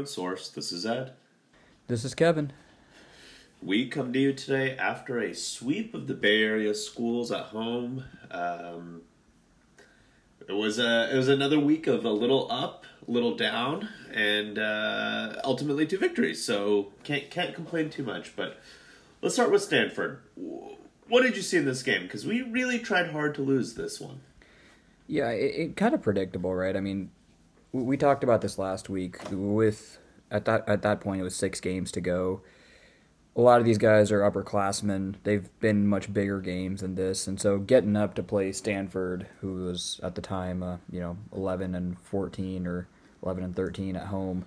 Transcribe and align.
Source. 0.00 0.48
This 0.48 0.72
is 0.72 0.86
Ed. 0.86 1.12
This 1.86 2.02
is 2.04 2.14
Kevin. 2.14 2.52
We 3.62 3.88
come 3.88 4.12
to 4.14 4.18
you 4.18 4.32
today 4.32 4.74
after 4.76 5.20
a 5.20 5.34
sweep 5.34 5.94
of 5.94 6.06
the 6.06 6.14
Bay 6.14 6.42
Area 6.42 6.74
schools 6.74 7.30
at 7.30 7.46
home. 7.46 8.04
Um, 8.30 9.02
it 10.48 10.54
was 10.54 10.78
a 10.78 11.12
it 11.12 11.16
was 11.16 11.28
another 11.28 11.60
week 11.60 11.86
of 11.86 12.06
a 12.06 12.10
little 12.10 12.50
up, 12.50 12.86
a 13.06 13.10
little 13.10 13.36
down, 13.36 13.88
and 14.12 14.58
uh, 14.58 15.40
ultimately 15.44 15.86
two 15.86 15.98
victories. 15.98 16.42
So 16.42 16.92
can't 17.04 17.30
can't 17.30 17.54
complain 17.54 17.90
too 17.90 18.02
much. 18.02 18.34
But 18.34 18.58
let's 19.20 19.34
start 19.34 19.52
with 19.52 19.62
Stanford. 19.62 20.22
What 21.08 21.22
did 21.22 21.36
you 21.36 21.42
see 21.42 21.58
in 21.58 21.66
this 21.66 21.82
game? 21.82 22.02
Because 22.02 22.26
we 22.26 22.40
really 22.40 22.78
tried 22.78 23.10
hard 23.10 23.34
to 23.34 23.42
lose 23.42 23.74
this 23.74 24.00
one. 24.00 24.20
Yeah, 25.06 25.28
it, 25.28 25.54
it 25.54 25.76
kind 25.76 25.94
of 25.94 26.00
predictable, 26.00 26.54
right? 26.54 26.74
I 26.74 26.80
mean, 26.80 27.10
we, 27.72 27.96
talked 27.96 28.22
about 28.22 28.40
this 28.40 28.58
last 28.58 28.88
week. 28.88 29.18
With 29.30 29.98
at 30.30 30.44
that 30.44 30.68
at 30.68 30.82
that 30.82 31.00
point, 31.00 31.20
it 31.20 31.24
was 31.24 31.34
six 31.34 31.60
games 31.60 31.90
to 31.92 32.00
go. 32.00 32.42
A 33.34 33.40
lot 33.40 33.60
of 33.60 33.64
these 33.64 33.78
guys 33.78 34.12
are 34.12 34.20
upperclassmen. 34.20 35.14
They've 35.24 35.48
been 35.60 35.86
much 35.86 36.12
bigger 36.12 36.40
games 36.40 36.82
than 36.82 36.96
this, 36.96 37.26
and 37.26 37.40
so 37.40 37.58
getting 37.58 37.96
up 37.96 38.14
to 38.14 38.22
play 38.22 38.52
Stanford, 38.52 39.26
who 39.40 39.64
was 39.64 40.00
at 40.02 40.14
the 40.14 40.20
time, 40.20 40.62
uh, 40.62 40.76
you 40.90 41.00
know, 41.00 41.16
eleven 41.34 41.74
and 41.74 41.98
fourteen 41.98 42.66
or 42.66 42.88
eleven 43.22 43.42
and 43.42 43.56
thirteen 43.56 43.96
at 43.96 44.08
home, 44.08 44.44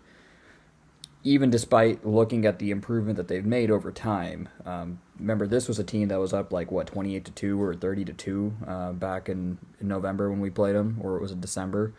even 1.23 1.49
despite 1.49 2.05
looking 2.05 2.45
at 2.45 2.59
the 2.59 2.69
improvement 2.69 3.17
that 3.17 3.27
they've 3.27 3.45
made 3.45 3.71
over 3.71 3.91
time. 3.91 4.49
Um, 4.65 4.99
remember, 5.19 5.47
this 5.47 5.67
was 5.67 5.79
a 5.79 5.83
team 5.83 6.09
that 6.09 6.19
was 6.19 6.31
up 6.31 6.53
like 6.53 6.71
what 6.71 6.85
twenty 6.85 7.15
eight 7.15 7.25
to 7.25 7.31
two 7.31 7.59
or 7.59 7.73
thirty 7.73 8.05
to 8.05 8.13
two 8.13 8.53
uh, 8.67 8.91
back 8.91 9.29
in, 9.29 9.57
in, 9.81 9.87
November 9.87 10.29
when 10.29 10.39
we 10.39 10.51
played 10.51 10.75
them, 10.75 10.99
or 11.01 11.15
it 11.15 11.21
was 11.23 11.31
in 11.31 11.41
December. 11.41 11.93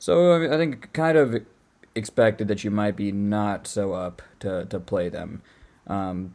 So 0.00 0.42
I, 0.52 0.56
think 0.56 0.92
kind 0.92 1.16
of 1.16 1.46
expected 1.94 2.48
that 2.48 2.64
you 2.64 2.72
might 2.72 2.96
be 2.96 3.12
not 3.12 3.68
so 3.68 3.92
up 3.92 4.22
to 4.40 4.64
to 4.64 4.80
play 4.80 5.08
them. 5.08 5.42
Um, 5.86 6.34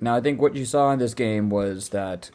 now, 0.00 0.16
I 0.16 0.20
think 0.20 0.40
what 0.40 0.54
you 0.54 0.66
saw 0.66 0.92
in 0.92 0.98
this 0.98 1.14
game 1.14 1.48
was 1.48 1.88
that 1.88 2.30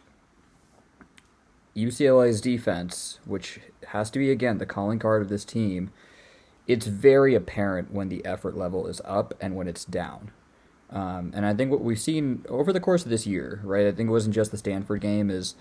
UCLA's 1.76 2.42
defense, 2.42 3.20
which 3.26 3.60
has 3.90 4.10
to 4.10 4.20
be 4.20 4.32
again 4.32 4.58
the 4.58 4.66
calling 4.66 4.98
card 4.98 5.22
of 5.22 5.30
this 5.30 5.46
team 5.46 5.92
it's 6.68 6.86
very 6.86 7.36
apparent 7.36 7.92
when 7.92 8.10
the 8.10 8.26
effort 8.26 8.56
level 8.56 8.88
is 8.88 9.02
up 9.04 9.34
and 9.42 9.56
when 9.56 9.68
it's 9.68 9.84
down. 9.86 10.32
Um, 10.90 11.32
and 11.36 11.46
I 11.46 11.54
think 11.54 11.72
what 11.72 11.82
we've 11.82 12.00
seen 12.00 12.46
over 12.48 12.72
the 12.72 12.80
course 12.80 13.04
of 13.04 13.10
this 13.10 13.26
year, 13.26 13.60
right? 13.64 13.88
I 13.88 13.92
think 13.92 14.10
it 14.10 14.12
wasn't 14.12 14.36
just 14.36 14.52
the 14.52 14.58
Stanford 14.58 15.02
game, 15.02 15.30
is 15.30 15.56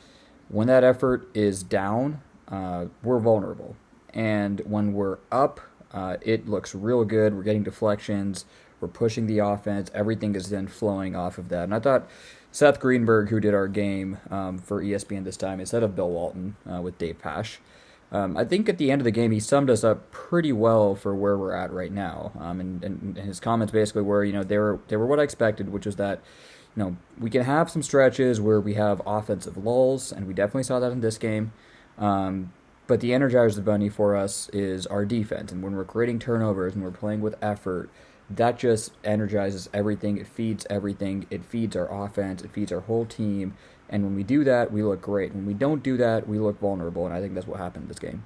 when 0.49 0.67
that 0.69 0.85
effort 0.85 1.29
is 1.35 1.63
down, 1.63 2.21
uh, 2.49 2.87
we're 3.03 3.19
vulnerable. 3.19 3.77
And 4.15 4.61
when 4.61 4.93
we're 4.93 5.19
up, 5.31 5.61
uh, 5.93 6.17
it 6.23 6.49
looks 6.49 6.75
real 6.75 7.05
good. 7.05 7.35
We're 7.35 7.43
getting 7.43 7.63
deflections. 7.63 8.45
We're 8.81 8.89
pushing 8.89 9.27
the 9.27 9.39
offense. 9.39 9.91
Everything 9.95 10.35
is 10.35 10.51
then 10.51 10.67
flowing 10.67 11.15
off 11.15 11.39
of 11.39 11.49
that. 11.51 11.65
And 11.65 11.75
I 11.75 11.79
thought 11.79 12.09
Seth 12.51 12.81
Greenberg, 12.81 13.29
who 13.29 13.41
did 13.41 13.55
our 13.55 13.69
game 13.69 14.19
um, 14.31 14.59
for 14.59 14.83
ESPN 14.83 15.25
this 15.25 15.37
time, 15.37 15.61
instead 15.61 15.83
of 15.83 15.95
Bill 15.95 16.11
Walton 16.11 16.57
uh, 16.71 16.81
with 16.81 16.99
Dave 16.99 17.19
Pasch, 17.19 17.61
um, 18.13 18.37
I 18.37 18.45
think 18.45 18.69
at 18.69 18.77
the 18.77 18.91
end 18.91 19.01
of 19.01 19.05
the 19.05 19.11
game, 19.11 19.31
he 19.31 19.41
summed 19.41 19.71
us 19.71 19.83
up 19.83 20.11
pretty 20.11 20.53
well 20.53 20.95
for 20.95 21.15
where 21.15 21.37
we're 21.39 21.55
at 21.55 21.73
right 21.73 21.91
now. 21.91 22.33
Um, 22.39 22.61
and, 22.61 22.85
and, 22.85 23.17
his 23.17 23.41
comments 23.41 23.73
basically 23.73 24.03
were, 24.03 24.23
you 24.23 24.35
know, 24.35 24.45
they 24.45 24.59
were 24.59 24.81
they 24.89 24.97
were 24.97 25.07
what 25.07 25.19
I 25.19 25.23
expected, 25.23 25.71
which 25.71 25.87
was 25.87 25.97
that, 25.97 26.21
you 26.77 26.83
know, 26.83 26.97
we 27.19 27.31
can 27.31 27.43
have 27.43 27.71
some 27.71 27.83
stretches 27.83 28.39
where 28.39 28.61
we 28.61 28.75
have 28.75 29.01
offensive 29.07 29.57
lulls, 29.57 30.13
and 30.13 30.27
we 30.27 30.35
definitely 30.35 30.65
saw 30.65 30.79
that 30.79 30.93
in 30.93 31.01
this 31.01 31.17
game. 31.17 31.53
Um, 31.97 32.53
but 32.87 33.01
the 33.01 33.11
energizer 33.11 33.65
bunny 33.65 33.89
for 33.89 34.17
us 34.17 34.49
is 34.51 34.87
our 34.87 35.05
defense, 35.05 35.53
and 35.53 35.63
when 35.63 35.77
we're 35.77 35.85
creating 35.85 36.19
turnovers 36.19 36.75
and 36.75 36.83
we're 36.83 36.91
playing 36.91 37.21
with 37.21 37.37
effort, 37.43 37.91
that 38.31 38.59
just 38.59 38.93
energizes 39.05 39.69
everything. 39.75 40.17
It 40.17 40.27
feeds 40.27 40.67
everything. 40.71 41.27
It 41.31 41.45
feeds 41.45 41.77
our 41.77 42.05
offense. 42.05 42.43
It 42.43 42.51
feeds 42.51 42.73
our 42.73 42.81
whole 42.81 43.05
team. 43.05 43.55
And 43.89 44.05
when 44.05 44.15
we 44.15 44.23
do 44.23 44.43
that, 44.45 44.73
we 44.73 44.83
look 44.83 45.03
great. 45.03 45.35
When 45.35 45.45
we 45.45 45.55
don't 45.55 45.83
do 45.83 45.97
that, 45.99 46.27
we 46.27 46.39
look 46.39 46.59
vulnerable. 46.59 47.05
And 47.05 47.15
I 47.15 47.21
think 47.21 47.35
that's 47.35 47.47
what 47.47 47.59
happened 47.59 47.85
in 47.85 47.89
this 47.89 47.99
game. 47.99 48.25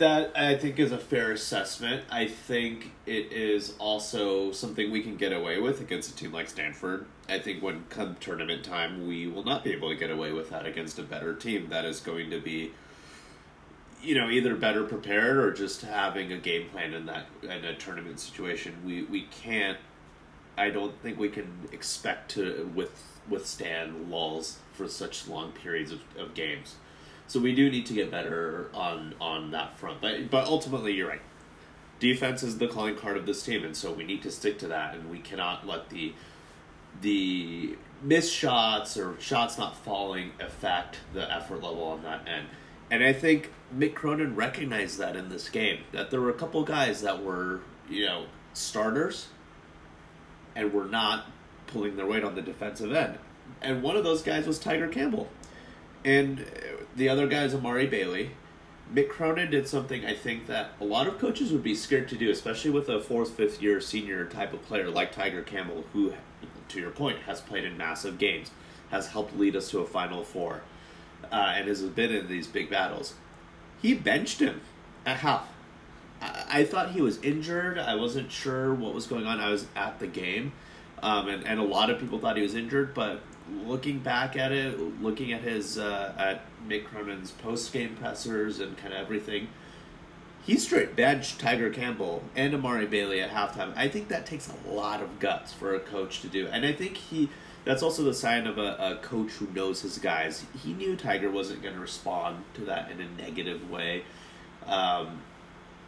That 0.00 0.32
I 0.34 0.56
think 0.56 0.78
is 0.78 0.92
a 0.92 0.98
fair 0.98 1.30
assessment. 1.30 2.04
I 2.10 2.26
think 2.26 2.92
it 3.04 3.32
is 3.32 3.74
also 3.78 4.50
something 4.50 4.90
we 4.90 5.02
can 5.02 5.16
get 5.16 5.30
away 5.30 5.60
with 5.60 5.82
against 5.82 6.10
a 6.10 6.16
team 6.16 6.32
like 6.32 6.48
Stanford. 6.48 7.04
I 7.28 7.38
think 7.38 7.62
when 7.62 7.84
come 7.90 8.16
tournament 8.18 8.64
time, 8.64 9.06
we 9.06 9.26
will 9.26 9.44
not 9.44 9.62
be 9.62 9.72
able 9.72 9.90
to 9.90 9.94
get 9.94 10.10
away 10.10 10.32
with 10.32 10.48
that 10.48 10.64
against 10.64 10.98
a 10.98 11.02
better 11.02 11.34
team 11.34 11.68
that 11.68 11.84
is 11.84 12.00
going 12.00 12.30
to 12.30 12.40
be 12.40 12.72
you 14.02 14.14
know 14.14 14.30
either 14.30 14.56
better 14.56 14.84
prepared 14.84 15.36
or 15.36 15.52
just 15.52 15.82
having 15.82 16.32
a 16.32 16.38
game 16.38 16.70
plan 16.70 16.94
in 16.94 17.04
that 17.04 17.26
in 17.42 17.62
a 17.66 17.74
tournament 17.76 18.18
situation 18.18 18.74
we 18.82 19.02
we 19.02 19.24
can't 19.24 19.76
i 20.56 20.70
don't 20.70 20.98
think 21.02 21.18
we 21.18 21.28
can 21.28 21.68
expect 21.72 22.30
to 22.30 22.72
with 22.74 23.20
withstand 23.28 24.10
lulls 24.10 24.58
for 24.72 24.88
such 24.88 25.28
long 25.28 25.52
periods 25.52 25.92
of, 25.92 26.00
of 26.18 26.32
games 26.32 26.76
so 27.30 27.38
we 27.38 27.54
do 27.54 27.70
need 27.70 27.86
to 27.86 27.92
get 27.92 28.10
better 28.10 28.68
on 28.74 29.14
on 29.20 29.52
that 29.52 29.78
front. 29.78 30.00
But 30.00 30.30
but 30.32 30.48
ultimately 30.48 30.94
you're 30.94 31.08
right. 31.08 31.22
Defense 32.00 32.42
is 32.42 32.58
the 32.58 32.66
calling 32.66 32.96
card 32.96 33.16
of 33.16 33.24
this 33.24 33.40
team 33.44 33.62
and 33.62 33.76
so 33.76 33.92
we 33.92 34.02
need 34.02 34.20
to 34.22 34.32
stick 34.32 34.58
to 34.58 34.66
that 34.66 34.96
and 34.96 35.08
we 35.08 35.20
cannot 35.20 35.64
let 35.64 35.90
the 35.90 36.12
the 37.02 37.76
missed 38.02 38.34
shots 38.34 38.96
or 38.96 39.14
shots 39.20 39.56
not 39.58 39.76
falling 39.76 40.32
affect 40.40 40.98
the 41.14 41.32
effort 41.32 41.62
level 41.62 41.84
on 41.84 42.02
that 42.02 42.26
end. 42.26 42.48
And 42.90 43.04
I 43.04 43.12
think 43.12 43.52
Mick 43.72 43.94
Cronin 43.94 44.34
recognized 44.34 44.98
that 44.98 45.14
in 45.14 45.28
this 45.28 45.48
game 45.48 45.84
that 45.92 46.10
there 46.10 46.20
were 46.20 46.30
a 46.30 46.34
couple 46.34 46.64
guys 46.64 47.00
that 47.02 47.22
were 47.22 47.60
you 47.88 48.06
know 48.06 48.24
starters 48.54 49.28
and 50.56 50.72
were 50.72 50.86
not 50.86 51.26
pulling 51.68 51.94
their 51.94 52.06
weight 52.06 52.24
on 52.24 52.34
the 52.34 52.42
defensive 52.42 52.92
end, 52.92 53.20
and 53.62 53.84
one 53.84 53.96
of 53.96 54.02
those 54.02 54.20
guys 54.20 54.48
was 54.48 54.58
Tiger 54.58 54.88
Campbell, 54.88 55.28
and 56.04 56.44
the 56.96 57.08
other 57.08 57.26
guy 57.26 57.44
is 57.44 57.54
Amari 57.54 57.86
Bailey. 57.86 58.30
Mick 58.92 59.08
Cronin 59.08 59.50
did 59.50 59.68
something 59.68 60.04
I 60.04 60.14
think 60.14 60.48
that 60.48 60.72
a 60.80 60.84
lot 60.84 61.06
of 61.06 61.18
coaches 61.18 61.52
would 61.52 61.62
be 61.62 61.76
scared 61.76 62.08
to 62.08 62.16
do, 62.16 62.30
especially 62.30 62.72
with 62.72 62.88
a 62.88 63.00
fourth, 63.00 63.30
fifth 63.30 63.62
year 63.62 63.80
senior 63.80 64.24
type 64.26 64.52
of 64.52 64.62
player 64.62 64.90
like 64.90 65.12
Tiger 65.12 65.42
Campbell, 65.42 65.84
who, 65.92 66.12
to 66.68 66.80
your 66.80 66.90
point, 66.90 67.20
has 67.20 67.40
played 67.40 67.64
in 67.64 67.76
massive 67.76 68.18
games, 68.18 68.50
has 68.90 69.08
helped 69.08 69.36
lead 69.36 69.54
us 69.54 69.70
to 69.70 69.78
a 69.78 69.86
Final 69.86 70.24
Four, 70.24 70.62
uh, 71.30 71.52
and 71.54 71.68
has 71.68 71.82
been 71.82 72.10
in 72.10 72.26
these 72.26 72.48
big 72.48 72.68
battles 72.68 73.14
he 73.80 73.94
benched 73.94 74.40
him 74.40 74.60
at 75.06 75.18
half. 75.18 75.48
I, 76.20 76.44
I 76.48 76.64
thought 76.64 76.92
he 76.92 77.00
was 77.00 77.20
injured. 77.22 77.78
I 77.78 77.94
wasn't 77.94 78.30
sure 78.30 78.74
what 78.74 78.94
was 78.94 79.06
going 79.06 79.26
on. 79.26 79.40
I 79.40 79.50
was 79.50 79.66
at 79.74 79.98
the 79.98 80.06
game, 80.06 80.52
um, 81.02 81.28
and 81.28 81.46
and 81.46 81.58
a 81.58 81.64
lot 81.64 81.90
of 81.90 81.98
people 81.98 82.18
thought 82.18 82.36
he 82.36 82.42
was 82.42 82.54
injured. 82.54 82.94
But 82.94 83.22
looking 83.66 83.98
back 84.00 84.36
at 84.36 84.52
it, 84.52 85.02
looking 85.02 85.32
at 85.32 85.42
his 85.42 85.78
uh, 85.78 86.14
at 86.18 86.42
Mick 86.66 86.84
Cronin's 86.84 87.30
post 87.30 87.72
game 87.72 87.96
pressers 87.96 88.60
and 88.60 88.76
kind 88.76 88.92
of 88.92 89.00
everything, 89.00 89.48
he 90.44 90.56
straight 90.56 90.96
benched 90.96 91.38
Tiger 91.38 91.70
Campbell 91.70 92.22
and 92.34 92.54
Amari 92.54 92.86
Bailey 92.86 93.20
at 93.20 93.30
halftime. 93.30 93.72
I 93.76 93.88
think 93.88 94.08
that 94.08 94.26
takes 94.26 94.48
a 94.48 94.70
lot 94.70 95.02
of 95.02 95.18
guts 95.18 95.52
for 95.52 95.74
a 95.74 95.80
coach 95.80 96.20
to 96.22 96.28
do, 96.28 96.46
and 96.48 96.64
I 96.64 96.72
think 96.72 96.96
he 96.96 97.28
that's 97.64 97.82
also 97.82 98.02
the 98.02 98.14
sign 98.14 98.46
of 98.46 98.58
a, 98.58 98.76
a 98.78 98.98
coach 99.02 99.32
who 99.32 99.46
knows 99.54 99.82
his 99.82 99.98
guys. 99.98 100.44
He 100.62 100.72
knew 100.72 100.96
Tiger 100.96 101.30
wasn't 101.30 101.62
going 101.62 101.74
to 101.74 101.80
respond 101.80 102.44
to 102.54 102.62
that 102.62 102.90
in 102.90 103.00
a 103.00 103.08
negative 103.22 103.70
way, 103.70 104.04
um, 104.66 105.20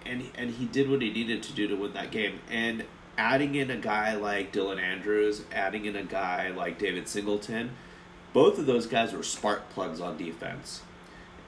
and 0.04 0.31
and 0.36 0.50
he 0.50 0.66
did 0.66 0.90
what 0.90 1.02
he 1.02 1.10
needed 1.12 1.42
to 1.44 1.52
do 1.52 1.69
to 1.69 1.75
win 1.75 1.92
that 1.94 2.10
game. 2.10 2.40
And 2.50 2.84
adding 3.16 3.54
in 3.54 3.70
a 3.70 3.76
guy 3.76 4.14
like 4.14 4.52
Dylan 4.52 4.80
Andrews, 4.80 5.42
adding 5.52 5.84
in 5.84 5.96
a 5.96 6.04
guy 6.04 6.48
like 6.48 6.78
David 6.78 7.08
Singleton, 7.08 7.70
both 8.32 8.58
of 8.58 8.66
those 8.66 8.86
guys 8.86 9.12
were 9.12 9.22
spark 9.22 9.68
plugs 9.70 10.00
on 10.00 10.16
defense. 10.16 10.82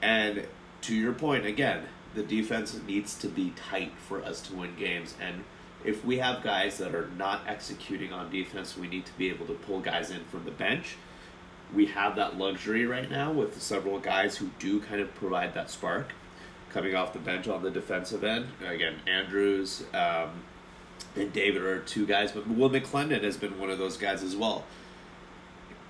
And 0.03 0.47
to 0.83 0.95
your 0.95 1.13
point 1.13 1.47
again, 1.47 1.85
the 2.15 2.23
defense 2.23 2.79
needs 2.87 3.15
to 3.19 3.29
be 3.29 3.53
tight 3.57 3.93
for 3.97 4.23
us 4.23 4.41
to 4.43 4.55
win 4.55 4.77
games 4.77 5.15
and 5.21 5.45
if 5.85 6.05
we 6.05 6.19
have 6.19 6.43
guys 6.43 6.79
that 6.79 6.95
are 6.95 7.11
not 7.19 7.43
executing 7.47 8.13
on 8.13 8.31
defense, 8.31 8.77
we 8.77 8.89
need 8.89 9.05
to 9.07 9.17
be 9.19 9.29
able 9.29 9.47
to 9.47 9.53
pull 9.53 9.81
guys 9.81 10.11
in 10.11 10.25
from 10.25 10.45
the 10.45 10.51
bench. 10.51 10.97
We 11.75 11.87
have 11.87 12.17
that 12.17 12.39
luxury 12.39 12.87
right 12.87 13.11
now 13.11 13.33
with 13.33 13.61
several 13.61 13.99
guys 13.99 14.37
who 14.37 14.51
do 14.59 14.81
kind 14.81 15.01
of 15.01 15.15
provide 15.15 15.55
that 15.55 15.71
spark 15.71 16.13
coming 16.71 16.95
off 16.95 17.13
the 17.13 17.19
bench 17.19 17.49
on 17.49 17.63
the 17.63 17.71
defensive 17.71 18.25
end. 18.25 18.47
Again, 18.67 18.97
Andrews 19.07 19.85
um, 19.93 20.43
and 21.17 21.33
David 21.33 21.63
are 21.63 21.81
two 21.81 22.07
guys, 22.07 22.33
but 22.33 22.49
Will 22.49 22.71
McClendon 22.71 23.23
has 23.23 23.37
been 23.37 23.59
one 23.59 23.71
of 23.71 23.79
those 23.79 23.97
guys 23.97 24.23
as 24.23 24.35
well. 24.35 24.65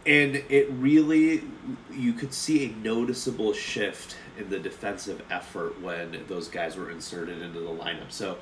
And 0.06 0.36
it 0.50 0.70
really, 0.70 1.44
you 1.90 2.12
could 2.12 2.34
see 2.34 2.66
a 2.66 2.68
noticeable 2.68 3.54
shift 3.54 4.16
in 4.38 4.50
the 4.50 4.58
defensive 4.58 5.22
effort 5.30 5.80
when 5.80 6.24
those 6.28 6.48
guys 6.48 6.76
were 6.76 6.90
inserted 6.90 7.40
into 7.40 7.60
the 7.60 7.70
lineup. 7.70 8.12
So, 8.12 8.36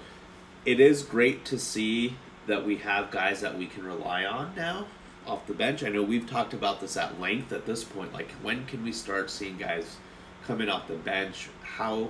it 0.65 0.81
is 0.81 1.03
great 1.03 1.45
to 1.47 1.59
see 1.59 2.17
that 2.47 2.67
we 2.67 2.77
have 2.77 3.11
guys 3.11 3.41
that 3.41 3.57
we 3.57 3.67
can 3.67 3.85
rely 3.85 4.25
on 4.25 4.55
now 4.57 4.87
off 5.27 5.47
the 5.47 5.55
bench. 5.55 5.85
I 5.85 5.89
know 5.89 6.03
we've 6.03 6.29
talked 6.29 6.53
about 6.53 6.81
this 6.81 6.97
at 6.97 7.21
length 7.21 7.53
at 7.53 7.67
this 7.67 7.85
point. 7.85 8.13
Like, 8.13 8.31
when 8.43 8.67
can 8.67 8.83
we 8.83 8.93
start 8.93 9.31
seeing 9.31 9.57
guys 9.57 9.97
coming 10.47 10.69
off 10.69 10.89
the 10.89 10.95
bench? 10.95 11.49
How 11.63 12.09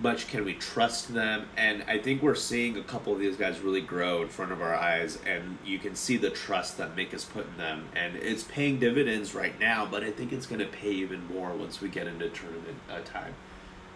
much 0.00 0.28
can 0.28 0.44
we 0.44 0.54
trust 0.54 1.14
them? 1.14 1.46
And 1.56 1.84
I 1.86 1.98
think 1.98 2.22
we're 2.22 2.34
seeing 2.34 2.76
a 2.76 2.82
couple 2.82 3.12
of 3.12 3.20
these 3.20 3.36
guys 3.36 3.60
really 3.60 3.80
grow 3.80 4.22
in 4.22 4.28
front 4.28 4.52
of 4.52 4.60
our 4.60 4.74
eyes, 4.74 5.18
and 5.26 5.58
you 5.64 5.78
can 5.78 5.94
see 5.94 6.16
the 6.16 6.30
trust 6.30 6.78
that 6.78 6.96
Mick 6.96 7.10
has 7.10 7.24
put 7.24 7.46
in 7.46 7.56
them, 7.56 7.86
and 7.94 8.16
it's 8.16 8.42
paying 8.42 8.78
dividends 8.78 9.34
right 9.34 9.58
now. 9.58 9.86
But 9.86 10.02
I 10.02 10.10
think 10.10 10.32
it's 10.32 10.46
going 10.46 10.60
to 10.60 10.66
pay 10.66 10.90
even 10.90 11.26
more 11.28 11.50
once 11.50 11.80
we 11.80 11.88
get 11.88 12.06
into 12.06 12.28
tournament 12.28 12.78
uh, 12.90 13.00
time, 13.04 13.34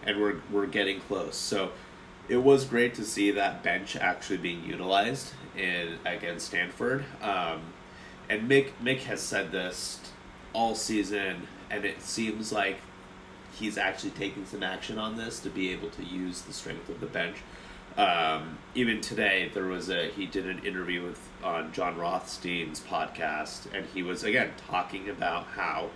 and 0.04 0.20
we're 0.20 0.36
we're 0.52 0.66
getting 0.66 1.00
close. 1.00 1.36
So 1.36 1.72
it 2.28 2.38
was 2.38 2.64
great 2.64 2.94
to 2.94 3.04
see 3.04 3.30
that 3.32 3.62
bench 3.62 3.96
actually 3.96 4.38
being 4.38 4.64
utilized 4.64 5.32
in 5.56 5.98
against 6.04 6.46
Stanford. 6.46 7.04
Um, 7.20 7.60
and 8.28 8.48
Mick 8.48 8.70
Mick 8.82 9.00
has 9.00 9.20
said 9.20 9.50
this 9.50 10.00
all 10.52 10.74
season, 10.74 11.48
and 11.70 11.84
it 11.84 12.02
seems 12.02 12.52
like 12.52 12.78
he's 13.58 13.78
actually 13.78 14.10
taking 14.10 14.44
some 14.46 14.62
action 14.62 14.98
on 14.98 15.16
this 15.16 15.40
to 15.40 15.50
be 15.50 15.70
able 15.72 15.90
to 15.90 16.04
use 16.04 16.42
the 16.42 16.52
strength 16.52 16.88
of 16.88 17.00
the 17.00 17.06
bench. 17.06 17.36
Um, 17.96 18.58
even 18.74 19.00
today, 19.00 19.50
there 19.54 19.64
was 19.64 19.90
a 19.90 20.08
he 20.10 20.26
did 20.26 20.46
an 20.46 20.64
interview 20.64 21.04
with 21.04 21.20
on 21.42 21.72
Jon 21.72 21.96
Rothstein's 21.96 22.80
podcast, 22.80 23.66
and 23.74 23.86
he 23.92 24.02
was 24.02 24.22
again 24.22 24.52
talking 24.68 25.08
about 25.08 25.46
how 25.46 25.90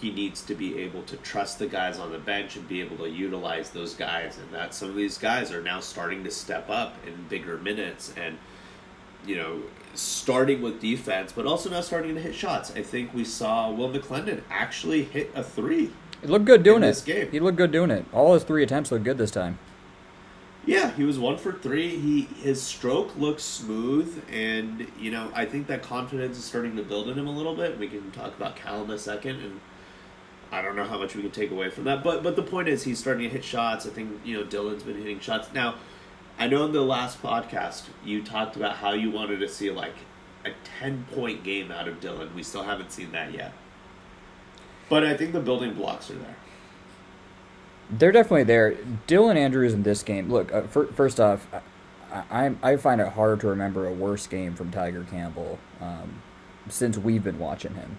he 0.00 0.10
needs 0.10 0.42
to 0.42 0.54
be 0.54 0.78
able 0.78 1.02
to 1.02 1.16
trust 1.18 1.58
the 1.58 1.66
guys 1.66 1.98
on 1.98 2.12
the 2.12 2.18
bench 2.18 2.56
and 2.56 2.68
be 2.68 2.80
able 2.80 2.96
to 2.98 3.08
utilize 3.08 3.70
those 3.70 3.94
guys, 3.94 4.38
and 4.38 4.52
that 4.52 4.74
some 4.74 4.90
of 4.90 4.96
these 4.96 5.18
guys 5.18 5.52
are 5.52 5.62
now 5.62 5.80
starting 5.80 6.24
to 6.24 6.30
step 6.30 6.68
up 6.68 6.94
in 7.06 7.14
bigger 7.28 7.58
minutes 7.58 8.12
and 8.16 8.38
you 9.24 9.36
know 9.36 9.62
starting 9.94 10.60
with 10.60 10.80
defense, 10.80 11.32
but 11.32 11.46
also 11.46 11.70
now 11.70 11.80
starting 11.80 12.16
to 12.16 12.20
hit 12.20 12.34
shots. 12.34 12.72
I 12.74 12.82
think 12.82 13.14
we 13.14 13.24
saw 13.24 13.70
Will 13.70 13.90
McClendon 13.90 14.42
actually 14.50 15.04
hit 15.04 15.30
a 15.36 15.44
three 15.44 15.92
He 16.20 16.26
looked 16.26 16.44
good 16.44 16.62
doing 16.62 16.82
in 16.82 16.90
it. 16.90 17.02
game. 17.04 17.30
He 17.30 17.40
looked 17.40 17.56
good 17.56 17.70
doing 17.72 17.90
it. 17.90 18.04
All 18.12 18.34
his 18.34 18.44
three 18.44 18.62
attempts 18.62 18.90
looked 18.90 19.04
good 19.04 19.18
this 19.18 19.30
time. 19.30 19.58
Yeah, 20.66 20.90
he 20.92 21.04
was 21.04 21.18
one 21.18 21.38
for 21.38 21.52
three. 21.52 21.96
He 21.96 22.22
his 22.42 22.60
stroke 22.60 23.16
looks 23.16 23.42
smooth, 23.42 24.22
and 24.30 24.86
you 25.00 25.10
know 25.10 25.30
I 25.34 25.46
think 25.46 25.66
that 25.68 25.82
confidence 25.82 26.36
is 26.36 26.44
starting 26.44 26.76
to 26.76 26.82
build 26.82 27.08
in 27.08 27.18
him 27.18 27.26
a 27.26 27.30
little 27.30 27.54
bit. 27.54 27.78
We 27.78 27.88
can 27.88 28.10
talk 28.10 28.36
about 28.36 28.56
Cal 28.56 28.84
in 28.84 28.90
a 28.90 28.98
second, 28.98 29.40
and 29.40 29.60
I 30.52 30.60
don't 30.60 30.76
know 30.76 30.84
how 30.84 30.98
much 30.98 31.14
we 31.14 31.22
can 31.22 31.30
take 31.30 31.50
away 31.50 31.70
from 31.70 31.84
that. 31.84 32.04
But 32.04 32.22
but 32.22 32.36
the 32.36 32.42
point 32.42 32.68
is, 32.68 32.82
he's 32.82 32.98
starting 32.98 33.22
to 33.22 33.30
hit 33.30 33.44
shots. 33.44 33.86
I 33.86 33.90
think 33.90 34.20
you 34.24 34.36
know 34.36 34.44
Dylan's 34.44 34.82
been 34.82 34.98
hitting 34.98 35.20
shots 35.20 35.48
now. 35.54 35.76
I 36.38 36.46
know 36.48 36.66
in 36.66 36.72
the 36.72 36.82
last 36.82 37.22
podcast 37.22 37.84
you 38.04 38.22
talked 38.22 38.54
about 38.54 38.76
how 38.76 38.92
you 38.92 39.10
wanted 39.10 39.40
to 39.40 39.48
see 39.48 39.70
like 39.70 39.94
a 40.44 40.50
ten 40.80 41.06
point 41.12 41.44
game 41.44 41.70
out 41.72 41.88
of 41.88 42.00
Dylan. 42.00 42.34
We 42.34 42.42
still 42.42 42.64
haven't 42.64 42.92
seen 42.92 43.12
that 43.12 43.32
yet, 43.32 43.52
but 44.88 45.04
I 45.04 45.16
think 45.16 45.32
the 45.32 45.40
building 45.40 45.74
blocks 45.74 46.10
are 46.10 46.14
there. 46.14 46.36
They're 47.90 48.12
definitely 48.12 48.44
there. 48.44 48.76
Dylan 49.06 49.36
Andrews 49.36 49.72
in 49.72 49.82
this 49.82 50.02
game. 50.02 50.30
Look, 50.30 50.52
uh, 50.52 50.62
fir- 50.62 50.88
first 50.88 51.18
off, 51.20 51.46
I, 52.12 52.22
I 52.30 52.54
I 52.62 52.76
find 52.76 53.00
it 53.00 53.08
hard 53.08 53.40
to 53.40 53.48
remember 53.48 53.86
a 53.86 53.92
worse 53.92 54.26
game 54.26 54.54
from 54.54 54.70
Tiger 54.70 55.04
Campbell 55.10 55.58
um, 55.80 56.22
since 56.68 56.98
we've 56.98 57.24
been 57.24 57.38
watching 57.38 57.74
him. 57.74 57.98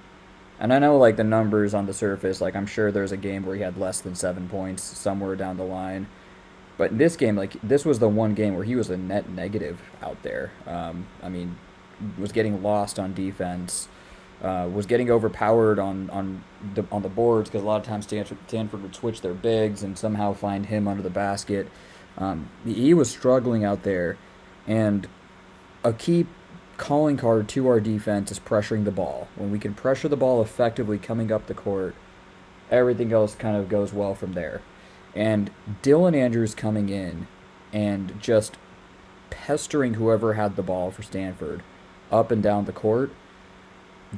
And 0.59 0.74
I 0.74 0.80
know 0.80 0.97
like 0.97 1.15
the 1.15 1.24
numbers 1.24 1.74
on 1.74 1.86
the 1.86 1.94
surface, 1.94 2.41
like 2.41 2.56
I'm 2.56 2.68
sure 2.68 2.92
there's 2.92 3.13
a 3.13 3.18
game 3.18 3.45
where 3.45 3.56
he 3.56 3.62
had 3.62 3.77
less 3.77 4.01
than 4.01 4.13
seven 4.13 4.50
points 4.50 4.83
somewhere 4.83 5.35
down 5.35 5.57
the 5.57 5.63
line. 5.63 6.07
But 6.77 6.92
in 6.92 6.97
this 6.97 7.15
game, 7.15 7.35
like 7.35 7.53
this 7.62 7.85
was 7.85 8.00
the 8.00 8.09
one 8.09 8.33
game 8.35 8.56
where 8.56 8.63
he 8.65 8.75
was 8.75 8.89
a 8.89 8.97
net 8.97 9.30
negative 9.30 9.81
out 10.01 10.21
there. 10.21 10.51
Um, 10.68 11.07
I 11.24 11.30
mean, 11.30 11.57
was 12.18 12.31
getting 12.31 12.62
lost 12.62 13.00
on 13.00 13.13
defense, 13.13 13.88
uh, 14.41 14.69
was 14.71 14.86
getting 14.86 15.12
overpowered 15.12 15.80
on 15.80 16.09
on 16.09 16.44
the 16.74 16.86
on 16.91 17.01
the 17.01 17.09
boards 17.09 17.50
because 17.50 17.63
a 17.63 17.65
lot 17.65 17.81
of 17.81 17.86
times 17.86 18.06
Stanford, 18.06 18.38
Stanford 18.47 18.81
would 18.81 18.95
switch 18.95 19.21
their 19.21 19.33
bigs 19.33 19.83
and 19.83 19.97
somehow 19.97 20.33
find 20.33 20.68
him 20.68 20.88
under 20.88 21.03
the 21.03 21.09
basket. 21.09 21.68
Um, 22.18 22.50
he 22.65 22.94
was 22.94 23.09
struggling 23.09 23.63
out 23.63 23.83
there, 23.83 24.18
and 24.68 25.07
a 25.83 25.94
key 25.94 26.25
calling 26.77 27.18
card 27.18 27.47
to 27.50 27.68
our 27.68 27.80
defense 27.80 28.31
is 28.31 28.39
pressuring 28.39 28.86
the 28.86 28.91
ball. 28.91 29.27
When 29.36 29.51
we 29.51 29.59
can 29.59 29.74
pressure 29.74 30.07
the 30.07 30.18
ball 30.18 30.42
effectively 30.42 30.97
coming 30.97 31.31
up 31.31 31.47
the 31.47 31.53
court, 31.53 31.94
everything 32.71 33.12
else 33.12 33.35
kind 33.35 33.57
of 33.57 33.69
goes 33.69 33.94
well 33.94 34.15
from 34.15 34.33
there. 34.33 34.62
And 35.15 35.51
Dylan 35.83 36.15
Andrews 36.15 36.56
coming 36.56 36.89
in 36.89 37.27
and 37.74 38.19
just 38.21 38.57
pestering 39.30 39.95
whoever 39.95 40.33
had 40.33 40.56
the 40.56 40.63
ball 40.63 40.92
for 40.92 41.03
Stanford 41.03 41.63
up 42.12 42.31
and 42.31 42.42
down 42.42 42.65
the 42.65 42.71
court. 42.71 43.12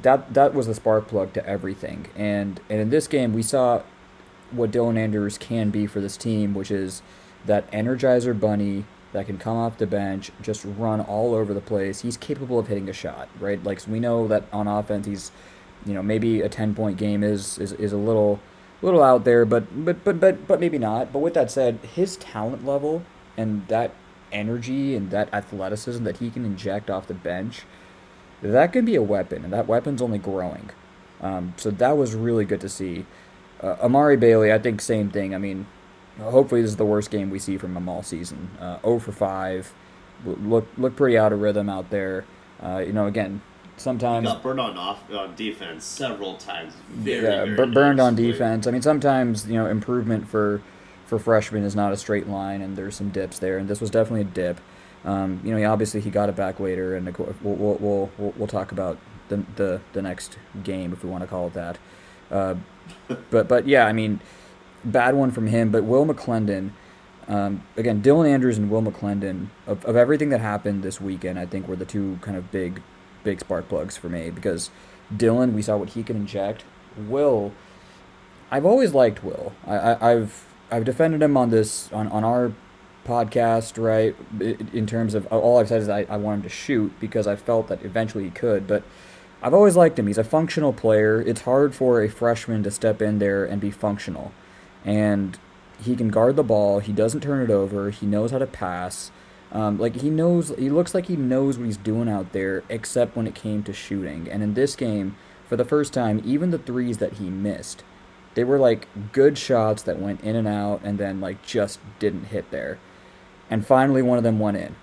That 0.00 0.32
that 0.34 0.54
was 0.54 0.66
the 0.66 0.74
spark 0.74 1.08
plug 1.08 1.32
to 1.34 1.46
everything. 1.46 2.06
And 2.16 2.60
and 2.70 2.80
in 2.80 2.90
this 2.90 3.06
game 3.06 3.32
we 3.32 3.42
saw 3.42 3.82
what 4.50 4.70
Dylan 4.70 4.98
Andrews 4.98 5.38
can 5.38 5.70
be 5.70 5.86
for 5.86 6.00
this 6.00 6.16
team, 6.16 6.54
which 6.54 6.70
is 6.70 7.02
that 7.46 7.70
energizer 7.70 8.38
bunny 8.38 8.84
that 9.12 9.26
can 9.26 9.36
come 9.36 9.56
off 9.56 9.76
the 9.76 9.86
bench, 9.86 10.30
just 10.40 10.64
run 10.64 11.00
all 11.00 11.34
over 11.34 11.52
the 11.52 11.60
place. 11.60 12.00
He's 12.00 12.16
capable 12.16 12.58
of 12.58 12.68
hitting 12.68 12.88
a 12.88 12.94
shot, 12.94 13.28
right? 13.38 13.62
Like 13.62 13.80
so 13.80 13.90
we 13.90 14.00
know 14.00 14.26
that 14.28 14.44
on 14.52 14.66
offense 14.66 15.06
he's 15.06 15.32
you 15.86 15.94
know, 15.94 16.02
maybe 16.02 16.40
a 16.40 16.48
ten 16.48 16.74
point 16.74 16.96
game 16.96 17.22
is, 17.22 17.58
is, 17.58 17.72
is 17.72 17.92
a 17.92 17.96
little 17.96 18.40
little 18.80 19.02
out 19.02 19.24
there, 19.24 19.44
but 19.44 19.84
but 19.84 20.04
but 20.04 20.20
but 20.20 20.46
but 20.46 20.60
maybe 20.60 20.78
not. 20.78 21.12
But 21.12 21.20
with 21.20 21.34
that 21.34 21.50
said, 21.50 21.78
his 21.94 22.16
talent 22.16 22.64
level 22.64 23.02
and 23.36 23.66
that 23.68 23.92
energy 24.30 24.96
and 24.96 25.10
that 25.10 25.32
athleticism 25.32 26.04
that 26.04 26.18
he 26.18 26.30
can 26.30 26.44
inject 26.44 26.90
off 26.90 27.06
the 27.06 27.14
bench, 27.14 27.62
that 28.42 28.72
can 28.72 28.84
be 28.84 28.96
a 28.96 29.02
weapon, 29.02 29.44
and 29.44 29.52
that 29.52 29.66
weapon's 29.66 30.02
only 30.02 30.18
growing. 30.18 30.70
Um, 31.20 31.54
so 31.56 31.70
that 31.70 31.96
was 31.96 32.14
really 32.14 32.44
good 32.44 32.60
to 32.62 32.68
see. 32.68 33.06
Uh, 33.62 33.76
Amari 33.80 34.16
Bailey, 34.16 34.52
I 34.52 34.58
think 34.58 34.80
same 34.80 35.10
thing. 35.10 35.34
I 35.34 35.38
mean, 35.38 35.66
hopefully 36.20 36.62
this 36.62 36.72
is 36.72 36.76
the 36.76 36.84
worst 36.84 37.10
game 37.10 37.30
we 37.30 37.38
see 37.38 37.56
from 37.56 37.76
him 37.76 37.88
all 37.88 38.02
season. 38.02 38.50
Uh, 38.60 38.80
0 38.82 38.98
for 38.98 39.12
5, 39.12 39.72
look 40.24 40.66
look 40.76 40.96
pretty 40.96 41.16
out 41.16 41.32
of 41.32 41.40
rhythm 41.40 41.68
out 41.68 41.90
there. 41.90 42.24
Uh, 42.60 42.82
you 42.84 42.92
know, 42.92 43.06
again, 43.06 43.40
sometimes 43.76 44.26
Got 44.26 44.42
burned 44.42 44.60
on 44.60 44.76
off 44.76 45.10
on 45.12 45.34
defense 45.34 45.84
several 45.84 46.36
times. 46.36 46.74
Very, 46.90 47.22
yeah, 47.22 47.44
very 47.44 47.56
bur- 47.56 47.66
burned 47.66 48.00
on 48.00 48.14
defense. 48.14 48.66
I 48.66 48.70
mean, 48.70 48.82
sometimes 48.82 49.46
you 49.46 49.54
know 49.54 49.66
improvement 49.66 50.28
for 50.28 50.62
for 51.06 51.18
freshmen 51.18 51.64
is 51.64 51.76
not 51.76 51.92
a 51.92 51.96
straight 51.96 52.28
line, 52.28 52.62
and 52.62 52.76
there's 52.76 52.96
some 52.96 53.10
dips 53.10 53.38
there, 53.38 53.58
and 53.58 53.68
this 53.68 53.80
was 53.80 53.90
definitely 53.90 54.22
a 54.22 54.24
dip. 54.24 54.60
Um, 55.04 55.40
you 55.44 55.58
know, 55.58 55.72
obviously 55.72 56.00
he 56.00 56.10
got 56.10 56.28
it 56.28 56.36
back 56.36 56.60
later, 56.60 56.96
and 56.96 57.16
we'll 57.16 57.34
we'll, 57.42 58.10
we'll, 58.18 58.34
we'll 58.36 58.46
talk 58.46 58.72
about 58.72 58.98
the, 59.28 59.44
the 59.56 59.80
the 59.92 60.02
next 60.02 60.38
game 60.62 60.92
if 60.92 61.02
we 61.02 61.10
want 61.10 61.22
to 61.22 61.26
call 61.28 61.48
it 61.48 61.54
that. 61.54 61.78
Uh, 62.30 62.54
but 63.30 63.48
but 63.48 63.66
yeah, 63.66 63.86
I 63.86 63.92
mean, 63.92 64.20
bad 64.84 65.14
one 65.14 65.30
from 65.30 65.48
him. 65.48 65.70
But 65.70 65.84
Will 65.84 66.06
McClendon, 66.06 66.70
um, 67.28 67.66
again, 67.76 68.02
Dylan 68.02 68.28
Andrews 68.28 68.58
and 68.58 68.70
Will 68.70 68.82
McClendon 68.82 69.48
of, 69.66 69.84
of 69.84 69.96
everything 69.96 70.28
that 70.30 70.40
happened 70.40 70.82
this 70.82 71.00
weekend, 71.00 71.38
I 71.38 71.46
think 71.46 71.66
were 71.66 71.76
the 71.76 71.84
two 71.84 72.18
kind 72.20 72.36
of 72.36 72.50
big 72.50 72.82
big 73.24 73.40
spark 73.40 73.68
plugs 73.68 73.96
for 73.96 74.08
me 74.08 74.30
because 74.30 74.70
Dylan, 75.14 75.52
we 75.52 75.62
saw 75.62 75.76
what 75.76 75.90
he 75.90 76.02
can 76.02 76.16
inject. 76.16 76.64
Will, 76.96 77.52
I've 78.50 78.66
always 78.66 78.94
liked 78.94 79.24
Will. 79.24 79.52
I, 79.66 79.76
I, 79.76 80.12
I've 80.12 80.44
I've 80.70 80.84
defended 80.84 81.22
him 81.22 81.36
on 81.36 81.50
this 81.50 81.92
on, 81.92 82.08
on 82.08 82.24
our 82.24 82.52
podcast, 83.04 83.82
right? 83.82 84.14
In 84.72 84.86
terms 84.86 85.14
of 85.14 85.26
all 85.26 85.58
I've 85.58 85.68
said 85.68 85.82
is 85.82 85.88
I, 85.88 86.06
I 86.08 86.16
want 86.16 86.38
him 86.38 86.42
to 86.42 86.48
shoot 86.48 86.92
because 87.00 87.26
I 87.26 87.36
felt 87.36 87.68
that 87.68 87.84
eventually 87.84 88.24
he 88.24 88.30
could, 88.30 88.66
but 88.66 88.82
I've 89.42 89.54
always 89.54 89.76
liked 89.76 89.98
him. 89.98 90.06
He's 90.06 90.18
a 90.18 90.24
functional 90.24 90.72
player. 90.72 91.20
It's 91.20 91.42
hard 91.42 91.74
for 91.74 92.02
a 92.02 92.08
freshman 92.08 92.62
to 92.62 92.70
step 92.70 93.02
in 93.02 93.18
there 93.18 93.44
and 93.44 93.60
be 93.60 93.70
functional. 93.70 94.32
And 94.84 95.38
he 95.82 95.96
can 95.96 96.10
guard 96.10 96.36
the 96.36 96.44
ball. 96.44 96.78
He 96.78 96.92
doesn't 96.92 97.22
turn 97.22 97.42
it 97.42 97.50
over. 97.50 97.90
He 97.90 98.06
knows 98.06 98.30
how 98.30 98.38
to 98.38 98.46
pass. 98.46 99.10
Um, 99.50 99.78
like 99.78 99.96
he 99.96 100.10
knows, 100.10 100.50
he 100.56 100.70
looks 100.70 100.94
like 100.94 101.06
he 101.06 101.16
knows 101.16 101.58
what 101.58 101.66
he's 101.66 101.76
doing 101.76 102.08
out 102.08 102.32
there, 102.32 102.62
except 102.68 103.16
when 103.16 103.26
it 103.26 103.34
came 103.34 103.62
to 103.64 103.72
shooting. 103.72 104.28
And 104.30 104.42
in 104.42 104.54
this 104.54 104.76
game, 104.76 105.16
for 105.46 105.56
the 105.56 105.64
first 105.64 105.92
time, 105.92 106.22
even 106.24 106.50
the 106.50 106.58
threes 106.58 106.98
that 106.98 107.14
he 107.14 107.28
missed, 107.28 107.82
they 108.34 108.44
were 108.44 108.58
like 108.58 108.88
good 109.12 109.36
shots 109.36 109.82
that 109.82 109.98
went 109.98 110.22
in 110.22 110.36
and 110.36 110.48
out, 110.48 110.80
and 110.82 110.98
then 110.98 111.20
like 111.20 111.44
just 111.44 111.80
didn't 111.98 112.26
hit 112.26 112.50
there. 112.50 112.78
And 113.52 113.66
finally, 113.66 114.00
one 114.00 114.16
of 114.16 114.24
them 114.24 114.38
went 114.38 114.56
in, 114.56 114.76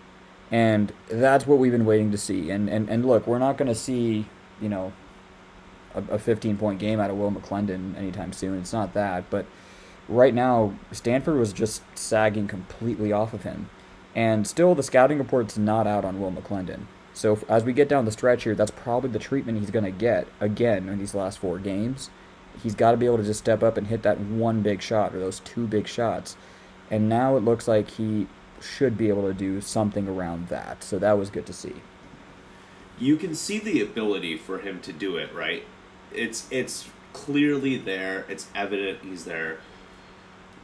and 0.52 0.94
that's 1.10 1.48
what 1.48 1.58
we've 1.58 1.72
been 1.72 1.88
waiting 1.88 2.12
to 2.12 2.20
see. 2.20 2.52
And 2.52 2.70
and 2.70 2.88
and 2.88 3.04
look, 3.04 3.26
we're 3.26 3.40
not 3.40 3.58
going 3.58 3.68
to 3.68 3.74
see, 3.74 4.28
you 4.62 4.70
know, 4.70 4.94
a, 5.96 6.04
a 6.04 6.20
15 6.20 6.56
point 6.56 6.78
game 6.78 7.00
out 7.00 7.10
of 7.10 7.18
Will 7.18 7.32
McClendon 7.32 7.98
anytime 7.98 8.32
soon. 8.32 8.60
It's 8.60 8.72
not 8.72 8.94
that, 8.94 9.28
but 9.32 9.48
right 10.08 10.36
now 10.36 10.76
Stanford 10.92 11.40
was 11.40 11.52
just 11.52 11.82
sagging 11.96 12.48
completely 12.48 13.12
off 13.12 13.34
of 13.34 13.42
him, 13.42 13.72
and 14.14 14.46
still 14.46 14.76
the 14.76 14.84
scouting 14.84 15.18
report's 15.18 15.58
not 15.58 15.88
out 15.88 16.06
on 16.06 16.22
Will 16.22 16.32
McClendon. 16.32 16.82
So 17.12 17.34
if, 17.34 17.50
as 17.50 17.64
we 17.64 17.74
get 17.74 17.90
down 17.90 18.06
the 18.06 18.12
stretch 18.12 18.44
here, 18.44 18.54
that's 18.54 18.70
probably 18.70 19.10
the 19.10 19.18
treatment 19.18 19.58
he's 19.58 19.72
going 19.72 19.86
to 19.86 19.90
get 19.90 20.28
again 20.40 20.88
in 20.88 21.00
these 21.00 21.16
last 21.16 21.40
four 21.40 21.58
games. 21.58 22.12
He's 22.62 22.76
got 22.76 22.92
to 22.92 22.98
be 22.98 23.08
able 23.08 23.18
to 23.18 23.24
just 23.24 23.40
step 23.40 23.64
up 23.64 23.78
and 23.78 23.88
hit 23.88 24.04
that 24.04 24.20
one 24.20 24.62
big 24.62 24.84
shot 24.84 25.16
or 25.16 25.20
those 25.20 25.40
two 25.40 25.66
big 25.66 25.88
shots, 25.88 26.38
and 26.92 27.10
now 27.10 27.36
it 27.36 27.44
looks 27.44 27.68
like 27.68 27.90
he 27.90 28.28
should 28.62 28.98
be 28.98 29.10
able 29.10 29.24
to 29.24 29.34
do 29.34 29.62
something 29.62 30.08
around 30.08 30.48
that. 30.50 30.84
So 30.84 31.00
that 31.00 31.18
was 31.18 31.30
good 31.30 31.46
to 31.48 31.54
see. 31.54 31.76
you 33.00 33.16
can 33.18 33.34
see 33.34 33.60
the 33.60 33.82
ability 33.82 34.38
for 34.38 34.60
him 34.60 34.80
to 34.82 34.92
do 34.94 35.16
it 35.18 35.34
right 35.34 35.64
it's 36.12 36.48
it's 36.52 36.90
clearly 37.14 37.78
there 37.78 38.26
it's 38.30 38.48
evident 38.56 39.00
he's 39.04 39.26
there 39.26 39.60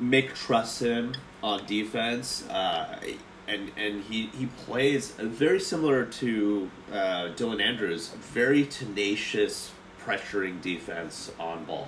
Mick 0.02 0.34
trusts 0.34 0.80
him 0.80 1.16
on 1.42 1.66
defense, 1.66 2.48
uh, 2.50 3.00
and 3.48 3.72
and 3.78 4.04
he 4.04 4.28
he 4.28 4.48
plays 4.66 5.12
very 5.12 5.60
similar 5.60 6.06
to 6.06 6.70
uh, 6.92 7.30
Dylan 7.36 7.62
Andrews, 7.62 8.10
very 8.10 8.66
tenacious, 8.66 9.72
pressuring 10.04 10.62
defense 10.62 11.32
on 11.40 11.64
ball, 11.66 11.88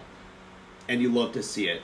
and 0.88 1.02
you 1.02 1.10
love 1.12 1.34
to 1.34 1.44
see 1.44 1.68
it. 1.68 1.82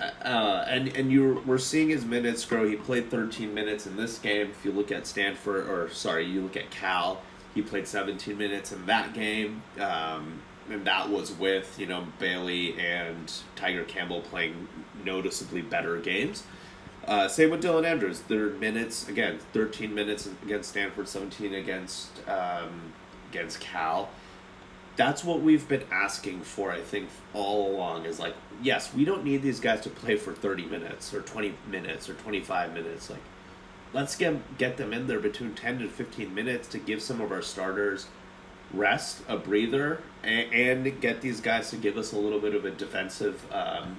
Uh, 0.00 0.64
and 0.68 0.88
and 0.88 1.12
you 1.12 1.42
we're 1.46 1.58
seeing 1.58 1.88
his 1.88 2.04
minutes 2.04 2.44
grow. 2.44 2.68
He 2.68 2.76
played 2.76 3.10
13 3.10 3.54
minutes 3.54 3.86
in 3.86 3.96
this 3.96 4.18
game. 4.18 4.50
If 4.50 4.64
you 4.64 4.72
look 4.72 4.90
at 4.90 5.06
Stanford, 5.06 5.68
or 5.68 5.88
sorry, 5.90 6.24
you 6.26 6.40
look 6.40 6.56
at 6.56 6.70
Cal, 6.70 7.22
he 7.54 7.62
played 7.62 7.86
17 7.86 8.36
minutes 8.36 8.72
in 8.72 8.86
that 8.86 9.14
game. 9.14 9.62
Um, 9.78 10.42
and 10.70 10.84
that 10.86 11.10
was 11.10 11.32
with 11.32 11.78
you 11.78 11.86
know 11.86 12.06
Bailey 12.18 12.78
and 12.78 13.32
Tiger 13.56 13.84
Campbell 13.84 14.20
playing 14.20 14.68
noticeably 15.04 15.62
better 15.62 15.98
games. 15.98 16.44
Uh, 17.06 17.28
same 17.28 17.50
with 17.50 17.62
Dylan 17.62 17.84
Andrews. 17.84 18.20
Their 18.20 18.50
minutes 18.50 19.08
again, 19.08 19.38
thirteen 19.52 19.94
minutes 19.94 20.28
against 20.42 20.70
Stanford, 20.70 21.08
seventeen 21.08 21.54
against 21.54 22.26
um, 22.28 22.92
against 23.30 23.60
Cal. 23.60 24.08
That's 24.96 25.24
what 25.24 25.40
we've 25.40 25.66
been 25.68 25.82
asking 25.90 26.42
for, 26.42 26.70
I 26.70 26.80
think, 26.80 27.08
all 27.32 27.74
along. 27.74 28.06
Is 28.06 28.20
like, 28.20 28.36
yes, 28.62 28.92
we 28.94 29.04
don't 29.04 29.24
need 29.24 29.42
these 29.42 29.60
guys 29.60 29.80
to 29.82 29.90
play 29.90 30.16
for 30.16 30.32
thirty 30.32 30.64
minutes 30.64 31.12
or 31.12 31.20
twenty 31.22 31.54
minutes 31.70 32.08
or 32.08 32.14
twenty 32.14 32.40
five 32.40 32.72
minutes. 32.72 33.10
Like, 33.10 33.22
let's 33.92 34.16
get 34.16 34.58
get 34.58 34.76
them 34.76 34.92
in 34.92 35.06
there 35.06 35.20
between 35.20 35.54
ten 35.54 35.78
to 35.78 35.88
fifteen 35.88 36.34
minutes 36.34 36.68
to 36.68 36.78
give 36.78 37.02
some 37.02 37.20
of 37.20 37.32
our 37.32 37.42
starters 37.42 38.06
rest, 38.72 39.22
a 39.28 39.36
breather, 39.36 40.00
and, 40.22 40.52
and 40.52 41.00
get 41.00 41.20
these 41.20 41.40
guys 41.40 41.70
to 41.70 41.76
give 41.76 41.96
us 41.96 42.12
a 42.12 42.18
little 42.18 42.40
bit 42.40 42.54
of 42.54 42.64
a 42.64 42.70
defensive, 42.70 43.44
um, 43.52 43.96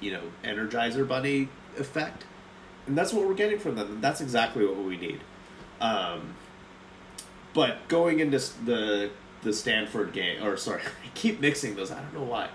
you 0.00 0.10
know, 0.10 0.22
energizer 0.42 1.06
bunny 1.06 1.48
effect. 1.78 2.24
And 2.86 2.96
that's 2.96 3.12
what 3.12 3.26
we're 3.26 3.34
getting 3.34 3.58
from 3.58 3.76
them. 3.76 4.00
That's 4.00 4.20
exactly 4.20 4.64
what 4.66 4.76
we 4.76 4.96
need. 4.96 5.20
Um, 5.80 6.34
but 7.52 7.88
going 7.88 8.20
into 8.20 8.38
the 8.64 9.10
the 9.42 9.52
Stanford 9.52 10.12
game, 10.12 10.42
or 10.42 10.56
sorry, 10.56 10.82
I 11.04 11.08
keep 11.14 11.40
mixing 11.40 11.76
those. 11.76 11.90
I 11.90 12.00
don't 12.00 12.14
know 12.14 12.22
why. 12.24 12.48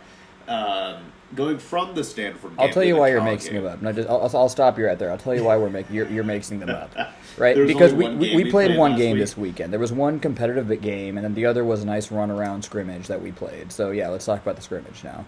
Um, 0.48 1.12
going 1.36 1.58
from 1.58 1.96
the 1.96 2.04
Stanford 2.04 2.52
game. 2.52 2.60
I'll 2.60 2.70
tell 2.74 2.84
you 2.84 2.96
why 2.98 3.10
you're 3.10 3.22
mixing 3.22 3.54
game. 3.54 3.64
them 3.64 3.74
up. 3.74 3.82
No, 3.82 3.92
just, 3.94 4.10
I'll, 4.10 4.30
I'll 4.34 4.50
stop 4.50 4.78
you 4.78 4.86
right 4.86 4.98
there. 4.98 5.12
I'll 5.12 5.18
tell 5.18 5.36
you 5.36 5.44
why 5.44 5.58
we're 5.58 5.70
making 5.70 5.96
you're, 5.96 6.08
you're 6.10 6.24
mixing 6.24 6.60
them 6.60 6.70
up, 6.70 6.92
right? 7.38 7.56
Because 7.56 7.94
we, 7.94 8.10
we, 8.10 8.36
we 8.36 8.42
played 8.44 8.68
played 8.70 8.78
one 8.78 8.96
game 8.96 9.14
week. 9.14 9.22
this 9.24 9.38
weekend. 9.38 9.72
There 9.72 9.80
was 9.80 9.92
one 9.92 10.20
competitive 10.20 10.70
game, 10.82 11.18
and 11.18 11.24
then 11.24 11.34
the 11.34 11.46
other 11.46 11.64
was 11.64 11.82
a 11.84 11.86
nice 11.86 12.12
run 12.12 12.32
around 12.32 12.64
scrimmage 12.64 13.08
that 13.08 13.22
we 13.22 13.32
played. 13.32 13.72
So 13.72 13.92
yeah, 13.92 14.10
let's 14.10 14.26
talk 14.26 14.42
about 14.42 14.56
the 14.56 14.62
scrimmage 14.62 15.04
now. 15.04 15.26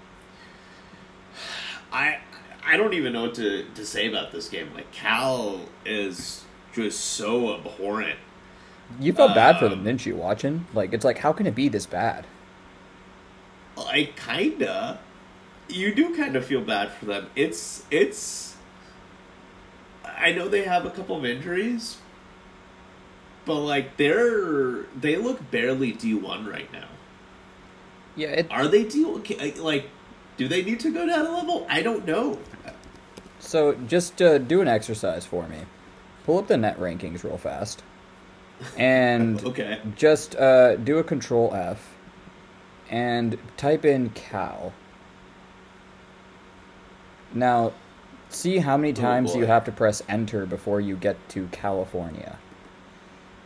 I 1.92 2.20
I 2.66 2.78
don't 2.78 2.94
even 2.94 3.14
know 3.14 3.24
what 3.24 3.36
to, 3.36 3.66
to 3.76 3.86
say 3.86 4.08
about 4.08 4.32
this 4.32 4.50
game. 4.50 4.74
Like 4.74 4.92
Cal 4.92 5.62
is 5.86 6.44
just 6.74 7.00
so 7.00 7.56
abhorrent. 7.56 8.18
You 9.00 9.14
felt 9.14 9.36
bad 9.36 9.58
for 9.58 9.70
them, 9.70 9.80
Um, 9.80 9.86
didn't 9.86 10.06
you? 10.06 10.16
Watching, 10.16 10.66
like, 10.74 10.94
it's 10.94 11.06
like, 11.06 11.20
how 11.20 11.32
can 11.32 11.48
it 11.48 11.56
be 11.56 11.70
this 11.70 11.86
bad? 11.86 12.26
I 13.78 14.10
kinda, 14.16 15.00
you 15.72 15.94
do 15.94 16.16
kind 16.16 16.36
of 16.36 16.46
feel 16.46 16.62
bad 16.62 16.92
for 16.92 17.06
them. 17.06 17.30
It's 17.36 17.84
it's. 17.92 18.56
I 20.06 20.32
know 20.34 20.48
they 20.48 20.64
have 20.64 20.86
a 20.86 20.90
couple 20.90 21.16
of 21.18 21.26
injuries, 21.26 21.98
but 23.46 23.56
like 23.60 23.98
they're 23.98 24.84
they 25.00 25.16
look 25.18 25.50
barely 25.52 25.92
D 25.94 26.14
one 26.14 26.46
right 26.48 26.72
now. 26.72 26.88
Yeah, 28.16 28.30
it, 28.30 28.48
Are 28.52 28.68
they 28.68 28.84
D 28.84 29.04
like? 29.58 29.90
Do 30.38 30.48
they 30.48 30.64
need 30.64 30.80
to 30.82 30.92
go 30.92 31.06
down 31.06 31.26
a 31.26 31.32
level? 31.32 31.66
I 31.70 31.82
don't 31.82 32.06
know. 32.06 32.40
So 33.40 33.74
just 33.88 34.22
uh, 34.22 34.38
do 34.38 34.62
an 34.62 34.68
exercise 34.68 35.26
for 35.26 35.48
me. 35.48 35.58
Pull 36.26 36.40
up 36.40 36.48
the 36.48 36.58
net 36.58 36.80
rankings 36.80 37.24
real 37.24 37.38
fast, 37.38 37.84
and 38.78 39.44
Okay. 39.46 39.80
just 39.96 40.36
uh, 40.36 40.76
do 40.78 40.98
a 41.00 41.04
Control 41.04 41.54
F, 41.54 41.96
and 42.90 43.38
type 43.58 43.86
in 43.86 44.10
Cal. 44.12 44.74
Now, 47.34 47.74
see 48.30 48.58
how 48.60 48.78
many 48.78 48.92
oh, 48.92 48.96
times 48.96 49.36
you 49.36 49.46
have 49.46 49.66
to 49.66 49.72
press 49.72 50.02
Enter 50.10 50.46
before 50.46 50.82
you 50.82 50.96
get 50.96 51.18
to 51.30 51.48
California. 51.52 52.40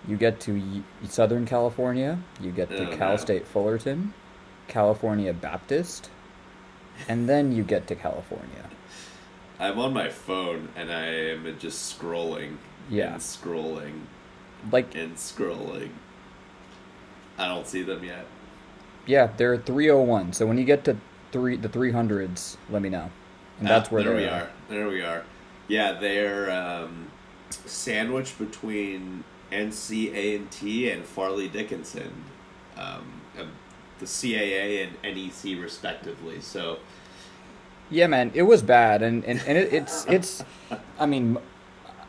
You 0.07 0.17
get 0.17 0.39
to 0.41 0.53
y- 0.59 0.83
Southern 1.07 1.45
California. 1.45 2.19
You 2.39 2.51
get 2.51 2.75
to 2.77 2.85
Oh, 2.85 2.87
Cal 2.87 3.17
no. 3.17 3.17
State 3.17 3.47
Fullerton, 3.47 4.13
California 4.67 5.33
Baptist, 5.33 6.09
and 7.07 7.27
then 7.29 7.51
you 7.51 7.63
get 7.63 7.87
to 7.87 7.95
California. 7.95 8.69
I'm 9.59 9.79
on 9.79 9.93
my 9.93 10.09
phone 10.09 10.69
and 10.75 10.91
I 10.91 11.05
am 11.05 11.57
just 11.59 11.97
scrolling. 11.97 12.57
Yeah. 12.89 13.13
And 13.13 13.21
scrolling 13.21 14.07
Like 14.71 14.95
and 14.95 15.15
scrolling. 15.15 15.91
I 17.37 17.47
don't 17.47 17.67
see 17.67 17.83
them 17.83 18.03
yet. 18.03 18.27
Yeah, 19.05 19.27
they're 19.37 19.57
301. 19.57 20.33
So 20.33 20.45
when 20.45 20.57
you 20.57 20.65
get 20.65 20.83
to 20.85 20.97
three 21.31 21.57
the 21.57 21.69
300s, 21.69 22.57
let 22.69 22.81
me 22.81 22.89
know. 22.89 23.11
And 23.59 23.67
that's 23.67 23.89
Ah, 23.89 23.93
where 23.93 24.03
there 24.03 24.15
we 24.15 24.25
are. 24.25 24.49
There 24.69 24.87
we 24.87 25.01
are. 25.01 25.23
Yeah, 25.67 25.93
they're 25.93 26.51
um, 26.51 27.11
sandwiched 27.65 28.37
between 28.37 29.23
NCA 29.51 30.35
and 30.37 30.51
T 30.51 30.89
and 30.91 31.05
Fairleigh 31.05 31.47
Dickinson, 31.49 32.11
um, 32.77 33.21
the 33.99 34.05
CAA 34.05 34.87
and 34.87 35.15
NEC 35.17 35.61
respectively. 35.61 36.41
So 36.41 36.79
Yeah, 37.89 38.07
man, 38.07 38.31
it 38.33 38.43
was 38.43 38.61
bad, 38.61 39.01
and 39.01 39.23
and, 39.25 39.41
and 39.47 39.57
it, 39.57 39.73
it's 39.73 40.05
it's. 40.07 40.43
I 40.99 41.05
mean, 41.05 41.37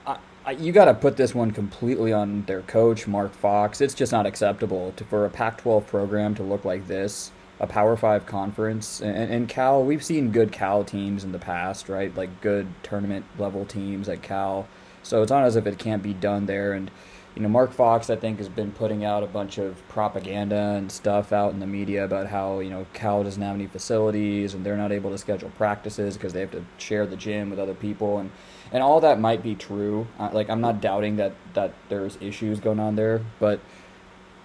I, 0.07 0.19
I, 0.45 0.51
you 0.53 0.73
got 0.73 0.87
to 0.87 0.95
put 0.95 1.17
this 1.17 1.35
one 1.35 1.51
completely 1.53 2.13
on 2.13 2.45
their 2.47 2.63
coach, 2.63 3.07
Mark 3.07 3.33
Fox. 3.35 3.81
It's 3.81 3.95
just 3.95 4.13
not 4.13 4.27
acceptable 4.27 4.93
to, 4.97 5.05
for 5.05 5.25
a 5.27 5.31
Pac-12 5.31 5.87
program 5.87 6.35
to 6.37 6.43
look 6.43 6.65
like 6.65 6.87
this. 6.89 7.31
A 7.61 7.67
Power 7.67 7.97
Five 7.97 8.27
conference, 8.27 9.01
and, 9.01 9.33
and 9.33 9.49
Cal. 9.49 9.83
We've 9.83 10.05
seen 10.05 10.33
good 10.33 10.53
Cal 10.53 10.85
teams 10.85 11.25
in 11.25 11.33
the 11.33 11.39
past, 11.39 11.89
right? 11.89 12.15
Like 12.15 12.41
good 12.41 12.67
tournament 12.83 13.25
level 13.39 13.65
teams 13.65 14.09
at 14.09 14.23
Cal. 14.23 14.67
So 15.03 15.23
it's 15.23 15.31
not 15.31 15.45
as 15.45 15.57
if 15.57 15.67
it 15.67 15.79
can't 15.79 16.03
be 16.03 16.15
done 16.15 16.47
there, 16.47 16.73
and. 16.73 16.91
You 17.35 17.43
know, 17.43 17.51
Mark 17.51 17.73
Fox, 17.73 18.09
I 18.09 18.17
think, 18.17 18.39
has 18.39 18.49
been 18.49 18.73
putting 18.73 19.05
out 19.05 19.23
a 19.23 19.27
bunch 19.27 19.59
of 19.59 19.87
propaganda 19.89 20.57
and 20.57 20.91
stuff 20.91 21.35
out 21.35 21.53
in 21.53 21.61
the 21.61 21.67
media 21.67 22.03
about 22.03 22.29
how, 22.29 22.61
you 22.61 22.71
know, 22.71 22.87
Cal 22.95 23.25
doesn't 23.25 23.43
have 23.43 23.55
any 23.55 23.67
facilities 23.67 24.55
and 24.55 24.65
they're 24.65 24.79
not 24.79 24.91
able 24.91 25.11
to 25.11 25.19
schedule 25.19 25.51
practices 25.59 26.17
because 26.17 26.33
they 26.33 26.41
have 26.41 26.53
to 26.53 26.65
share 26.79 27.05
the 27.05 27.15
gym 27.15 27.51
with 27.51 27.59
other 27.59 27.75
people. 27.75 28.17
And, 28.21 28.31
and 28.73 28.83
all 28.83 29.01
that 29.03 29.21
might 29.21 29.43
be 29.43 29.55
true. 29.55 30.07
Like, 30.19 30.49
I'm 30.49 30.63
not 30.63 30.81
doubting 30.81 31.17
that, 31.17 31.35
that 31.53 31.75
there's 31.91 32.17
issues 32.23 32.59
going 32.59 32.81
on 32.81 32.97
there, 32.97 33.21
but 33.39 33.61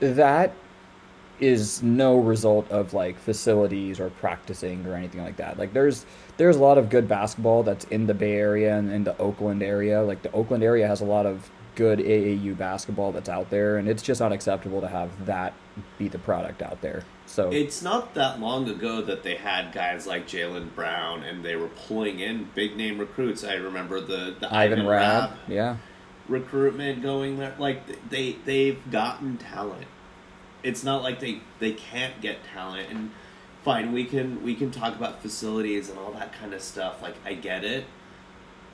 that 0.01 0.53
is 1.41 1.81
no 1.81 2.19
result 2.19 2.69
of 2.69 2.93
like 2.93 3.17
facilities 3.19 4.00
or 4.00 4.10
practicing 4.12 4.86
or 4.86 4.93
anything 4.93 5.21
like 5.21 5.38
that. 5.38 5.57
Like 5.57 5.74
there's 5.74 6.05
there's 6.38 6.55
a 6.55 6.60
lot 6.60 6.77
of 6.77 6.89
good 6.89 7.07
basketball 7.07 7.63
that's 7.63 7.86
in 7.86 8.05
the 8.05 8.13
Bay 8.13 8.33
Area 8.33 8.77
and 8.77 8.91
in 8.91 9.03
the 9.03 9.17
Oakland 9.17 9.63
area. 9.63 10.01
Like 10.03 10.21
the 10.21 10.31
Oakland 10.31 10.63
area 10.63 10.88
has 10.88 11.01
a 11.01 11.05
lot 11.05 11.25
of 11.25 11.50
good 11.75 12.00
AAU 12.00 12.55
basketball 12.57 13.12
that's 13.12 13.29
out 13.29 13.50
there 13.50 13.77
and 13.77 13.88
it's 13.88 14.03
just 14.03 14.19
not 14.19 14.31
acceptable 14.31 14.81
to 14.81 14.88
have 14.88 15.25
that 15.25 15.53
be 15.98 16.07
the 16.07 16.19
product 16.19 16.62
out 16.62 16.81
there. 16.81 17.03
So 17.25 17.50
it's 17.50 17.81
not 17.81 18.13
that 18.15 18.39
long 18.39 18.69
ago 18.69 19.01
that 19.01 19.24
they 19.24 19.36
had 19.36 19.71
guys 19.71 20.05
like 20.05 20.27
Jaylen 20.27 20.75
Brown 20.75 21.24
and 21.24 21.43
they 21.43 21.55
were 21.55 21.69
pulling 21.69 22.19
in 22.19 22.50
big 22.53 22.75
name 22.75 23.00
recruits. 23.00 23.43
I 23.43 23.53
remember 23.53 24.01
the, 24.01 24.36
the 24.39 24.53
Ivan 24.53 24.86
Rabb, 24.86 25.31
Rabb 25.31 25.39
yeah. 25.48 25.77
recruitment 26.27 27.01
going 27.01 27.39
there. 27.39 27.55
Like 27.57 28.10
they 28.10 28.33
they've 28.45 28.79
gotten 28.91 29.38
talent. 29.38 29.88
It's 30.63 30.84
not 30.84 31.03
like 31.03 31.20
they 31.20 31.41
they 31.60 31.74
can't 31.74 32.20
get 32.22 32.38
talent. 32.53 32.89
And 32.89 33.12
fine, 33.63 33.91
we 33.91 34.06
can 34.06 34.44
we 34.44 34.56
can 34.56 34.72
talk 34.72 34.96
about 34.96 35.22
facilities 35.22 35.89
and 35.89 35.98
all 36.00 36.12
that 36.13 36.34
kind 36.34 36.53
of 36.53 36.62
stuff. 36.62 37.01
Like 37.01 37.15
I 37.25 37.34
get 37.34 37.63
it. 37.63 37.86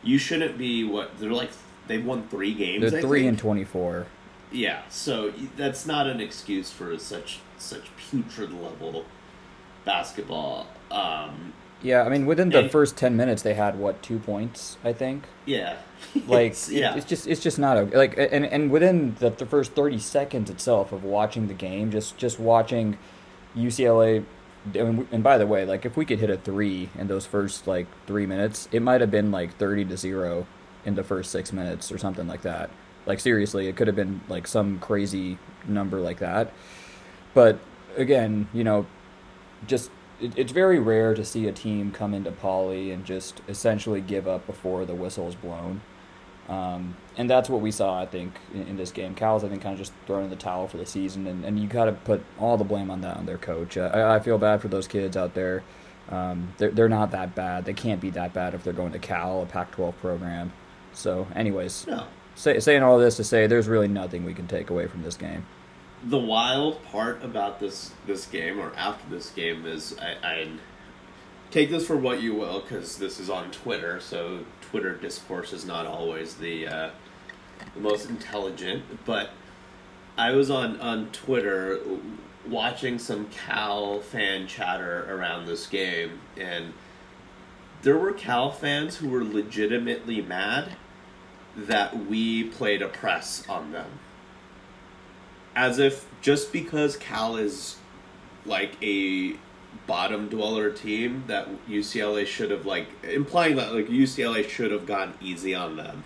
You 0.03 0.17
shouldn't 0.17 0.57
be 0.57 0.83
what 0.83 1.17
they're 1.19 1.31
like. 1.31 1.51
They've 1.87 2.05
won 2.05 2.27
three 2.27 2.53
games. 2.53 2.91
They're 2.91 2.99
I 2.99 3.01
3 3.01 3.19
think. 3.21 3.29
and 3.29 3.39
24. 3.39 4.05
Yeah, 4.51 4.81
so 4.89 5.33
that's 5.57 5.85
not 5.85 6.07
an 6.07 6.19
excuse 6.21 6.71
for 6.71 6.97
such 6.99 7.39
such 7.57 7.89
putrid 7.97 8.51
level 8.53 9.05
basketball. 9.85 10.67
Um, 10.91 11.53
Yeah, 11.83 12.03
I 12.03 12.09
mean 12.09 12.25
within 12.25 12.49
the 12.49 12.59
And- 12.59 12.71
first 12.71 12.97
10 12.97 13.15
minutes 13.15 13.41
they 13.43 13.53
had 13.53 13.77
what 13.77 14.01
2 14.01 14.19
points, 14.19 14.77
I 14.83 14.93
think. 14.93 15.23
yeah, 15.45 15.75
like 16.27 16.47
It's- 16.51 16.69
yeah, 16.71 16.95
it's 16.95 17.05
just 17.05 17.27
it's 17.27 17.41
just 17.41 17.59
not 17.59 17.77
a, 17.77 17.83
like 17.97 18.15
and 18.17 18.45
and 18.45 18.71
within 18.71 19.15
the, 19.19 19.29
the 19.29 19.45
first 19.45 19.73
30 19.73 19.99
seconds 19.99 20.49
itself 20.49 20.91
of 20.91 21.03
watching 21.03 21.47
the 21.47 21.53
game 21.53 21.91
just 21.91 22.17
just 22.17 22.39
watching 22.39 22.97
UCLA 23.55 24.23
and, 24.75 25.07
and 25.11 25.23
by 25.23 25.37
the 25.37 25.47
way 25.47 25.65
like 25.65 25.85
if 25.85 25.95
we 25.95 26.03
could 26.05 26.19
hit 26.19 26.29
a 26.29 26.37
3 26.37 26.89
in 26.97 27.07
those 27.07 27.25
first 27.25 27.67
like 27.67 27.87
3 28.05 28.25
minutes 28.25 28.67
it 28.71 28.81
might 28.81 28.99
have 29.01 29.11
been 29.11 29.31
like 29.31 29.55
30 29.57 29.85
to 29.85 29.97
0 29.97 30.45
in 30.85 30.95
the 30.95 31.03
first 31.03 31.31
6 31.31 31.53
minutes 31.53 31.91
or 31.91 31.97
something 31.97 32.27
like 32.27 32.41
that. 32.41 32.69
Like 33.05 33.19
seriously 33.19 33.67
it 33.67 33.75
could 33.75 33.87
have 33.87 33.95
been 33.95 34.21
like 34.27 34.47
some 34.47 34.79
crazy 34.79 35.37
number 35.67 35.99
like 35.99 36.19
that. 36.19 36.51
But 37.33 37.59
again 37.97 38.47
you 38.53 38.63
know 38.63 38.85
just 39.67 39.89
it, 40.19 40.37
it's 40.37 40.51
very 40.51 40.79
rare 40.79 41.13
to 41.13 41.23
see 41.23 41.47
a 41.47 41.51
team 41.51 41.91
come 41.91 42.13
into 42.13 42.31
Pauley 42.31 42.93
and 42.93 43.05
just 43.05 43.41
essentially 43.47 44.01
give 44.01 44.27
up 44.27 44.45
before 44.45 44.85
the 44.85 44.95
whistle 44.95 45.27
is 45.27 45.35
blown. 45.35 45.81
Um, 46.49 46.95
and 47.17 47.29
that's 47.29 47.49
what 47.49 47.61
we 47.61 47.71
saw, 47.71 47.99
I 47.99 48.05
think, 48.05 48.33
in, 48.53 48.61
in, 48.63 48.77
this 48.77 48.91
game. 48.91 49.15
Cal's, 49.15 49.43
I 49.43 49.49
think, 49.49 49.61
kind 49.61 49.73
of 49.73 49.79
just 49.79 49.91
thrown 50.05 50.23
in 50.23 50.29
the 50.29 50.37
towel 50.37 50.67
for 50.67 50.77
the 50.77 50.85
season, 50.85 51.27
and, 51.27 51.43
and 51.43 51.59
you 51.59 51.67
got 51.67 51.85
to 51.85 51.91
put 51.91 52.23
all 52.39 52.55
the 52.55 52.63
blame 52.63 52.89
on 52.89 53.01
that 53.01 53.17
on 53.17 53.25
their 53.25 53.37
coach. 53.37 53.77
Uh, 53.77 53.91
I, 53.93 54.15
I 54.15 54.19
feel 54.19 54.37
bad 54.37 54.61
for 54.61 54.69
those 54.69 54.87
kids 54.87 55.17
out 55.17 55.33
there. 55.33 55.63
Um, 56.09 56.53
they're, 56.57 56.71
they're 56.71 56.89
not 56.89 57.11
that 57.11 57.35
bad. 57.35 57.65
They 57.65 57.73
can't 57.73 57.99
be 57.99 58.11
that 58.11 58.33
bad 58.33 58.53
if 58.53 58.63
they're 58.63 58.71
going 58.71 58.93
to 58.93 58.99
Cal, 58.99 59.41
a 59.41 59.45
Pac 59.45 59.71
12 59.71 59.97
program. 59.99 60.53
So, 60.93 61.27
anyways, 61.35 61.85
no. 61.85 62.05
say, 62.35 62.61
saying 62.61 62.81
all 62.81 62.97
this 62.97 63.17
to 63.17 63.25
say 63.25 63.45
there's 63.47 63.67
really 63.67 63.89
nothing 63.89 64.23
we 64.23 64.33
can 64.33 64.47
take 64.47 64.69
away 64.69 64.87
from 64.87 65.03
this 65.03 65.17
game. 65.17 65.45
The 66.03 66.17
wild 66.19 66.83
part 66.85 67.23
about 67.23 67.59
this 67.59 67.91
this 68.05 68.25
game, 68.27 68.59
or 68.59 68.71
after 68.75 69.09
this 69.09 69.31
game, 69.31 69.65
is 69.65 69.97
I, 69.99 70.27
I 70.27 70.47
take 71.49 71.69
this 71.69 71.87
for 71.87 71.97
what 71.97 72.21
you 72.21 72.35
will, 72.35 72.61
because 72.61 72.97
this 72.97 73.19
is 73.19 73.29
on 73.29 73.51
Twitter, 73.51 73.99
so 73.99 74.41
Twitter 74.61 74.93
discourse 74.93 75.53
is 75.53 75.65
not 75.65 75.87
always 75.87 76.35
the 76.35 76.67
uh, 76.67 76.89
the 77.73 77.79
most 77.79 78.09
intelligent. 78.09 78.83
But 79.05 79.31
I 80.17 80.31
was 80.31 80.51
on 80.51 80.79
on 80.79 81.09
Twitter 81.11 81.79
watching 82.47 82.99
some 82.99 83.25
Cal 83.29 83.99
fan 83.99 84.47
chatter 84.47 85.05
around 85.09 85.47
this 85.47 85.67
game, 85.67 86.21
and 86.37 86.73
there 87.81 87.97
were 87.97 88.13
Cal 88.13 88.51
fans 88.51 88.97
who 88.97 89.09
were 89.09 89.23
legitimately 89.23 90.21
mad 90.21 90.77
that 91.55 92.05
we 92.05 92.43
played 92.43 92.81
a 92.83 92.87
press 92.87 93.43
on 93.49 93.71
them. 93.71 93.99
As 95.57 95.79
if 95.79 96.05
just 96.21 96.53
because 96.53 96.95
Cal 96.97 97.35
is 97.35 97.77
like 98.45 98.73
a 98.83 99.35
bottom 99.87 100.29
dweller 100.29 100.69
team 100.69 101.23
that 101.25 101.47
UCLA 101.67 102.27
should 102.27 102.51
have 102.51 102.67
like 102.67 102.87
implying 103.03 103.55
that 103.55 103.73
like 103.73 103.87
UCLA 103.87 104.47
should 104.47 104.69
have 104.69 104.85
gone 104.85 105.15
easy 105.19 105.55
on 105.55 105.75
them, 105.75 106.03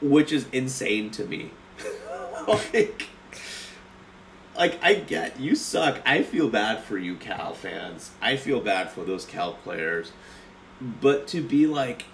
which 0.00 0.30
is 0.30 0.46
insane 0.52 1.10
to 1.10 1.24
me. 1.24 1.50
like, 2.46 3.08
like 4.56 4.78
I 4.84 4.94
get 4.94 5.40
you 5.40 5.56
suck. 5.56 6.00
I 6.06 6.22
feel 6.22 6.48
bad 6.48 6.84
for 6.84 6.96
you, 6.96 7.16
Cal 7.16 7.54
fans. 7.54 8.12
I 8.22 8.36
feel 8.36 8.60
bad 8.60 8.88
for 8.88 9.02
those 9.02 9.24
Cal 9.24 9.54
players, 9.54 10.12
but 10.80 11.26
to 11.28 11.40
be 11.40 11.66
like 11.66 12.04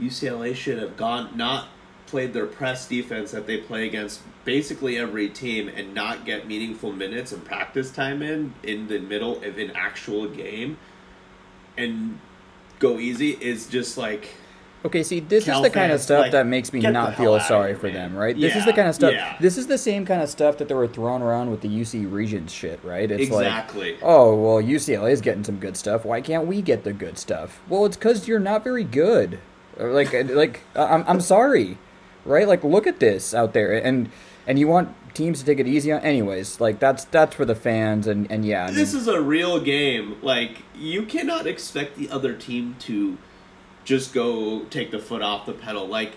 UCLA 0.00 0.52
should 0.56 0.78
have 0.78 0.96
gone 0.96 1.36
not 1.36 1.68
played 2.06 2.32
their 2.32 2.46
press 2.46 2.88
defense 2.88 3.32
that 3.32 3.46
they 3.46 3.58
play 3.58 3.86
against 3.86 4.20
basically 4.44 4.98
every 4.98 5.28
team 5.28 5.68
and 5.68 5.94
not 5.94 6.24
get 6.24 6.46
meaningful 6.46 6.92
minutes 6.92 7.32
and 7.32 7.44
practice 7.44 7.90
time 7.90 8.22
in 8.22 8.54
in 8.62 8.88
the 8.88 8.98
middle 8.98 9.42
of 9.42 9.58
an 9.58 9.70
actual 9.74 10.28
game 10.28 10.78
and 11.76 12.18
go 12.78 12.98
easy 12.98 13.30
is 13.40 13.66
just 13.66 13.98
like 13.98 14.28
Okay, 14.84 15.02
see, 15.02 15.18
this 15.18 15.44
Cal 15.44 15.64
is 15.64 15.68
the 15.68 15.74
kind 15.74 15.90
of 15.90 16.00
stuff 16.00 16.20
like, 16.20 16.32
that 16.32 16.46
makes 16.46 16.72
me 16.72 16.78
not 16.80 17.16
feel 17.16 17.40
sorry 17.40 17.70
here, 17.70 17.78
for 17.78 17.86
man. 17.86 17.94
them, 17.94 18.16
right? 18.16 18.36
Yeah, 18.36 18.46
this 18.46 18.56
is 18.58 18.66
the 18.66 18.72
kind 18.72 18.88
of 18.88 18.94
stuff. 18.94 19.12
Yeah. 19.12 19.36
This 19.40 19.58
is 19.58 19.66
the 19.66 19.78
same 19.78 20.06
kind 20.06 20.22
of 20.22 20.28
stuff 20.28 20.58
that 20.58 20.68
they 20.68 20.74
were 20.74 20.86
throwing 20.86 21.22
around 21.22 21.50
with 21.50 21.62
the 21.62 21.68
UC 21.68 22.12
Regents 22.12 22.52
shit, 22.52 22.78
right? 22.84 23.10
It's 23.10 23.24
exactly. 23.24 23.94
like, 23.94 24.00
oh 24.02 24.36
well, 24.36 24.62
UCLA 24.62 25.10
is 25.10 25.20
getting 25.20 25.42
some 25.42 25.56
good 25.56 25.76
stuff. 25.76 26.04
Why 26.04 26.20
can't 26.20 26.46
we 26.46 26.62
get 26.62 26.84
the 26.84 26.92
good 26.92 27.18
stuff? 27.18 27.60
Well, 27.68 27.84
it's 27.84 27.96
because 27.96 28.28
you're 28.28 28.38
not 28.38 28.62
very 28.62 28.84
good. 28.84 29.40
Like, 29.76 30.12
like 30.12 30.60
I'm, 30.76 31.04
I'm 31.08 31.20
sorry 31.20 31.78
right? 32.26 32.46
Like, 32.46 32.64
look 32.64 32.86
at 32.86 33.00
this 33.00 33.34
out 33.34 33.52
there, 33.52 33.72
and 33.72 34.10
and 34.46 34.58
you 34.58 34.68
want 34.68 34.94
teams 35.14 35.40
to 35.40 35.46
take 35.46 35.58
it 35.58 35.66
easy 35.66 35.90
on. 35.92 36.00
Anyways, 36.00 36.60
like 36.60 36.78
that's 36.78 37.04
that's 37.04 37.34
for 37.34 37.44
the 37.44 37.54
fans, 37.54 38.06
and 38.06 38.30
and 38.30 38.44
yeah. 38.44 38.66
I 38.66 38.70
this 38.70 38.94
is 38.94 39.08
a 39.08 39.20
real 39.20 39.60
game. 39.60 40.16
Like, 40.22 40.62
you 40.74 41.04
cannot 41.04 41.46
expect 41.46 41.96
the 41.96 42.10
other 42.10 42.34
team 42.34 42.76
to 42.80 43.18
just 43.84 44.12
go 44.12 44.64
take 44.64 44.90
the 44.90 44.98
foot 44.98 45.22
off 45.22 45.46
the 45.46 45.52
pedal. 45.52 45.86
Like, 45.86 46.12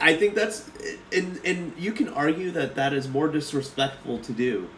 I 0.00 0.14
think 0.14 0.34
that's 0.34 0.70
and 1.12 1.40
and 1.44 1.72
you 1.78 1.92
can 1.92 2.08
argue 2.08 2.50
that 2.50 2.74
that 2.74 2.92
is 2.92 3.08
more 3.08 3.28
disrespectful 3.28 4.18
to 4.18 4.32
do 4.32 4.68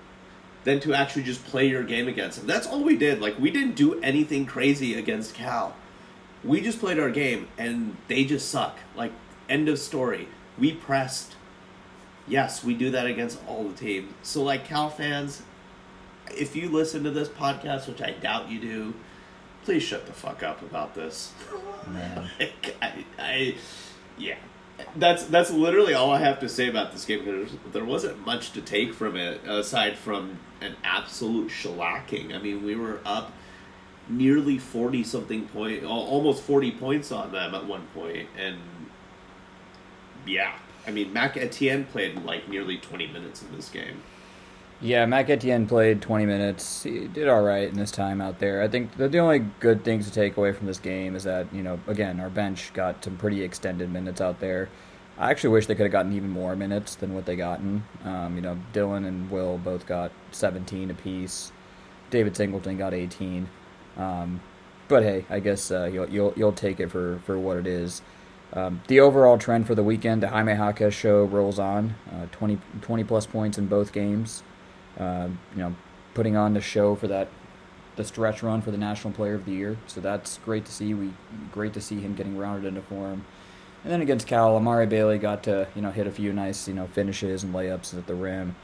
than 0.65 0.81
to 0.81 0.95
actually 0.95 1.23
just 1.23 1.45
play 1.47 1.69
your 1.69 1.83
game 1.83 2.09
against 2.09 2.39
them. 2.39 2.47
That's 2.47 2.67
all 2.67 2.83
we 2.83 2.97
did. 2.97 3.21
Like, 3.21 3.39
we 3.39 3.51
didn't 3.51 3.75
do 3.75 4.01
anything 4.01 4.47
crazy 4.47 4.95
against 4.95 5.35
Cal. 5.35 5.77
We 6.43 6.61
just 6.61 6.79
played 6.79 6.99
our 6.99 7.11
game, 7.11 7.49
and 7.57 7.97
they 8.09 8.25
just 8.25 8.49
suck. 8.49 8.79
Like, 8.97 9.13
End 9.49 9.69
of 9.69 9.79
story. 9.79 10.29
We 10.59 10.73
pressed. 10.73 11.37
Yes, 12.27 12.65
we 12.65 12.75
do 12.75 12.91
that 12.91 13.07
against 13.07 13.39
all 13.47 13.65
the 13.69 13.75
teams. 13.75 14.13
So, 14.23 14.43
like 14.43 14.65
Cal 14.65 14.89
fans, 14.89 15.43
if 16.31 16.57
you 16.57 16.71
listen 16.71 17.05
to 17.05 17.11
this 17.11 17.29
podcast, 17.29 17.87
which 17.87 18.01
I 18.01 18.13
doubt 18.13 18.51
you 18.51 18.61
do, 18.61 18.95
please 19.65 19.83
shut 19.83 20.07
the 20.07 20.13
fuck 20.13 20.43
up 20.43 20.63
about 20.63 20.95
this. 20.95 21.33
Man. 21.87 22.31
like, 22.39 22.77
I, 22.81 23.05
I, 23.19 23.55
yeah, 24.17 24.37
that's 24.97 25.25
that's 25.25 25.51
literally 25.51 25.95
all 25.95 26.13
I 26.13 26.19
have 26.21 26.41
to 26.41 26.49
say 26.49 26.69
about 26.69 26.93
this 26.93 27.05
game. 27.05 27.25
Because 27.25 27.53
there 27.73 27.85
wasn't 27.85 28.25
much 28.25 28.53
to 28.53 28.61
take 28.61 28.95
from 28.95 29.17
it 29.17 29.45
aside 29.47 29.97
from 29.99 30.39
an 30.61 30.77
absolute 30.83 31.51
shellacking. 31.51 32.35
I 32.35 32.39
mean, 32.39 32.65
we 32.65 32.75
were 32.75 33.01
up 33.05 33.33
nearly 34.09 34.59
forty 34.59 35.05
something 35.05 35.47
point, 35.49 35.85
almost 35.85 36.43
forty 36.43 36.73
points 36.73 37.13
on 37.13 37.33
them 37.33 37.55
at 37.55 37.67
one 37.67 37.87
point, 37.95 38.29
and 38.39 38.59
yeah, 40.27 40.53
I 40.87 40.91
mean, 40.91 41.13
Mac 41.13 41.37
Etienne 41.37 41.85
played 41.85 42.23
like 42.25 42.49
nearly 42.49 42.79
20 42.79 43.07
minutes 43.09 43.43
in 43.43 43.55
this 43.55 43.69
game. 43.69 44.03
Yeah, 44.81 45.07
Mac 45.07 45.31
Etienne 45.31 45.67
played 45.67 46.03
20 46.03 46.27
minutes. 46.27 46.83
He 46.83 47.07
did 47.07 47.29
all 47.29 47.43
right 47.43 47.69
in 47.69 47.77
this 47.77 47.91
time 47.91 48.21
out 48.21 48.39
there. 48.39 48.61
I 48.61 48.69
think 48.69 48.97
the, 48.97 49.09
the 49.09 49.19
only 49.19 49.39
good 49.61 49.85
things 49.85 50.07
to 50.07 50.13
take 50.13 50.37
away 50.37 50.53
from 50.53 50.67
this 50.67 50.79
game 50.79 51.15
is 51.17 51.25
that, 51.25 51.47
you 51.55 51.63
know, 51.63 51.79
again, 51.87 52.21
our 52.21 52.29
bench 52.29 52.73
got 52.75 53.03
some 53.03 53.17
pretty 53.17 53.43
extended 53.43 53.91
minutes 53.91 54.21
out 54.21 54.41
there. 54.41 54.69
I 55.17 55.31
actually 55.31 55.51
wish 55.51 55.67
they 55.67 55.77
could 55.77 55.85
have 55.85 55.93
gotten 55.93 56.13
even 56.13 56.29
more 56.29 56.57
minutes 56.57 56.97
than 56.97 57.15
what 57.15 57.25
they 57.25 57.37
gotten. 57.37 57.85
Um, 58.05 58.35
you 58.35 58.43
know, 58.43 58.59
Dylan 58.73 59.07
and 59.07 59.31
Will 59.31 59.59
both 59.59 59.87
got 59.87 60.11
17 60.33 60.91
apiece. 60.91 61.53
David 62.11 62.37
Singleton 62.37 62.77
got 62.77 62.93
18. 62.93 63.49
Um, 63.97 64.41
but 64.89 65.05
hey, 65.05 65.25
I 65.31 65.39
guess 65.39 65.71
uh, 65.71 65.85
you'll, 65.85 66.11
you'll 66.11 66.35
you'll 66.37 66.53
take 66.53 66.81
it 66.81 66.91
for, 66.91 67.21
for 67.25 67.39
what 67.39 67.57
it 67.57 67.67
is. 67.67 68.03
Um, 68.55 68.83
the 68.87 69.01
overall 69.01 69.37
trend 69.37 69.67
for 69.67 69.75
the 69.75 69.83
weekend, 69.83 70.23
the 70.23 70.29
Jaime 70.29 70.53
Jaquez 70.53 70.95
show 70.95 71.25
rolls 71.25 71.59
on. 71.59 71.97
Uh, 72.11 72.27
20, 72.31 72.59
20 72.83 73.05
plus 73.05 73.27
points 73.27 73.59
in 73.59 73.67
both 73.67 73.93
games. 73.93 74.43
Uh, 74.99 75.29
you 75.53 75.59
know, 75.59 75.75
putting 76.15 76.37
on 76.37 76.55
the 76.55 76.61
show 76.61 76.95
for 76.95 77.09
that 77.09 77.29
the 77.97 78.05
stretch 78.05 78.43
run 78.43 78.61
for 78.61 78.71
the 78.71 78.79
National 78.79 79.13
Player 79.13 79.35
of 79.35 79.45
the 79.45 79.53
Year. 79.53 79.77
So 79.87 80.01
that's 80.01 80.39
great 80.39 80.65
to 80.67 80.73
see. 80.73 80.95
We 80.95 81.13
great 81.53 81.73
to 81.75 81.81
see 81.81 82.01
him 82.01 82.15
getting 82.15 82.37
rounded 82.37 82.67
into 82.67 82.83
form. 82.83 83.25
And 83.83 83.93
then 83.93 84.01
against 84.01 84.27
Cal, 84.27 84.57
Amari 84.57 84.87
Bailey 84.87 85.19
got 85.19 85.43
to 85.45 85.69
you 85.75 85.83
know 85.83 85.91
hit 85.91 86.07
a 86.07 86.11
few 86.11 86.33
nice 86.33 86.67
you 86.69 86.75
know 86.75 86.87
finishes 86.89 87.43
and 87.43 87.55
layups 87.55 87.97
at 87.97 88.07
the 88.07 88.15
rim 88.15 88.57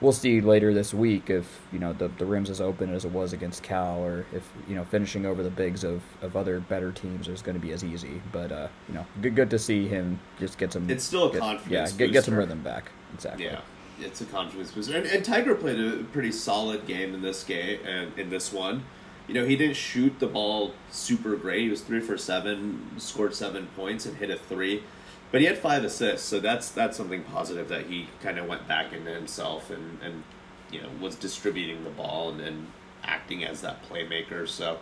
we'll 0.00 0.12
see 0.12 0.40
later 0.40 0.72
this 0.72 0.94
week 0.94 1.30
if 1.30 1.60
you 1.72 1.78
know 1.78 1.92
the 1.92 2.08
the 2.08 2.26
rims 2.26 2.50
as 2.50 2.60
open 2.60 2.94
as 2.94 3.04
it 3.04 3.12
was 3.12 3.32
against 3.32 3.62
Cal, 3.62 3.98
or 3.98 4.26
if 4.32 4.48
you 4.68 4.74
know 4.74 4.84
finishing 4.84 5.26
over 5.26 5.42
the 5.42 5.50
bigs 5.50 5.84
of, 5.84 6.02
of 6.22 6.36
other 6.36 6.60
better 6.60 6.92
teams 6.92 7.28
is 7.28 7.42
going 7.42 7.58
to 7.58 7.64
be 7.64 7.72
as 7.72 7.84
easy. 7.84 8.20
But 8.32 8.52
uh, 8.52 8.68
you 8.88 8.94
know, 8.94 9.06
good 9.20 9.34
good 9.34 9.50
to 9.50 9.58
see 9.58 9.88
him 9.88 10.20
just 10.38 10.58
get 10.58 10.72
some. 10.72 10.88
It's 10.90 11.04
still 11.04 11.28
a 11.28 11.32
get, 11.32 11.40
confidence. 11.40 11.92
Yeah, 11.92 11.98
get, 11.98 12.12
get 12.12 12.24
some 12.24 12.34
rhythm 12.34 12.62
back. 12.62 12.90
Exactly. 13.14 13.46
Yeah. 13.46 13.60
It's 14.00 14.20
a 14.20 14.26
confidence 14.26 14.70
booster, 14.70 14.96
and, 14.96 15.06
and 15.06 15.24
Tiger 15.24 15.56
played 15.56 15.80
a 15.80 16.04
pretty 16.04 16.30
solid 16.30 16.86
game 16.86 17.14
in 17.14 17.22
this 17.22 17.42
game 17.42 17.80
and 17.84 18.16
in 18.16 18.30
this 18.30 18.52
one. 18.52 18.84
You 19.26 19.34
know, 19.34 19.44
he 19.44 19.56
didn't 19.56 19.76
shoot 19.76 20.20
the 20.20 20.28
ball 20.28 20.72
super 20.90 21.34
great. 21.36 21.62
He 21.62 21.68
was 21.68 21.82
three 21.82 22.00
for 22.00 22.16
seven, 22.16 22.92
scored 22.96 23.34
seven 23.34 23.66
points, 23.74 24.06
and 24.06 24.16
hit 24.16 24.30
a 24.30 24.36
three 24.36 24.84
but 25.30 25.40
he 25.40 25.46
had 25.46 25.58
five 25.58 25.84
assists, 25.84 26.26
so 26.26 26.40
that's 26.40 26.70
that's 26.70 26.96
something 26.96 27.22
positive 27.24 27.68
that 27.68 27.86
he 27.86 28.08
kind 28.22 28.38
of 28.38 28.46
went 28.46 28.66
back 28.66 28.92
into 28.92 29.10
himself 29.10 29.70
and 29.70 29.98
and 30.02 30.22
you 30.70 30.80
know 30.80 30.88
was 31.00 31.16
distributing 31.16 31.84
the 31.84 31.90
ball 31.90 32.30
and, 32.30 32.40
and 32.40 32.66
acting 33.04 33.44
as 33.44 33.60
that 33.60 33.88
playmaker. 33.88 34.48
So 34.48 34.78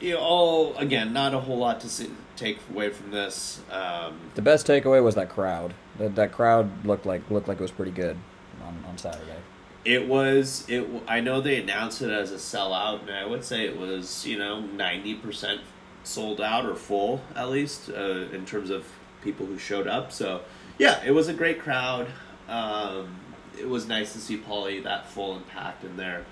you 0.00 0.14
know, 0.14 0.20
all 0.20 0.76
again, 0.76 1.12
not 1.12 1.34
a 1.34 1.40
whole 1.40 1.58
lot 1.58 1.80
to 1.80 1.88
see, 1.88 2.10
take 2.36 2.58
away 2.70 2.90
from 2.90 3.10
this. 3.10 3.60
Um, 3.70 4.18
the 4.34 4.42
best 4.42 4.66
takeaway 4.66 5.02
was 5.02 5.14
that 5.14 5.28
crowd. 5.28 5.74
That 5.98 6.14
that 6.16 6.32
crowd 6.32 6.84
looked 6.84 7.06
like 7.06 7.28
looked 7.30 7.48
like 7.48 7.58
it 7.58 7.62
was 7.62 7.70
pretty 7.70 7.92
good 7.92 8.16
on, 8.64 8.84
on 8.88 8.98
Saturday. 8.98 9.36
It 9.84 10.06
was 10.06 10.64
it. 10.68 10.86
I 11.06 11.20
know 11.20 11.40
they 11.40 11.60
announced 11.60 12.02
it 12.02 12.10
as 12.10 12.32
a 12.32 12.36
sellout, 12.36 13.02
and 13.02 13.12
I 13.12 13.26
would 13.26 13.44
say 13.44 13.66
it 13.66 13.78
was 13.78 14.26
you 14.26 14.38
know 14.38 14.60
ninety 14.60 15.14
percent 15.14 15.60
sold 16.04 16.40
out 16.40 16.64
or 16.64 16.74
full 16.74 17.20
at 17.36 17.50
least 17.50 17.90
uh, 17.90 18.28
in 18.32 18.46
terms 18.46 18.70
of 18.70 18.86
people 19.22 19.46
who 19.46 19.58
showed 19.58 19.86
up. 19.86 20.12
So, 20.12 20.42
yeah, 20.78 21.02
it 21.04 21.12
was 21.12 21.28
a 21.28 21.34
great 21.34 21.60
crowd. 21.60 22.08
Um, 22.48 23.20
it 23.58 23.68
was 23.68 23.88
nice 23.88 24.12
to 24.12 24.18
see 24.18 24.38
Pauley 24.38 24.82
that 24.84 25.08
full 25.08 25.36
and 25.36 25.46
packed 25.46 25.84
in 25.84 25.96
there. 25.96 26.24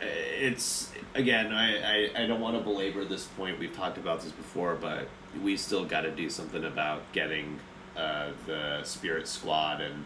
It's 0.00 0.90
again, 1.14 1.52
I, 1.52 1.76
I, 2.16 2.24
I 2.24 2.26
don't 2.26 2.40
want 2.40 2.56
to 2.56 2.62
belabor 2.62 3.04
this 3.04 3.24
point. 3.24 3.58
We've 3.58 3.74
talked 3.74 3.98
about 3.98 4.22
this 4.22 4.32
before, 4.32 4.74
but 4.74 5.06
we 5.42 5.56
still 5.56 5.84
got 5.84 6.00
to 6.00 6.10
do 6.10 6.28
something 6.28 6.64
about 6.64 7.02
getting 7.12 7.60
uh, 7.96 8.30
the 8.46 8.82
Spirit 8.82 9.28
Squad 9.28 9.80
and 9.80 10.04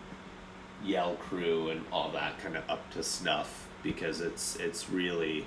Yell 0.85 1.15
crew 1.15 1.71
and 1.71 1.85
all 1.91 2.11
that 2.11 2.39
kind 2.39 2.57
of 2.57 2.69
up 2.69 2.91
to 2.91 3.03
snuff 3.03 3.69
because 3.83 4.21
it's 4.21 4.57
it's 4.57 4.91
really 4.91 5.47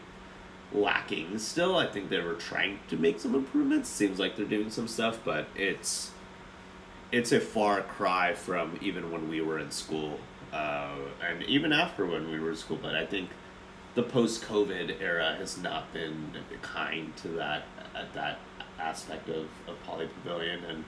lacking 0.73 1.38
still. 1.38 1.78
I 1.78 1.88
think 1.88 2.10
they 2.10 2.19
were 2.19 2.34
trying 2.34 2.80
to 2.88 2.97
make 2.97 3.19
some 3.19 3.36
improvements. 3.36 3.89
Seems 3.89 4.19
like 4.19 4.36
they're 4.36 4.45
doing 4.45 4.71
some 4.71 4.88
stuff, 4.88 5.19
but 5.23 5.47
it's 5.56 6.12
it's 7.12 7.32
a 7.32 7.39
far 7.39 7.82
cry 7.82 8.34
from 8.34 8.78
even 8.82 9.12
when 9.12 9.30
we 9.30 9.41
were 9.41 9.60
in 9.60 9.72
school, 9.72 10.19
uh, 10.54 10.95
and 11.28 11.43
even 11.43 11.74
after 11.74 12.06
when 12.06 12.30
we 12.32 12.39
were 12.39 12.52
in 12.52 12.56
school. 12.56 12.78
But 12.82 12.95
I 12.95 13.06
think 13.06 13.30
the 13.95 14.04
post-COVID 14.04 15.02
era 15.02 15.36
has 15.38 15.58
not 15.58 15.91
been 15.93 16.32
kind 16.62 17.15
to 17.17 17.30
that 17.30 17.63
at 17.95 18.13
that 18.13 18.39
aspect 18.80 19.30
of, 19.30 19.48
of 19.67 19.76
Pauley 19.86 20.08
Pavilion, 20.10 20.63
and 20.65 20.84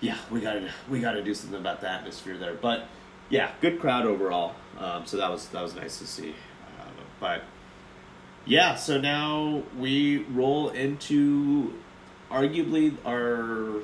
yeah, 0.00 0.18
we 0.30 0.40
gotta 0.40 0.70
we 0.90 1.00
gotta 1.00 1.22
do 1.22 1.34
something 1.34 1.58
about 1.58 1.80
the 1.80 1.88
atmosphere 1.88 2.36
there. 2.36 2.54
But 2.54 2.86
yeah, 3.30 3.52
good 3.60 3.80
crowd 3.80 4.04
overall. 4.04 4.54
Um, 4.78 5.06
so 5.06 5.16
that 5.16 5.30
was 5.30 5.48
that 5.48 5.62
was 5.62 5.74
nice 5.74 5.98
to 5.98 6.06
see. 6.06 6.34
Uh, 6.80 6.90
but 7.20 7.42
yeah, 8.44 8.74
so 8.74 9.00
now 9.00 9.62
we 9.78 10.18
roll 10.24 10.70
into 10.70 11.72
arguably 12.30 12.96
our 13.06 13.80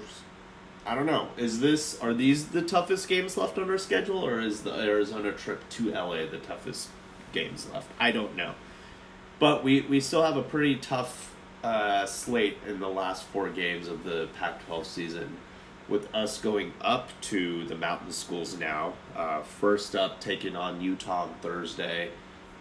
I 0.89 0.95
don't 0.95 1.05
know. 1.05 1.29
Is 1.37 1.61
this 1.61 2.01
are 2.01 2.15
these 2.15 2.49
the 2.49 2.63
toughest 2.63 3.09
games 3.09 3.37
left 3.37 3.59
on 3.59 3.71
our 3.71 3.77
schedule, 3.77 4.25
or 4.25 4.41
is 4.41 4.63
the 4.63 4.73
Arizona 4.73 5.33
trip 5.33 5.69
to 5.71 5.91
LA 5.91 6.25
the 6.25 6.39
toughest 6.39 6.89
games 7.33 7.69
left? 7.71 7.91
I 8.01 8.11
don't 8.11 8.35
know. 8.35 8.55
But 9.39 9.63
we, 9.63 9.83
we 9.83 10.01
still 10.01 10.23
have 10.23 10.39
a 10.39 10.43
pretty 10.43 10.77
tough 10.77 11.35
uh, 11.63 12.07
slate 12.07 12.57
in 12.67 12.81
the 12.81 12.89
last 12.89 13.25
four 13.25 13.51
games 13.51 13.87
of 13.87 14.03
the 14.03 14.29
Pac-12 14.39 14.87
season, 14.87 15.37
with 15.91 16.13
us 16.15 16.41
going 16.41 16.73
up 16.81 17.11
to 17.21 17.67
the 17.67 17.77
mountain 17.77 18.11
schools 18.11 18.59
now. 18.59 18.95
Uh, 19.15 19.43
first 19.43 19.95
up, 19.95 20.23
taking 20.23 20.57
on 20.57 20.81
Utah 20.81 21.25
on 21.25 21.35
Thursday, 21.43 22.11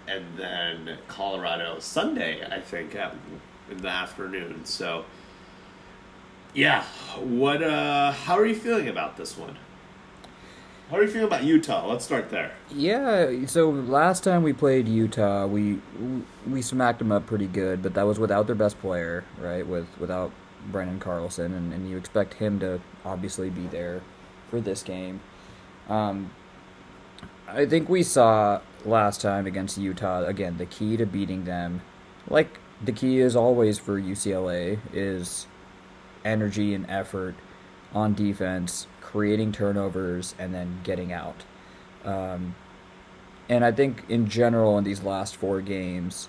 and 0.05 0.25
then 0.35 0.97
Colorado 1.07 1.79
Sunday. 1.79 2.45
I 2.45 2.59
think 2.59 2.93
at, 2.93 3.15
in 3.71 3.77
the 3.77 3.87
afternoon. 3.87 4.65
So 4.65 5.05
yeah. 6.53 6.83
What? 7.19 7.61
Uh, 7.63 8.11
how 8.11 8.37
are 8.37 8.45
you 8.45 8.55
feeling 8.55 8.87
about 8.87 9.17
this 9.17 9.37
one? 9.37 9.57
How 10.89 10.97
are 10.97 11.01
you 11.01 11.09
feeling 11.09 11.27
about 11.27 11.43
Utah? 11.43 11.85
Let's 11.85 12.05
start 12.05 12.29
there. 12.29 12.53
Yeah. 12.71 13.45
So 13.47 13.69
last 13.69 14.23
time 14.23 14.41
we 14.43 14.53
played 14.53 14.87
Utah, 14.87 15.45
we 15.45 15.81
we 16.47 16.61
smacked 16.61 16.99
them 16.99 17.11
up 17.11 17.25
pretty 17.25 17.47
good, 17.47 17.83
but 17.83 17.93
that 17.95 18.03
was 18.03 18.19
without 18.19 18.47
their 18.47 18.55
best 18.55 18.79
player, 18.79 19.25
right? 19.39 19.67
With 19.67 19.87
without 19.99 20.31
Branden 20.71 20.99
Carlson, 20.99 21.53
and, 21.53 21.73
and 21.73 21.89
you 21.89 21.97
expect 21.97 22.35
him 22.35 22.59
to 22.59 22.79
obviously 23.05 23.49
be 23.49 23.67
there 23.67 24.01
for 24.49 24.61
this 24.61 24.83
game. 24.83 25.19
Um, 25.89 26.31
I 27.47 27.65
think 27.65 27.89
we 27.89 28.03
saw 28.03 28.61
last 28.85 29.21
time 29.21 29.45
against 29.45 29.77
Utah 29.77 30.23
again 30.23 30.57
the 30.57 30.65
key 30.65 30.97
to 30.97 31.05
beating 31.05 31.45
them, 31.45 31.81
like 32.29 32.59
the 32.83 32.91
key 32.91 33.19
is 33.19 33.35
always 33.35 33.77
for 33.77 33.99
UCLA, 33.99 34.79
is 34.93 35.47
energy 36.27 36.73
and 36.73 36.85
effort 36.89 37.35
on 37.93 38.13
defense, 38.13 38.85
creating 39.01 39.53
turnovers, 39.53 40.35
and 40.37 40.53
then 40.53 40.81
getting 40.83 41.13
out. 41.13 41.45
Um, 42.03 42.55
and 43.49 43.63
I 43.63 43.71
think 43.71 44.03
in 44.09 44.27
general 44.27 44.77
in 44.77 44.83
these 44.83 45.01
last 45.01 45.37
four 45.37 45.61
games, 45.61 46.27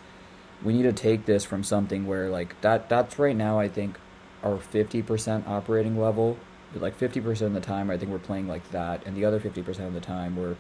we 0.63 0.73
need 0.73 0.85
to 0.85 0.93
take 0.93 1.27
this 1.27 1.45
from 1.45 1.65
something 1.65 2.07
where 2.07 2.29
like 2.31 2.61
that 2.63 2.89
that's 2.89 3.19
right 3.19 3.37
now 3.37 3.59
I 3.59 3.69
think 3.69 3.99
our 4.43 4.57
50% 4.57 5.47
operating 5.49 6.01
level. 6.01 6.37
Like 6.75 6.99
50% 6.99 7.41
of 7.43 7.55
the 7.55 7.61
time 7.61 7.91
I 7.91 7.97
think 7.97 8.11
we're 8.11 8.19
playing 8.19 8.47
like 8.47 8.71
that 8.71 9.05
and 9.07 9.17
the 9.17 9.25
other 9.25 9.41
50% 9.41 9.87
of 9.87 9.95
the 9.95 10.01
time 10.01 10.37
we're 10.37 10.57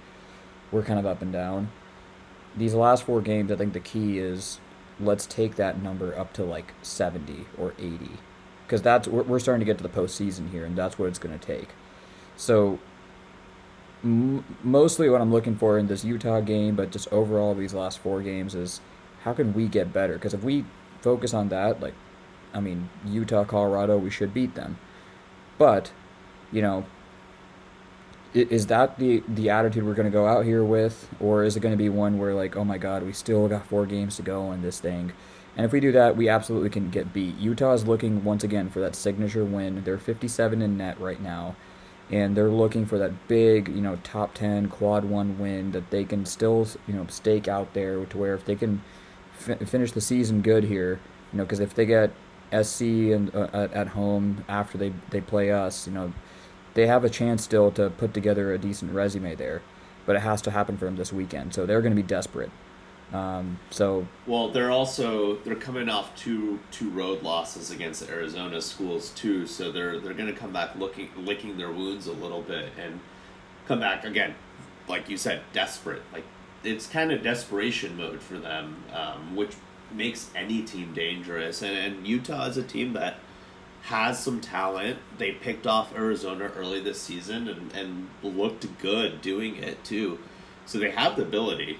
we're 0.72 0.83
kind 0.83 0.98
of 0.98 1.07
up 1.07 1.22
and 1.22 1.33
down. 1.33 1.70
These 2.57 2.74
last 2.74 3.05
four 3.05 3.20
games 3.20 3.53
I 3.53 3.57
think 3.57 3.72
the 3.72 3.81
key 3.81 4.18
is 4.18 4.59
let's 4.98 5.27
take 5.27 5.57
that 5.57 5.81
number 5.81 6.18
up 6.18 6.33
to 6.35 6.44
like 6.44 6.72
70 6.83 7.46
or 7.57 7.74
80 7.79 8.11
because 8.68 8.83
that's 8.83 9.09
we're, 9.09 9.22
we're 9.22 9.38
starting 9.38 9.61
to 9.61 9.64
get 9.64 9.78
to 9.78 9.83
the 9.83 9.88
postseason 9.88 10.50
here, 10.50 10.66
and 10.66 10.76
that's 10.76 10.98
what 10.98 11.09
it's 11.09 11.18
going 11.18 11.37
to 11.37 11.44
take. 11.44 11.70
So, 12.37 12.78
m- 14.04 14.44
mostly 14.62 15.09
what 15.09 15.22
I'm 15.22 15.33
looking 15.33 15.57
for 15.57 15.78
in 15.78 15.87
this 15.87 16.04
Utah 16.04 16.40
game, 16.40 16.76
but 16.76 16.90
just 16.90 17.11
overall 17.11 17.54
these 17.54 17.72
last 17.72 17.98
four 17.98 18.20
games 18.20 18.54
is 18.54 18.83
how 19.22 19.33
can 19.33 19.54
we 19.54 19.68
get 19.68 19.90
better? 19.90 20.14
Because 20.14 20.35
if 20.35 20.42
we 20.44 20.66
focus 21.00 21.33
on 21.33 21.48
that, 21.48 21.81
like, 21.81 21.94
I 22.52 22.61
mean, 22.61 22.90
Utah, 23.07 23.44
Colorado, 23.44 23.96
we 23.96 24.11
should 24.11 24.35
beat 24.35 24.54
them, 24.54 24.78
but 25.57 25.90
you 26.52 26.61
know, 26.61 26.85
is 28.35 28.66
that 28.66 28.98
the 28.98 29.22
the 29.26 29.48
attitude 29.48 29.85
we're 29.85 29.94
going 29.94 30.11
to 30.11 30.12
go 30.12 30.26
out 30.26 30.44
here 30.44 30.62
with, 30.62 31.09
or 31.20 31.42
is 31.42 31.57
it 31.57 31.61
going 31.61 31.72
to 31.72 31.78
be 31.78 31.88
one 31.88 32.18
where 32.18 32.35
like, 32.35 32.54
oh 32.54 32.64
my 32.64 32.76
God, 32.76 33.02
we 33.02 33.14
still 33.14 33.48
got 33.48 33.66
four 33.66 33.87
games 33.87 34.16
to 34.16 34.22
go 34.22 34.52
in 34.52 34.61
this 34.61 34.78
thing? 34.78 35.12
And 35.59 35.64
if 35.64 35.73
we 35.73 35.81
do 35.81 35.90
that, 35.90 36.16
we 36.16 36.29
absolutely 36.29 36.71
can 36.71 36.88
get 36.88 37.12
beat. 37.12 37.37
Utah 37.37 37.73
is 37.73 37.85
looking 37.85 38.23
once 38.23 38.44
again 38.44 38.71
for 38.71 38.79
that 38.79 38.94
signature 38.94 39.44
win. 39.44 39.83
They're 39.83 39.99
57 39.99 40.62
in 40.62 40.77
net 40.79 41.01
right 41.01 41.21
now, 41.21 41.57
and 42.12 42.37
they're 42.37 42.49
looking 42.49 42.87
for 42.87 42.97
that 42.99 43.27
big, 43.27 43.66
you 43.66 43.81
know, 43.81 43.97
top 44.05 44.35
10 44.35 44.68
quad 44.68 45.05
one 45.05 45.37
win 45.37 45.73
that 45.73 45.90
they 45.90 46.05
can 46.05 46.25
still, 46.27 46.68
you 46.87 46.94
know, 46.94 47.09
stake 47.09 47.49
out 47.49 47.75
there 47.75 48.05
to 48.05 48.16
where 48.16 48.35
if 48.35 48.44
they 48.44 48.55
can 48.55 48.85
f- 49.49 49.68
finish 49.68 49.90
the 49.90 50.01
season 50.01 50.42
good 50.42 50.62
here, 50.62 51.01
you 51.33 51.38
know, 51.38 51.44
because 51.44 51.59
if 51.59 51.75
they 51.75 51.87
get 51.87 52.12
SC 52.53 52.83
and 52.83 53.35
uh, 53.35 53.49
at, 53.53 53.73
at 53.73 53.88
home 53.88 54.44
after 54.49 54.79
they 54.79 54.92
they 55.11 55.21
play 55.21 55.51
us, 55.51 55.88
you 55.88 55.92
know, 55.92 56.12
they 56.75 56.87
have 56.87 57.03
a 57.03 57.11
chance 57.11 57.42
still 57.42 57.73
to 57.73 57.90
put 57.90 58.14
together 58.14 58.53
a 58.53 58.59
decent 58.59 58.92
resume 58.92 59.35
there, 59.35 59.62
but 60.07 60.14
it 60.14 60.21
has 60.21 60.40
to 60.42 60.53
happen 60.53 60.79
for 60.79 60.85
them 60.85 60.94
this 60.94 61.12
weekend. 61.12 61.53
So 61.53 61.66
they're 61.66 61.83
going 61.83 61.97
to 61.97 62.01
be 62.01 62.07
desperate. 62.07 62.53
Um, 63.12 63.59
so 63.71 64.07
well, 64.27 64.51
they're 64.51 64.71
also 64.71 65.37
they're 65.38 65.55
coming 65.55 65.88
off 65.88 66.14
two 66.14 66.59
two 66.71 66.90
road 66.90 67.23
losses 67.23 67.71
against 67.71 68.09
Arizona 68.09 68.61
schools 68.61 69.11
too, 69.11 69.47
so 69.47 69.73
they're 69.73 69.99
they're 69.99 70.14
going 70.14 70.33
to 70.33 70.38
come 70.38 70.53
back 70.53 70.77
looking 70.77 71.09
licking 71.16 71.57
their 71.57 71.71
wounds 71.71 72.07
a 72.07 72.12
little 72.12 72.42
bit 72.42 72.71
and 72.79 73.01
come 73.66 73.81
back 73.81 74.05
again, 74.05 74.35
like 74.88 75.09
you 75.09 75.16
said, 75.16 75.40
desperate. 75.55 76.03
Like 76.12 76.25
it's 76.64 76.87
kind 76.87 77.11
of 77.11 77.23
desperation 77.23 77.97
mode 77.97 78.21
for 78.21 78.38
them, 78.38 78.83
um, 78.92 79.35
which 79.35 79.55
makes 79.92 80.31
any 80.35 80.62
team 80.62 80.92
dangerous. 80.92 81.62
And, 81.62 81.77
and 81.77 82.07
Utah 82.07 82.47
is 82.47 82.57
a 82.57 82.62
team 82.62 82.92
that 82.92 83.16
has 83.83 84.18
some 84.18 84.40
talent. 84.40 84.99
They 85.16 85.33
picked 85.33 85.66
off 85.66 85.94
Arizona 85.94 86.51
early 86.57 86.81
this 86.81 87.01
season 87.01 87.49
and, 87.49 87.73
and 87.73 88.11
looked 88.23 88.66
good 88.79 89.23
doing 89.23 89.57
it 89.57 89.83
too. 89.85 90.18
So 90.66 90.79
they 90.79 90.90
have 90.90 91.16
the 91.16 91.23
ability. 91.23 91.79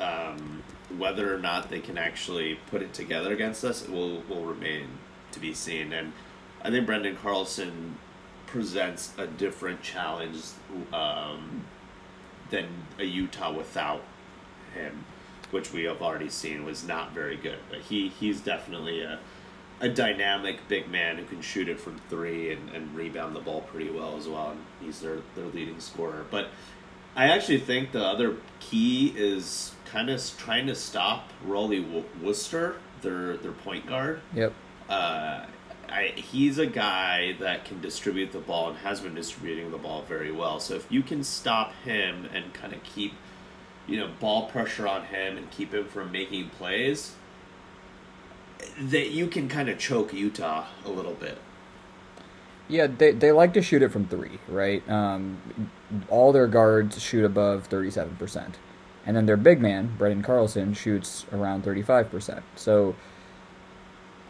Um, 0.00 0.62
whether 0.96 1.34
or 1.34 1.38
not 1.38 1.68
they 1.68 1.80
can 1.80 1.98
actually 1.98 2.58
put 2.70 2.82
it 2.82 2.92
together 2.94 3.32
against 3.32 3.64
us 3.64 3.88
will 3.88 4.22
will 4.28 4.44
remain 4.44 4.86
to 5.32 5.40
be 5.40 5.52
seen. 5.54 5.92
And 5.92 6.12
I 6.62 6.70
think 6.70 6.86
Branden 6.86 7.16
Carlson 7.20 7.96
presents 8.46 9.12
a 9.18 9.26
different 9.26 9.82
challenge 9.82 10.38
um, 10.92 11.64
than 12.50 12.66
a 12.98 13.04
Utah 13.04 13.52
without 13.52 14.02
him, 14.74 15.04
which 15.50 15.72
we 15.72 15.84
have 15.84 16.00
already 16.00 16.28
seen 16.28 16.64
was 16.64 16.86
not 16.86 17.12
very 17.12 17.36
good. 17.36 17.58
But 17.70 17.80
he 17.80 18.08
he's 18.08 18.40
definitely 18.40 19.02
a 19.02 19.18
a 19.80 19.88
dynamic 19.88 20.66
big 20.68 20.88
man 20.88 21.18
who 21.18 21.24
can 21.24 21.42
shoot 21.42 21.68
it 21.68 21.78
from 21.78 22.00
three 22.08 22.50
and, 22.50 22.70
and 22.70 22.94
rebound 22.94 23.36
the 23.36 23.40
ball 23.40 23.60
pretty 23.62 23.90
well 23.90 24.16
as 24.16 24.26
well. 24.26 24.52
And 24.52 24.60
he's 24.80 25.00
their, 25.00 25.18
their 25.34 25.44
leading 25.46 25.80
scorer. 25.80 26.24
But 26.30 26.48
I 27.14 27.28
actually 27.28 27.58
think 27.58 27.92
the 27.92 28.02
other 28.02 28.36
key 28.58 29.12
is 29.14 29.74
kind 29.86 30.10
of 30.10 30.22
trying 30.38 30.66
to 30.66 30.74
stop 30.74 31.30
Rollie 31.46 32.04
Worster, 32.22 32.76
their 33.02 33.36
their 33.36 33.52
point 33.52 33.86
guard. 33.86 34.20
Yep. 34.34 34.52
Uh, 34.88 35.46
I, 35.88 36.12
he's 36.16 36.58
a 36.58 36.66
guy 36.66 37.36
that 37.40 37.64
can 37.64 37.80
distribute 37.80 38.32
the 38.32 38.38
ball 38.38 38.70
and 38.70 38.78
has 38.78 39.00
been 39.00 39.14
distributing 39.14 39.70
the 39.70 39.78
ball 39.78 40.02
very 40.02 40.32
well. 40.32 40.60
So 40.60 40.74
if 40.74 40.90
you 40.90 41.02
can 41.02 41.22
stop 41.22 41.72
him 41.84 42.28
and 42.34 42.52
kind 42.52 42.72
of 42.72 42.82
keep, 42.82 43.14
you 43.86 43.98
know, 43.98 44.10
ball 44.20 44.48
pressure 44.48 44.88
on 44.88 45.04
him 45.04 45.36
and 45.36 45.50
keep 45.50 45.72
him 45.72 45.86
from 45.86 46.10
making 46.10 46.50
plays, 46.50 47.14
that 48.80 49.10
you 49.10 49.26
can 49.28 49.48
kind 49.48 49.68
of 49.68 49.78
choke 49.78 50.12
Utah 50.12 50.66
a 50.84 50.90
little 50.90 51.14
bit. 51.14 51.38
Yeah, 52.68 52.88
they, 52.88 53.12
they 53.12 53.30
like 53.30 53.54
to 53.54 53.62
shoot 53.62 53.82
it 53.82 53.92
from 53.92 54.08
three, 54.08 54.40
right? 54.48 54.86
Um, 54.88 55.70
all 56.08 56.32
their 56.32 56.48
guards 56.48 57.00
shoot 57.00 57.24
above 57.24 57.68
37%. 57.68 58.54
And 59.06 59.16
then 59.16 59.26
their 59.26 59.36
big 59.36 59.60
man, 59.60 59.96
Branden 59.98 60.24
Carlson, 60.24 60.74
shoots 60.74 61.26
around 61.32 61.64
35%. 61.64 62.42
So 62.56 62.94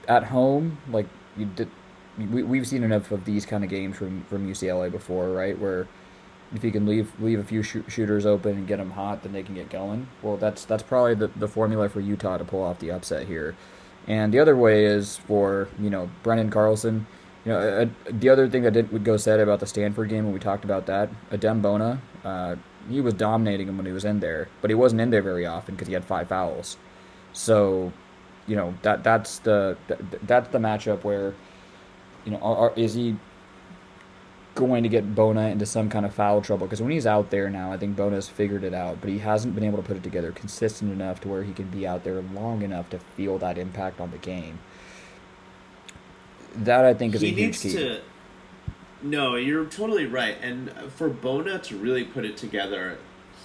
at 0.06 0.24
home, 0.24 0.78
like 0.90 1.06
you 1.36 1.46
did, 1.46 1.70
we, 2.18 2.42
we've 2.42 2.66
seen 2.66 2.84
enough 2.84 3.10
of 3.10 3.24
these 3.24 3.46
kind 3.46 3.64
of 3.64 3.70
games 3.70 3.96
from, 3.96 4.24
from 4.24 4.46
UCLA 4.46 4.90
before, 4.90 5.30
right? 5.30 5.58
Where 5.58 5.88
if 6.54 6.62
you 6.62 6.70
can 6.70 6.86
leave 6.86 7.10
leave 7.20 7.40
a 7.40 7.44
few 7.44 7.62
sh- 7.62 7.78
shooters 7.88 8.24
open 8.24 8.52
and 8.52 8.66
get 8.68 8.76
them 8.76 8.92
hot, 8.92 9.22
then 9.22 9.32
they 9.32 9.42
can 9.42 9.54
get 9.54 9.68
going. 9.68 10.08
Well, 10.22 10.36
that's 10.36 10.64
that's 10.64 10.82
probably 10.82 11.14
the, 11.14 11.28
the 11.28 11.48
formula 11.48 11.88
for 11.88 12.00
Utah 12.00 12.36
to 12.36 12.44
pull 12.44 12.62
off 12.62 12.78
the 12.78 12.92
upset 12.92 13.26
here. 13.26 13.56
And 14.06 14.32
the 14.32 14.38
other 14.38 14.56
way 14.56 14.84
is 14.84 15.16
for 15.16 15.68
you 15.80 15.90
know 15.90 16.08
Branden 16.22 16.52
Carlson 16.52 17.06
you 17.46 17.52
know, 17.52 17.60
uh, 17.60 17.86
the 18.10 18.28
other 18.28 18.48
thing 18.48 18.62
that 18.64 18.72
did, 18.72 18.90
would 18.90 19.04
go 19.04 19.16
said 19.16 19.38
about 19.38 19.60
the 19.60 19.66
Stanford 19.66 20.08
game 20.08 20.24
when 20.24 20.34
we 20.34 20.40
talked 20.40 20.64
about 20.64 20.86
that, 20.86 21.08
Adem 21.30 21.62
Bona, 21.62 22.02
uh, 22.24 22.56
he 22.88 23.00
was 23.00 23.14
dominating 23.14 23.68
him 23.68 23.76
when 23.76 23.86
he 23.86 23.92
was 23.92 24.04
in 24.04 24.20
there, 24.20 24.48
but 24.60 24.70
he 24.70 24.74
wasn't 24.74 25.00
in 25.00 25.10
there 25.10 25.22
very 25.22 25.46
often 25.46 25.74
because 25.74 25.88
he 25.88 25.94
had 25.94 26.04
five 26.04 26.28
fouls. 26.28 26.76
So 27.32 27.92
you 28.46 28.56
know 28.56 28.74
that 28.82 29.02
that's 29.04 29.38
the 29.40 29.76
that, 29.88 30.26
that's 30.26 30.48
the 30.50 30.58
matchup 30.58 31.04
where 31.04 31.34
you 32.24 32.32
know 32.32 32.38
are, 32.38 32.56
are, 32.56 32.72
is 32.76 32.94
he 32.94 33.16
going 34.54 34.82
to 34.82 34.88
get 34.88 35.14
Bona 35.14 35.48
into 35.48 35.66
some 35.66 35.90
kind 35.90 36.06
of 36.06 36.14
foul 36.14 36.40
trouble 36.40 36.66
because 36.66 36.80
when 36.80 36.90
he's 36.90 37.06
out 37.06 37.30
there 37.30 37.50
now, 37.50 37.72
I 37.72 37.76
think 37.76 37.94
Bona's 37.94 38.28
figured 38.28 38.64
it 38.64 38.72
out, 38.72 39.00
but 39.00 39.10
he 39.10 39.18
hasn't 39.18 39.54
been 39.54 39.64
able 39.64 39.76
to 39.76 39.82
put 39.82 39.96
it 39.96 40.02
together 40.02 40.32
consistent 40.32 40.90
enough 40.90 41.20
to 41.20 41.28
where 41.28 41.42
he 41.44 41.52
can 41.52 41.68
be 41.68 41.86
out 41.86 42.04
there 42.04 42.22
long 42.22 42.62
enough 42.62 42.88
to 42.90 42.98
feel 42.98 43.38
that 43.38 43.58
impact 43.58 44.00
on 44.00 44.10
the 44.10 44.18
game. 44.18 44.58
That 46.56 46.86
I 46.86 46.94
think 46.94 47.14
is 47.14 47.20
he 47.20 47.28
a 47.28 47.32
huge 47.32 47.60
key. 47.60 47.72
To, 47.72 48.00
no, 49.02 49.36
you're 49.36 49.66
totally 49.66 50.06
right, 50.06 50.36
and 50.40 50.70
for 50.92 51.08
Bona 51.08 51.58
to 51.60 51.76
really 51.76 52.04
put 52.04 52.24
it 52.24 52.36
together, 52.36 52.98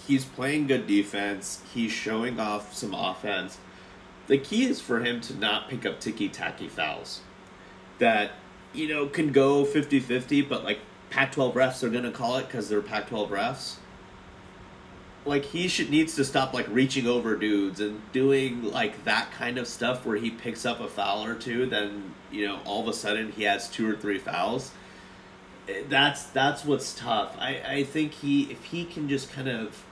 he's 0.07 0.25
playing 0.25 0.67
good 0.67 0.87
defense. 0.87 1.61
He's 1.73 1.91
showing 1.91 2.39
off 2.39 2.73
some 2.73 2.93
offense. 2.93 3.57
The 4.27 4.37
key 4.37 4.65
is 4.65 4.79
for 4.79 5.01
him 5.01 5.21
to 5.21 5.35
not 5.35 5.69
pick 5.69 5.85
up 5.85 5.99
ticky 5.99 6.29
tacky 6.29 6.67
fouls 6.67 7.21
that 8.01 8.31
you 8.73 8.87
know 8.87 9.05
can 9.05 9.31
go 9.31 9.63
50-50 9.63 10.47
but 10.49 10.63
like 10.63 10.79
Pac-12 11.09 11.53
refs 11.53 11.83
are 11.83 11.89
gonna 11.89 12.11
call 12.11 12.37
it 12.37 12.47
because 12.47 12.69
they're 12.69 12.81
Pac-12 12.81 13.29
refs. 13.29 13.75
Like 15.25 15.45
he 15.45 15.67
should 15.67 15.89
needs 15.89 16.15
to 16.15 16.25
stop 16.25 16.53
like 16.53 16.67
reaching 16.69 17.05
over 17.05 17.35
dudes 17.35 17.79
and 17.79 18.01
doing 18.11 18.63
like 18.71 19.03
that 19.03 19.31
kind 19.31 19.57
of 19.57 19.67
stuff 19.67 20.05
where 20.05 20.15
he 20.15 20.31
picks 20.31 20.65
up 20.65 20.79
a 20.79 20.87
foul 20.87 21.25
or 21.25 21.35
two, 21.35 21.65
then 21.65 22.13
you 22.31 22.47
know 22.47 22.59
all 22.65 22.81
of 22.81 22.87
a 22.87 22.93
sudden 22.93 23.31
he 23.31 23.43
has 23.43 23.69
two 23.69 23.89
or 23.89 23.95
three 23.95 24.17
fouls. 24.17 24.71
That's 25.89 26.23
that's 26.25 26.65
what's 26.65 26.93
tough. 26.93 27.35
I 27.39 27.61
I 27.67 27.83
think 27.83 28.13
he 28.13 28.43
if 28.51 28.65
he 28.65 28.85
can 28.85 29.09
just 29.09 29.31
kind 29.31 29.47
of 29.47 29.83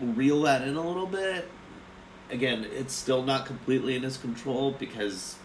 reel 0.00 0.42
that 0.42 0.62
in 0.62 0.76
a 0.76 0.86
little 0.86 1.06
bit. 1.06 1.48
Again, 2.30 2.66
it's 2.72 2.94
still 2.94 3.22
not 3.22 3.44
completely 3.44 3.94
in 3.94 4.02
his 4.02 4.16
control 4.16 4.72
because 4.72 5.36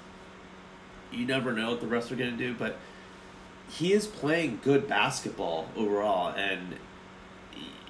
you 1.11 1.25
never 1.25 1.51
know 1.51 1.71
what 1.71 1.81
the 1.81 1.87
refs 1.87 2.11
are 2.11 2.15
going 2.15 2.31
to 2.31 2.37
do, 2.37 2.53
but 2.53 2.77
he 3.69 3.93
is 3.93 4.07
playing 4.07 4.59
good 4.63 4.87
basketball 4.87 5.67
overall, 5.75 6.33
and 6.35 6.75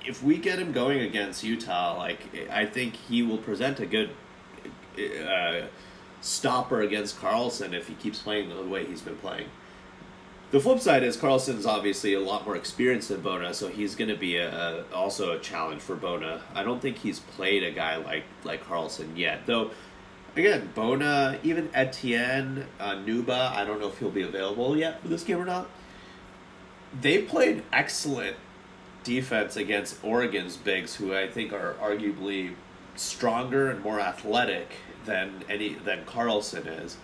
if 0.06 0.24
we 0.24 0.38
get 0.38 0.58
him 0.58 0.72
going 0.72 1.02
against 1.02 1.44
Utah, 1.44 1.98
like 1.98 2.20
I 2.50 2.66
think 2.66 2.96
he 2.96 3.22
will 3.22 3.38
present 3.38 3.80
a 3.80 3.86
good 3.86 4.10
uh, 4.98 5.62
stopper 6.22 6.82
against 6.82 7.20
Carlson 7.20 7.74
if 7.74 7.88
he 7.88 7.94
keeps 7.96 8.20
playing 8.20 8.50
the 8.50 8.64
way 8.64 8.86
he's 8.86 9.02
been 9.02 9.18
playing. 9.18 9.48
The 10.50 10.60
flip 10.62 10.80
side 10.80 11.04
is 11.04 11.18
Carlson's 11.18 11.66
obviously 11.66 12.14
a 12.14 12.22
lot 12.22 12.46
more 12.46 12.56
experienced 12.56 13.10
than 13.10 13.20
Bona, 13.20 13.54
so 13.54 13.68
he's 13.68 13.96
going 13.96 14.10
to 14.10 14.16
be 14.16 14.38
a, 14.38 14.50
a, 14.50 14.84
also 14.94 15.34
a 15.34 15.40
challenge 15.40 15.82
for 15.82 15.96
Bona. 15.96 16.42
I 16.56 16.64
don't 16.64 16.82
think 16.82 17.00
he's 17.00 17.20
played 17.20 17.64
a 17.64 17.72
guy 17.72 17.98
like 17.98 18.24
like 18.46 18.66
Carlson 18.66 19.18
yet, 19.18 19.46
though 19.46 19.72
again, 20.38 20.70
Bona, 20.76 21.40
even 21.44 21.70
Etienne, 21.74 22.66
uh, 22.80 22.96
Nwuba, 22.96 23.52
I 23.52 23.66
don't 23.66 23.80
know 23.80 23.88
if 23.88 23.98
he'll 24.00 24.10
be 24.10 24.22
available 24.22 24.78
yet 24.78 25.02
for 25.02 25.08
this 25.08 25.24
game 25.24 25.40
or 25.40 25.46
not. 25.46 25.70
They 27.02 27.22
played 27.22 27.64
excellent 27.74 28.38
defense 29.04 29.58
against 29.58 30.04
Oregon's 30.04 30.58
bigs, 30.58 30.96
who 30.96 31.16
I 31.16 31.28
think 31.28 31.54
are 31.54 31.76
arguably 31.82 32.54
stronger 32.96 33.70
and 33.70 33.84
more 33.84 34.00
athletic 34.00 34.74
than 35.06 35.44
any 35.50 35.74
than 35.74 36.06
Carlson 36.06 36.68
is. 36.68 36.98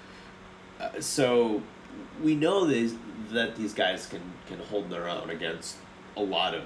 Uh, 0.80 1.00
so 1.00 1.62
we 2.22 2.36
know 2.36 2.66
these, 2.66 2.96
that 3.32 3.56
these 3.56 3.74
guys 3.74 4.06
can 4.08 4.22
can 4.48 4.60
hold 4.60 4.90
their 4.90 5.08
own 5.08 5.30
against 5.30 5.78
a 6.16 6.22
lot 6.22 6.54
of, 6.54 6.64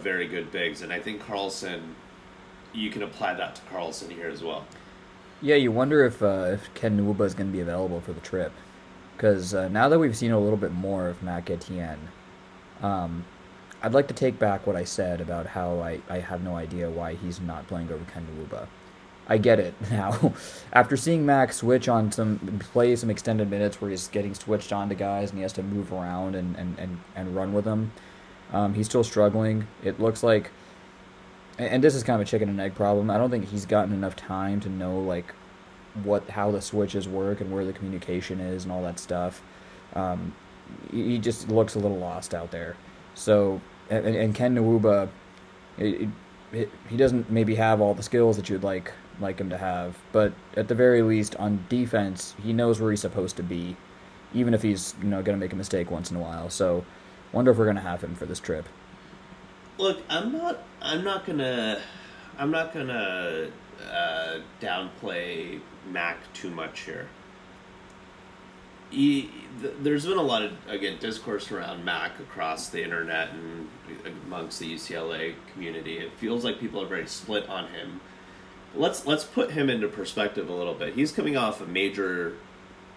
very 0.00 0.26
good 0.26 0.50
bigs, 0.50 0.82
and 0.82 0.92
I 0.92 1.00
think 1.00 1.20
Carlson, 1.20 1.94
you 2.72 2.90
can 2.90 3.02
apply 3.02 3.34
that 3.34 3.56
to 3.56 3.62
Carlson 3.70 4.10
here 4.10 4.28
as 4.28 4.42
well. 4.42 4.64
Yeah, 5.42 5.56
you 5.56 5.70
wonder 5.70 6.04
if 6.04 6.22
uh, 6.22 6.50
if 6.52 6.72
Ken 6.74 6.98
Nwuba 6.98 7.26
is 7.26 7.34
going 7.34 7.48
to 7.48 7.52
be 7.52 7.60
available 7.60 8.00
for 8.00 8.12
the 8.12 8.20
trip, 8.20 8.52
because 9.16 9.54
uh, 9.54 9.68
now 9.68 9.88
that 9.88 9.98
we've 9.98 10.16
seen 10.16 10.32
a 10.32 10.40
little 10.40 10.56
bit 10.56 10.72
more 10.72 11.08
of 11.08 11.22
Mac 11.22 11.50
Etienne, 11.50 12.08
um, 12.82 13.24
I'd 13.82 13.94
like 13.94 14.08
to 14.08 14.14
take 14.14 14.38
back 14.38 14.66
what 14.66 14.76
I 14.76 14.84
said 14.84 15.20
about 15.20 15.46
how 15.46 15.80
I, 15.80 16.00
I 16.08 16.18
have 16.18 16.42
no 16.42 16.56
idea 16.56 16.90
why 16.90 17.14
he's 17.14 17.40
not 17.40 17.66
playing 17.66 17.90
over 17.90 18.04
Ken 18.12 18.26
Nwuba. 18.26 18.66
I 19.30 19.38
get 19.38 19.60
it 19.60 19.72
now. 19.90 20.34
After 20.72 20.96
seeing 20.96 21.24
Max 21.24 21.58
switch 21.58 21.88
on 21.88 22.12
some 22.12 22.38
play 22.72 22.94
some 22.96 23.08
extended 23.08 23.48
minutes 23.48 23.80
where 23.80 23.90
he's 23.90 24.08
getting 24.08 24.34
switched 24.34 24.72
on 24.72 24.90
to 24.90 24.94
guys 24.94 25.30
and 25.30 25.38
he 25.38 25.42
has 25.42 25.52
to 25.54 25.62
move 25.62 25.92
around 25.92 26.34
and, 26.34 26.56
and, 26.56 26.78
and, 26.78 27.00
and 27.14 27.34
run 27.34 27.54
with 27.54 27.64
them, 27.64 27.92
um, 28.52 28.74
he's 28.74 28.86
still 28.86 29.04
struggling. 29.04 29.66
It 29.82 30.00
looks 30.00 30.22
like 30.22 30.50
and 31.58 31.84
this 31.84 31.94
is 31.94 32.02
kind 32.02 32.20
of 32.20 32.26
a 32.26 32.30
chicken 32.30 32.48
and 32.48 32.60
egg 32.60 32.74
problem. 32.74 33.10
I 33.10 33.18
don't 33.18 33.30
think 33.30 33.48
he's 33.48 33.66
gotten 33.66 33.92
enough 33.92 34.16
time 34.16 34.60
to 34.60 34.68
know 34.68 34.98
like 34.98 35.34
what 36.04 36.28
how 36.30 36.50
the 36.50 36.60
switches 36.60 37.06
work 37.06 37.40
and 37.40 37.52
where 37.52 37.64
the 37.64 37.72
communication 37.72 38.40
is 38.40 38.64
and 38.64 38.72
all 38.72 38.82
that 38.82 38.98
stuff. 38.98 39.42
Um, 39.94 40.34
he 40.90 41.18
just 41.18 41.48
looks 41.48 41.74
a 41.74 41.78
little 41.78 41.98
lost 41.98 42.34
out 42.34 42.50
there. 42.50 42.76
So 43.14 43.60
and, 43.90 44.06
and 44.06 44.34
Ken 44.34 44.54
Nwuba, 44.54 45.08
it, 45.78 46.08
it, 46.52 46.70
he 46.88 46.96
doesn't 46.96 47.30
maybe 47.30 47.56
have 47.56 47.80
all 47.80 47.94
the 47.94 48.02
skills 48.02 48.36
that 48.36 48.48
you'd 48.48 48.62
like 48.62 48.92
like 49.20 49.38
him 49.38 49.50
to 49.50 49.58
have, 49.58 49.98
but 50.12 50.32
at 50.56 50.68
the 50.68 50.74
very 50.74 51.02
least 51.02 51.36
on 51.36 51.64
defense, 51.68 52.34
he 52.42 52.52
knows 52.52 52.80
where 52.80 52.90
he's 52.90 53.00
supposed 53.00 53.36
to 53.36 53.42
be, 53.42 53.76
even 54.34 54.54
if 54.54 54.62
he's 54.62 54.94
you 55.00 55.08
know 55.08 55.22
going 55.22 55.38
to 55.38 55.44
make 55.44 55.52
a 55.52 55.56
mistake 55.56 55.90
once 55.90 56.10
in 56.10 56.16
a 56.16 56.20
while. 56.20 56.50
So, 56.50 56.84
wonder 57.32 57.50
if 57.50 57.58
we're 57.58 57.64
going 57.64 57.76
to 57.76 57.82
have 57.82 58.02
him 58.02 58.14
for 58.14 58.26
this 58.26 58.40
trip. 58.40 58.66
Look, 59.78 60.00
I'm 60.08 60.32
not. 60.32 60.62
I'm 60.82 61.04
not 61.04 61.24
gonna. 61.26 61.80
I'm 62.38 62.50
not 62.50 62.72
gonna 62.72 63.50
uh, 63.90 64.38
downplay 64.60 65.60
Mac 65.90 66.18
too 66.32 66.50
much 66.50 66.80
here. 66.80 67.08
He, 68.90 69.30
th- 69.60 69.74
there's 69.80 70.04
been 70.04 70.18
a 70.18 70.22
lot 70.22 70.42
of 70.42 70.52
again 70.68 70.98
discourse 70.98 71.50
around 71.50 71.84
Mac 71.84 72.18
across 72.18 72.68
the 72.68 72.82
internet 72.82 73.30
and 73.30 73.68
amongst 74.26 74.58
the 74.58 74.74
UCLA 74.74 75.34
community. 75.52 75.98
It 75.98 76.12
feels 76.18 76.44
like 76.44 76.58
people 76.58 76.82
are 76.82 76.88
very 76.88 77.06
split 77.06 77.48
on 77.48 77.68
him. 77.68 78.00
Let's 78.74 79.06
let's 79.06 79.24
put 79.24 79.52
him 79.52 79.68
into 79.68 79.88
perspective 79.88 80.48
a 80.48 80.52
little 80.52 80.74
bit. 80.74 80.94
He's 80.94 81.12
coming 81.12 81.36
off 81.36 81.60
a 81.60 81.66
major 81.66 82.34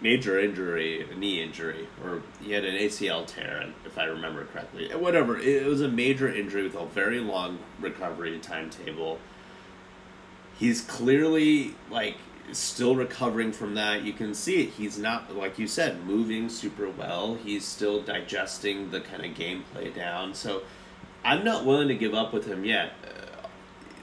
major 0.01 0.38
injury, 0.38 1.07
a 1.09 1.15
knee 1.15 1.41
injury, 1.41 1.88
or 2.03 2.21
he 2.41 2.51
had 2.51 2.65
an 2.65 2.75
ACL 2.75 3.25
tear, 3.25 3.73
if 3.86 3.97
I 3.97 4.03
remember 4.05 4.45
correctly. 4.45 4.91
Eh, 4.91 4.95
whatever, 4.95 5.39
it 5.39 5.65
was 5.65 5.81
a 5.81 5.88
major 5.88 6.31
injury 6.31 6.63
with 6.63 6.75
a 6.75 6.86
very 6.86 7.19
long 7.19 7.59
recovery 7.79 8.38
timetable. 8.39 9.17
He's 10.59 10.81
clearly 10.81 11.75
like 11.89 12.17
still 12.51 12.95
recovering 12.95 13.53
from 13.53 13.75
that. 13.75 14.03
You 14.03 14.13
can 14.13 14.33
see 14.33 14.63
it. 14.63 14.71
He's 14.71 14.99
not, 14.99 15.36
like 15.36 15.57
you 15.57 15.67
said, 15.67 16.05
moving 16.05 16.49
super 16.49 16.89
well. 16.89 17.36
He's 17.36 17.65
still 17.65 18.01
digesting 18.01 18.91
the 18.91 18.99
kind 18.99 19.25
of 19.25 19.31
gameplay 19.31 19.95
down. 19.95 20.33
So 20.33 20.63
I'm 21.23 21.43
not 21.43 21.65
willing 21.65 21.88
to 21.88 21.95
give 21.95 22.13
up 22.13 22.33
with 22.33 22.45
him 22.45 22.65
yet. 22.65 22.91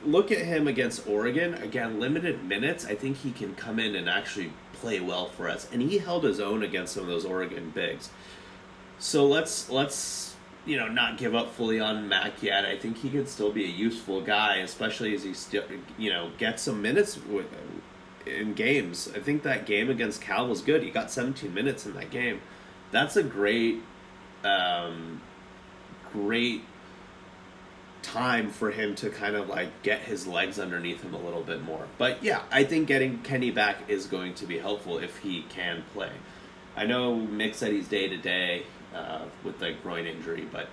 Look 0.05 0.33
at 0.33 0.39
him 0.39 0.67
against 0.67 1.07
Oregon. 1.07 1.55
Again, 1.55 2.01
limited 2.01 2.45
minutes. 2.45 2.87
I 2.87 2.95
think 2.95 3.19
he 3.19 3.33
can 3.33 3.55
come 3.55 3.79
in 3.79 3.95
and 3.95 4.09
actually 4.09 4.53
play 4.73 5.01
well 5.01 5.27
for 5.27 5.49
us, 5.49 5.69
and 5.73 5.83
he 5.83 5.99
held 5.99 6.25
his 6.25 6.41
own 6.41 6.63
against 6.63 6.95
some 6.95 7.03
of 7.03 7.09
those 7.09 7.25
Oregon 7.25 7.71
bigs. 7.75 8.11
So 8.99 9.27
let's 9.27 9.69
let's 9.69 10.37
you 10.65 10.77
know 10.77 10.89
not 10.89 11.19
give 11.19 11.35
up 11.35 11.53
fully 11.53 11.81
on 11.81 12.09
Mac 12.09 12.43
yet. 12.43 12.65
I 12.65 12.77
think 12.77 12.99
he 12.99 13.11
could 13.11 13.29
still 13.29 13.53
be 13.53 13.65
a 13.65 13.69
useful 13.69 14.21
guy, 14.21 14.57
especially 14.57 15.15
as 15.15 15.23
he 15.23 15.35
still 15.35 15.65
you 15.99 16.11
know 16.11 16.31
gets 16.39 16.63
some 16.63 16.81
minutes 16.81 17.19
with, 17.19 17.47
in 18.27 18.55
games. 18.55 19.11
I 19.15 19.21
think 19.21 19.43
that 19.43 19.67
game 19.67 19.91
against 19.91 20.21
Cal 20.21 20.47
was 20.47 20.63
good. 20.63 20.83
He 20.83 20.91
got 20.91 21.11
17 21.11 21.53
minutes 21.53 21.87
in 21.87 21.95
that 21.95 22.11
game. 22.11 22.41
That's 22.91 23.17
a 23.17 23.23
great, 23.23 23.83
um, 24.45 25.21
great 26.13 26.63
time 28.03 28.51
for 28.51 28.71
him 28.71 28.95
to 28.97 29.11
kind 29.11 29.37
of 29.37 29.49
like 29.49 29.83
get 29.83 30.01
his 30.01 30.27
legs 30.27 30.59
underneath 30.59 31.03
him 31.03 31.15
a 31.15 31.19
little 31.19 31.43
bit 31.43 31.63
more. 31.63 31.87
But 31.99 32.23
yeah, 32.23 32.43
I 32.51 32.65
think 32.65 32.89
getting 32.89 33.19
Kenny 33.19 33.51
back 33.51 33.77
is 33.89 34.07
going 34.07 34.35
to 34.35 34.47
be 34.47 34.59
helpful 34.59 34.99
if 34.99 35.19
he 35.19 35.43
can 35.49 35.85
play. 35.93 36.11
I 36.77 36.87
know 36.87 37.15
Mick 37.15 37.55
said 37.55 37.73
he's 37.73 37.89
day 37.89 38.09
to 38.09 38.17
day 38.17 38.65
with 39.45 39.59
the 39.59 39.75
groin 39.83 40.07
injury, 40.07 40.49
but 40.51 40.69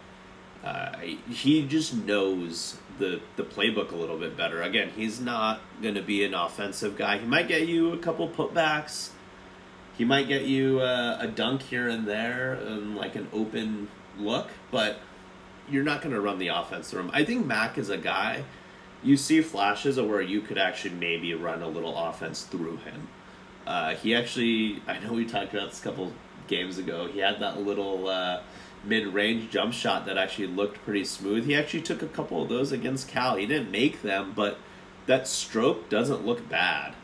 uh, 0.64 0.98
he 1.30 1.66
just 1.66 1.94
knows 1.94 2.78
the 3.00 3.22
the 3.36 3.44
playbook 3.44 3.92
a 3.92 3.96
little 3.96 4.18
bit 4.18 4.36
better. 4.36 4.62
Again, 4.62 4.92
he's 4.96 5.20
not 5.20 5.62
going 5.82 5.96
to 5.96 6.02
be 6.02 6.24
an 6.24 6.34
offensive 6.34 6.98
guy. 6.98 7.20
He 7.20 7.26
might 7.26 7.48
get 7.48 7.68
you 7.68 7.94
a 7.94 7.98
couple 7.98 8.28
putbacks. 8.28 9.10
He 9.98 10.06
might 10.06 10.28
get 10.28 10.44
you 10.44 10.80
uh, 10.80 11.18
a 11.20 11.28
dunk 11.28 11.64
here 11.64 11.88
and 11.88 12.08
there, 12.08 12.54
and 12.54 12.96
like 12.96 13.16
an 13.16 13.28
open 13.34 13.90
look, 14.18 14.50
but 14.72 15.00
you're 15.70 15.84
not 15.84 16.02
going 16.02 16.14
to 16.14 16.22
run 16.22 16.40
the 16.40 16.48
offense 16.48 16.90
through 16.90 17.02
him. 17.02 17.12
I 17.14 17.24
think 17.24 17.46
Mac 17.46 17.78
is 17.78 17.90
a 17.90 17.98
guy. 17.98 18.44
You 19.04 19.18
see 19.18 19.42
flashes 19.42 19.98
of 19.98 20.08
where 20.08 20.22
you 20.22 20.42
could 20.42 20.58
actually 20.58 20.96
maybe 20.96 21.34
run 21.34 21.62
a 21.62 21.68
little 21.68 21.96
offense 21.96 22.44
through 22.44 22.78
him. 22.78 23.08
Uh, 23.66 23.96
he 23.96 24.16
actually, 24.16 24.82
I 24.88 25.00
know 25.00 25.14
we 25.14 25.26
talked 25.26 25.54
about 25.54 25.70
this 25.70 25.80
a 25.80 25.84
couple 25.84 26.14
games 26.48 26.78
ago. 26.78 27.08
He 27.08 27.20
had 27.20 27.40
that 27.42 27.62
little 27.62 28.08
uh, 28.08 28.42
mid-range 28.84 29.52
jump 29.52 29.74
shot 29.74 30.06
that 30.06 30.18
actually 30.18 30.48
looked 30.48 30.84
pretty 30.84 31.04
smooth. 31.04 31.46
He 31.46 31.56
actually 31.56 31.82
took 31.82 32.02
a 32.02 32.08
couple 32.08 32.42
of 32.42 32.50
those 32.50 32.72
against 32.72 33.08
Cal. 33.08 33.36
He 33.36 33.46
didn't 33.46 33.70
make 33.70 34.02
them, 34.02 34.34
but 34.36 34.58
that 35.06 35.28
stroke 35.28 35.90
doesn't 35.90 36.26
look 36.26 36.48
bad. 36.48 36.96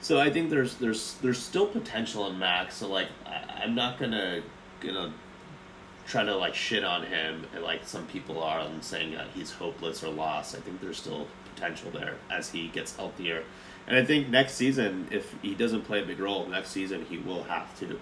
So 0.00 0.20
I 0.20 0.30
think 0.30 0.50
there's 0.50 0.76
there's 0.76 1.14
there's 1.14 1.42
still 1.42 1.66
potential 1.66 2.26
in 2.28 2.38
Max. 2.38 2.76
So 2.76 2.88
like 2.88 3.08
I, 3.24 3.62
I'm 3.64 3.74
not 3.74 3.98
gonna 3.98 4.42
gonna 4.80 5.12
try 6.06 6.24
to 6.24 6.34
like 6.36 6.54
shit 6.54 6.84
on 6.84 7.04
him 7.04 7.46
and 7.54 7.64
like 7.64 7.86
some 7.86 8.06
people 8.06 8.42
are 8.42 8.60
and 8.60 8.82
saying 8.82 9.12
that 9.12 9.26
he's 9.34 9.52
hopeless 9.52 10.02
or 10.04 10.08
lost. 10.08 10.54
I 10.54 10.60
think 10.60 10.80
there's 10.80 10.98
still 10.98 11.26
potential 11.54 11.90
there 11.90 12.14
as 12.30 12.50
he 12.50 12.68
gets 12.68 12.94
healthier. 12.96 13.42
And 13.86 13.96
I 13.96 14.04
think 14.04 14.28
next 14.28 14.54
season, 14.54 15.08
if 15.10 15.34
he 15.42 15.54
doesn't 15.54 15.82
play 15.82 16.02
a 16.02 16.06
big 16.06 16.18
role, 16.18 16.46
next 16.46 16.70
season 16.70 17.06
he 17.08 17.18
will 17.18 17.44
have 17.44 17.76
to, 17.80 17.98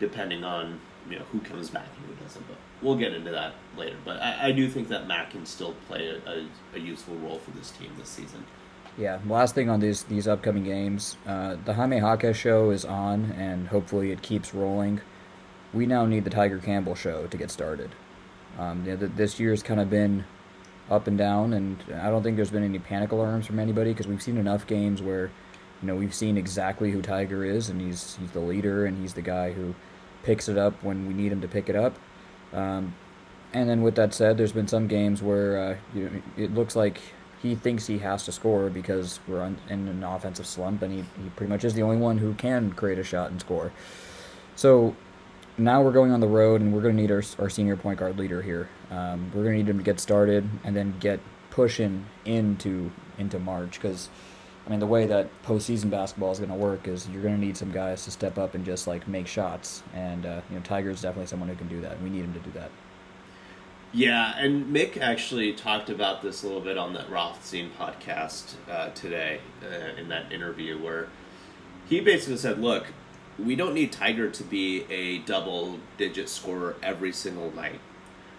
depending 0.00 0.44
on 0.44 0.80
you 1.08 1.18
know 1.18 1.24
who 1.32 1.40
comes 1.40 1.70
back 1.70 1.86
and 1.96 2.06
who 2.06 2.24
doesn't. 2.24 2.46
But 2.46 2.56
we'll 2.82 2.96
get 2.96 3.12
into 3.12 3.30
that 3.30 3.54
later. 3.76 3.96
But 4.04 4.20
I, 4.22 4.48
I 4.48 4.52
do 4.52 4.68
think 4.68 4.88
that 4.88 5.06
Matt 5.06 5.30
can 5.30 5.44
still 5.46 5.74
play 5.88 6.08
a, 6.08 6.30
a, 6.30 6.46
a 6.74 6.78
useful 6.78 7.16
role 7.16 7.38
for 7.38 7.50
this 7.52 7.70
team 7.70 7.90
this 7.98 8.08
season. 8.08 8.44
Yeah. 8.96 9.18
Last 9.26 9.54
thing 9.54 9.68
on 9.68 9.80
these 9.80 10.04
these 10.04 10.28
upcoming 10.28 10.64
games, 10.64 11.16
uh, 11.26 11.56
the 11.64 11.74
Jaime 11.74 11.98
Jaquez 11.98 12.36
show 12.36 12.70
is 12.70 12.84
on, 12.84 13.32
and 13.32 13.68
hopefully 13.68 14.12
it 14.12 14.22
keeps 14.22 14.54
rolling. 14.54 15.00
We 15.74 15.86
now 15.86 16.06
need 16.06 16.24
the 16.24 16.30
Tiger 16.30 16.58
Campbell 16.58 16.94
show 16.94 17.26
to 17.26 17.36
get 17.36 17.50
started. 17.50 17.90
Um, 18.58 18.84
you 18.86 18.96
know, 18.96 19.08
this 19.08 19.40
year's 19.40 19.62
kind 19.62 19.80
of 19.80 19.90
been 19.90 20.24
up 20.90 21.06
and 21.06 21.18
down, 21.18 21.52
and 21.52 21.82
I 22.00 22.10
don't 22.10 22.22
think 22.22 22.36
there's 22.36 22.50
been 22.50 22.62
any 22.62 22.78
panic 22.78 23.12
alarms 23.12 23.46
from 23.46 23.58
anybody 23.58 23.90
because 23.90 24.06
we've 24.06 24.22
seen 24.22 24.36
enough 24.36 24.66
games 24.66 25.02
where, 25.02 25.30
you 25.82 25.88
know, 25.88 25.96
we've 25.96 26.14
seen 26.14 26.36
exactly 26.36 26.90
who 26.90 27.02
Tiger 27.02 27.44
is, 27.44 27.70
and 27.70 27.80
he's 27.80 28.16
he's 28.16 28.30
the 28.30 28.40
leader, 28.40 28.86
and 28.86 28.98
he's 29.00 29.14
the 29.14 29.22
guy 29.22 29.52
who 29.52 29.74
picks 30.22 30.48
it 30.48 30.56
up 30.56 30.74
when 30.82 31.06
we 31.08 31.14
need 31.14 31.32
him 31.32 31.40
to 31.40 31.48
pick 31.48 31.68
it 31.68 31.76
up. 31.76 31.98
Um, 32.52 32.94
and 33.52 33.68
then 33.68 33.82
with 33.82 33.96
that 33.96 34.14
said, 34.14 34.36
there's 34.36 34.52
been 34.52 34.68
some 34.68 34.86
games 34.86 35.22
where 35.22 35.58
uh, 35.58 35.76
you 35.94 36.04
know, 36.04 36.22
it 36.36 36.54
looks 36.54 36.76
like 36.76 37.00
he 37.42 37.54
thinks 37.54 37.86
he 37.86 37.98
has 37.98 38.24
to 38.24 38.32
score 38.32 38.70
because 38.70 39.20
we're 39.28 39.42
on, 39.42 39.58
in 39.68 39.88
an 39.88 40.02
offensive 40.02 40.46
slump, 40.46 40.82
and 40.82 40.92
he, 40.92 40.98
he 41.22 41.28
pretty 41.36 41.50
much 41.50 41.64
is 41.64 41.74
the 41.74 41.82
only 41.82 41.96
one 41.96 42.18
who 42.18 42.34
can 42.34 42.72
create 42.72 42.98
a 42.98 43.04
shot 43.04 43.30
and 43.30 43.40
score. 43.40 43.72
So 44.56 44.94
now 45.56 45.82
we're 45.82 45.92
going 45.92 46.12
on 46.12 46.20
the 46.20 46.28
road, 46.28 46.60
and 46.60 46.72
we're 46.72 46.82
going 46.82 46.96
to 46.96 47.00
need 47.00 47.10
our, 47.10 47.22
our 47.38 47.48
senior 47.48 47.76
point 47.76 47.98
guard 47.98 48.18
leader 48.18 48.42
here. 48.42 48.68
Um, 48.90 49.30
we're 49.34 49.44
going 49.44 49.56
to 49.56 49.62
need 49.62 49.68
him 49.68 49.78
to 49.78 49.84
get 49.84 50.00
started 50.00 50.48
and 50.64 50.74
then 50.74 50.96
get 50.98 51.20
pushing 51.50 52.06
into 52.24 52.90
into 53.18 53.38
March 53.38 53.80
because. 53.80 54.08
I 54.66 54.70
mean, 54.70 54.80
the 54.80 54.86
way 54.86 55.04
that 55.04 55.28
postseason 55.42 55.90
basketball 55.90 56.32
is 56.32 56.38
going 56.38 56.48
to 56.48 56.56
work 56.56 56.88
is 56.88 57.06
you're 57.10 57.20
going 57.20 57.34
to 57.34 57.40
need 57.40 57.54
some 57.54 57.70
guys 57.70 58.06
to 58.06 58.10
step 58.10 58.38
up 58.38 58.54
and 58.54 58.64
just 58.64 58.86
like 58.86 59.06
make 59.06 59.26
shots, 59.26 59.82
and 59.92 60.24
uh, 60.24 60.40
you 60.48 60.56
know, 60.56 60.62
Tiger 60.62 60.88
is 60.88 61.02
definitely 61.02 61.26
someone 61.26 61.50
who 61.50 61.54
can 61.54 61.68
do 61.68 61.82
that. 61.82 62.00
We 62.00 62.08
need 62.08 62.24
him 62.24 62.32
to 62.32 62.38
do 62.38 62.50
that. 62.52 62.70
Yeah, 63.94 64.34
and 64.38 64.74
Mick 64.74 64.96
actually 64.96 65.52
talked 65.52 65.88
about 65.90 66.20
this 66.20 66.42
a 66.42 66.46
little 66.46 66.62
bit 66.62 66.76
on 66.76 66.94
that 66.94 67.08
Rothstein 67.10 67.70
podcast 67.78 68.54
uh, 68.68 68.88
today 68.90 69.40
uh, 69.62 70.00
in 70.00 70.08
that 70.08 70.32
interview 70.32 70.82
where 70.82 71.08
he 71.86 72.00
basically 72.00 72.38
said, 72.38 72.58
"Look, 72.58 72.86
we 73.38 73.56
don't 73.56 73.74
need 73.74 73.92
Tiger 73.92 74.30
to 74.30 74.44
be 74.44 74.84
a 74.90 75.18
double-digit 75.18 76.28
scorer 76.28 76.76
every 76.82 77.12
single 77.12 77.50
night. 77.52 77.80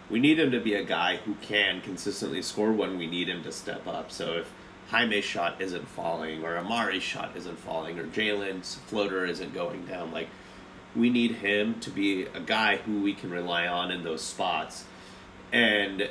We 0.09 0.19
need 0.19 0.39
him 0.39 0.51
to 0.51 0.59
be 0.59 0.75
a 0.75 0.83
guy 0.83 1.17
who 1.17 1.35
can 1.35 1.81
consistently 1.81 2.41
score 2.41 2.71
when 2.71 2.97
we 2.97 3.07
need 3.07 3.27
him 3.27 3.43
to 3.43 3.51
step 3.51 3.87
up. 3.87 4.11
So 4.11 4.33
if 4.33 4.51
Jaime's 4.91 5.25
shot 5.25 5.59
isn't 5.59 5.87
falling, 5.87 6.43
or 6.43 6.55
Amari's 6.55 7.03
shot 7.03 7.35
isn't 7.35 7.59
falling, 7.59 7.97
or 7.97 8.05
Jaylen's 8.05 8.75
floater 8.87 9.25
isn't 9.25 9.53
going 9.53 9.85
down, 9.85 10.11
like." 10.11 10.27
We 10.95 11.09
need 11.09 11.31
him 11.31 11.81
to 11.81 11.89
be 11.89 12.23
a 12.23 12.39
guy 12.39 12.77
who 12.77 13.01
we 13.01 13.13
can 13.13 13.29
rely 13.29 13.67
on 13.67 13.91
in 13.91 14.05
those 14.05 14.21
spots 14.21 14.85
and 15.51 16.09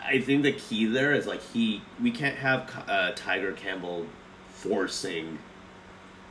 I 0.00 0.20
think 0.20 0.42
the 0.42 0.52
key 0.52 0.86
there 0.86 1.14
is 1.14 1.26
like 1.26 1.42
he 1.42 1.82
we 2.02 2.10
can't 2.10 2.36
have 2.36 2.84
uh, 2.88 3.12
Tiger 3.14 3.52
Campbell 3.52 4.06
forcing 4.48 5.38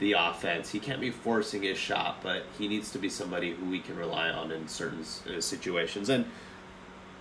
the 0.03 0.13
offense. 0.13 0.69
He 0.69 0.79
can't 0.79 0.99
be 1.01 1.09
forcing 1.09 1.63
his 1.63 1.77
shot, 1.77 2.21
but 2.21 2.43
he 2.57 2.67
needs 2.67 2.91
to 2.91 2.99
be 2.99 3.09
somebody 3.09 3.53
who 3.53 3.65
we 3.65 3.79
can 3.79 3.97
rely 3.97 4.29
on 4.29 4.51
in 4.51 4.67
certain 4.67 5.01
uh, 5.01 5.39
situations. 5.39 6.09
And 6.09 6.25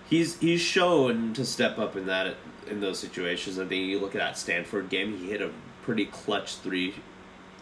he's 0.09 0.37
he's 0.39 0.61
shown 0.61 1.33
to 1.33 1.45
step 1.45 1.79
up 1.79 1.95
in 1.95 2.05
that 2.07 2.35
in 2.67 2.81
those 2.81 2.99
situations. 2.99 3.57
I 3.57 3.65
think 3.65 3.87
you 3.87 3.99
look 3.99 4.15
at 4.15 4.19
that 4.19 4.37
Stanford 4.37 4.89
game, 4.89 5.17
he 5.17 5.29
hit 5.29 5.41
a 5.41 5.51
pretty 5.81 6.05
clutch 6.05 6.57
three 6.57 6.95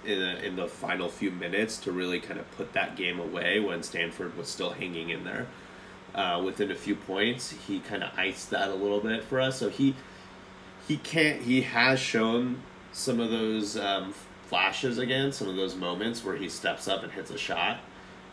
in 0.05 0.19
the, 0.19 0.45
in 0.45 0.55
the 0.55 0.67
final 0.67 1.07
few 1.07 1.29
minutes 1.29 1.77
to 1.77 1.91
really 1.91 2.19
kind 2.19 2.39
of 2.39 2.49
put 2.57 2.73
that 2.73 2.95
game 2.95 3.19
away 3.19 3.59
when 3.59 3.83
Stanford 3.83 4.35
was 4.35 4.47
still 4.47 4.71
hanging 4.71 5.11
in 5.11 5.23
there 5.23 5.45
uh, 6.15 6.41
within 6.43 6.71
a 6.71 6.75
few 6.75 6.95
points. 6.95 7.51
He 7.67 7.79
kind 7.79 8.03
of 8.03 8.11
iced 8.17 8.49
that 8.49 8.69
a 8.69 8.73
little 8.73 8.99
bit 8.99 9.23
for 9.23 9.39
us. 9.39 9.59
So 9.59 9.69
he 9.69 9.95
he 10.87 10.97
can't. 10.97 11.43
He 11.43 11.61
has 11.61 11.99
shown 11.99 12.61
some 12.91 13.19
of 13.19 13.29
those 13.29 13.77
um, 13.77 14.13
flashes 14.51 14.97
again, 14.97 15.31
some 15.31 15.47
of 15.47 15.55
those 15.55 15.75
moments 15.75 16.23
where 16.23 16.35
he 16.35 16.49
steps 16.49 16.87
up 16.87 17.03
and 17.03 17.11
hits 17.13 17.31
a 17.31 17.37
shot. 17.37 17.79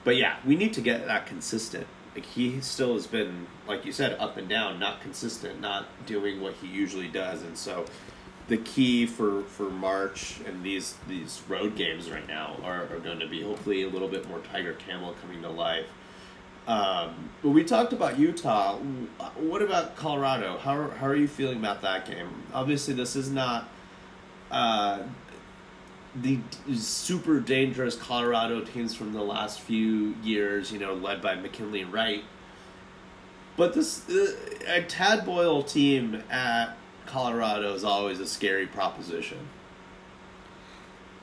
But 0.02 0.16
yeah, 0.16 0.36
we 0.44 0.56
need 0.56 0.72
to 0.74 0.80
get 0.80 1.06
that 1.06 1.26
consistent. 1.26 1.86
Like 2.14 2.26
he 2.26 2.60
still 2.60 2.94
has 2.94 3.06
been, 3.06 3.46
like 3.66 3.84
you 3.84 3.92
said, 3.92 4.18
up 4.18 4.36
and 4.36 4.48
down, 4.48 4.80
not 4.80 5.00
consistent, 5.00 5.60
not 5.60 5.86
doing 6.06 6.40
what 6.40 6.54
he 6.54 6.66
usually 6.66 7.08
does, 7.08 7.42
and 7.42 7.56
so 7.56 7.84
the 8.48 8.56
key 8.56 9.06
for, 9.06 9.44
for 9.44 9.70
March 9.70 10.40
and 10.44 10.64
these 10.64 10.96
these 11.06 11.40
road 11.48 11.76
games 11.76 12.10
right 12.10 12.26
now 12.26 12.56
are, 12.64 12.82
are 12.84 12.98
going 12.98 13.20
to 13.20 13.28
be 13.28 13.42
hopefully 13.42 13.82
a 13.84 13.88
little 13.88 14.08
bit 14.08 14.28
more 14.28 14.40
Tiger 14.52 14.72
Campbell 14.72 15.14
coming 15.22 15.40
to 15.42 15.48
life 15.48 15.86
um, 16.68 17.30
but 17.42 17.48
we 17.48 17.64
talked 17.64 17.94
about 17.94 18.18
Utah. 18.18 18.76
What 19.36 19.62
about 19.62 19.96
Colorado? 19.96 20.58
How, 20.58 20.90
how 20.90 21.06
are 21.06 21.16
you 21.16 21.26
feeling 21.26 21.56
about 21.58 21.80
that 21.80 22.04
game? 22.04 22.28
Obviously, 22.52 22.92
this 22.92 23.16
is 23.16 23.30
not 23.30 23.70
uh, 24.50 25.00
the 26.16 26.38
super 26.74 27.40
dangerous 27.40 27.96
Colorado 27.96 28.60
teams 28.62 28.94
from 28.94 29.12
the 29.12 29.22
last 29.22 29.60
few 29.60 30.14
years, 30.22 30.72
you 30.72 30.78
know, 30.78 30.94
led 30.94 31.22
by 31.22 31.34
McKinley 31.34 31.84
Wright. 31.84 32.24
But 33.56 33.74
this 33.74 34.08
uh, 34.08 34.34
a 34.66 34.82
Tad 34.82 35.24
Boyle 35.24 35.62
team 35.62 36.22
at 36.30 36.76
Colorado 37.06 37.74
is 37.74 37.84
always 37.84 38.20
a 38.20 38.26
scary 38.26 38.66
proposition. 38.66 39.38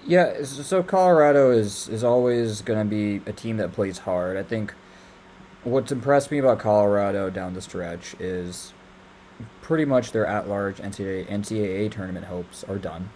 Yeah, 0.05 0.43
so 0.43 0.83
Colorado 0.83 1.51
is 1.51 1.87
is 1.89 2.03
always 2.03 2.61
going 2.61 2.79
to 2.79 2.85
be 2.85 3.27
a 3.29 3.33
team 3.33 3.57
that 3.57 3.71
plays 3.71 3.99
hard. 3.99 4.37
I 4.37 4.43
think 4.43 4.73
what's 5.63 5.91
impressed 5.91 6.29
me 6.29 6.37
about 6.37 6.59
Colorado 6.59 7.29
down 7.29 7.53
the 7.53 7.61
stretch 7.61 8.15
is 8.19 8.73
pretty 9.61 9.83
much 9.83 10.11
their 10.11 10.25
at-large 10.25 10.77
NCAA, 10.77 11.27
NCAA 11.27 11.91
tournament 11.91 12.27
hopes 12.27 12.63
are 12.65 12.77
done, 12.77 13.09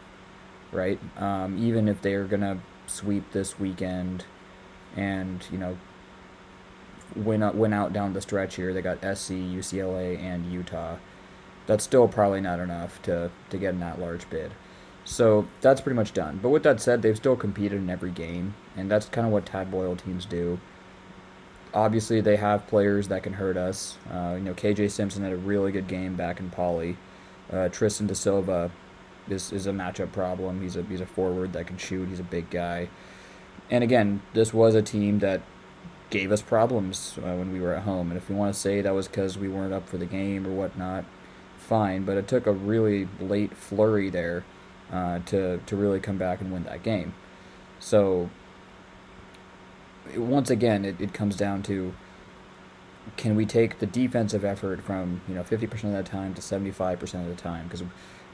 right? 0.71 0.99
Um, 1.17 1.57
even 1.57 1.87
if 1.87 2.01
they're 2.01 2.25
gonna 2.25 2.59
sweep 2.87 3.31
this 3.31 3.59
weekend, 3.59 4.25
and 4.95 5.45
you 5.51 5.57
know, 5.57 5.77
win 7.15 7.43
out, 7.43 7.55
win 7.55 7.73
out 7.73 7.93
down 7.93 8.13
the 8.13 8.21
stretch 8.21 8.55
here, 8.55 8.73
they 8.73 8.81
got 8.81 8.99
SC, 8.99 9.31
UCLA, 9.31 10.17
and 10.19 10.51
Utah. 10.51 10.97
That's 11.67 11.83
still 11.83 12.07
probably 12.07 12.41
not 12.41 12.59
enough 12.59 13.01
to 13.03 13.31
to 13.49 13.57
get 13.57 13.73
an 13.73 13.83
at-large 13.83 14.29
bid. 14.29 14.51
So 15.05 15.47
that's 15.61 15.81
pretty 15.81 15.95
much 15.95 16.13
done. 16.13 16.39
But 16.41 16.49
with 16.49 16.63
that 16.63 16.81
said, 16.81 17.01
they've 17.01 17.17
still 17.17 17.35
competed 17.35 17.79
in 17.79 17.89
every 17.89 18.11
game, 18.11 18.53
and 18.77 18.91
that's 18.91 19.07
kind 19.07 19.25
of 19.25 19.33
what 19.33 19.45
Tad 19.45 19.71
Boyle 19.71 19.95
teams 19.95 20.25
do 20.25 20.59
obviously 21.73 22.21
they 22.21 22.35
have 22.35 22.67
players 22.67 23.07
that 23.09 23.23
can 23.23 23.33
hurt 23.33 23.57
us. 23.57 23.97
Uh, 24.11 24.33
you 24.35 24.43
know, 24.43 24.53
KJ 24.53 24.91
Simpson 24.91 25.23
had 25.23 25.33
a 25.33 25.37
really 25.37 25.71
good 25.71 25.87
game 25.87 26.15
back 26.15 26.39
in 26.39 26.49
Pauley. 26.49 26.95
Uh, 27.51 27.69
Tristan 27.69 28.07
da 28.07 28.13
Silva 28.13 28.71
is, 29.31 29.51
is 29.51 29.67
a 29.67 29.71
matchup 29.71 30.11
problem. 30.11 30.61
He's 30.61 30.75
a 30.75 30.83
he's 30.83 31.01
a 31.01 31.05
forward 31.05 31.53
that 31.53 31.67
can 31.67 31.77
shoot. 31.77 32.09
He's 32.09 32.19
a 32.19 32.23
big 32.23 32.49
guy. 32.49 32.89
And 33.69 33.83
again, 33.83 34.21
this 34.33 34.53
was 34.53 34.75
a 34.75 34.81
team 34.81 35.19
that 35.19 35.41
gave 36.09 36.31
us 36.31 36.41
problems 36.41 37.17
uh, 37.17 37.35
when 37.35 37.53
we 37.53 37.59
were 37.59 37.73
at 37.73 37.83
home. 37.83 38.09
And 38.09 38.17
if 38.17 38.29
we 38.29 38.35
want 38.35 38.53
to 38.53 38.59
say 38.59 38.81
that 38.81 38.93
was 38.93 39.07
because 39.07 39.37
we 39.37 39.47
weren't 39.47 39.73
up 39.73 39.87
for 39.87 39.97
the 39.97 40.07
game 40.07 40.47
or 40.47 40.51
whatnot, 40.51 41.05
fine. 41.57 42.03
But 42.03 42.17
it 42.17 42.27
took 42.27 42.47
a 42.47 42.51
really 42.51 43.07
late 43.19 43.55
flurry 43.55 44.09
there 44.09 44.43
uh, 44.91 45.19
to 45.27 45.59
to 45.59 45.75
really 45.75 45.99
come 45.99 46.17
back 46.17 46.41
and 46.41 46.51
win 46.51 46.63
that 46.63 46.83
game. 46.83 47.13
So 47.79 48.29
once 50.15 50.49
again, 50.49 50.85
it, 50.85 50.99
it 50.99 51.13
comes 51.13 51.35
down 51.35 51.63
to 51.63 51.93
can 53.17 53.35
we 53.35 53.45
take 53.45 53.79
the 53.79 53.85
defensive 53.85 54.43
effort 54.43 54.81
from 54.81 55.21
you 55.27 55.35
know 55.35 55.43
50% 55.43 55.71
of 55.85 55.91
the 55.93 56.03
time 56.03 56.33
to 56.33 56.41
75% 56.41 57.01
of 57.21 57.27
the 57.27 57.41
time 57.41 57.65
because 57.65 57.83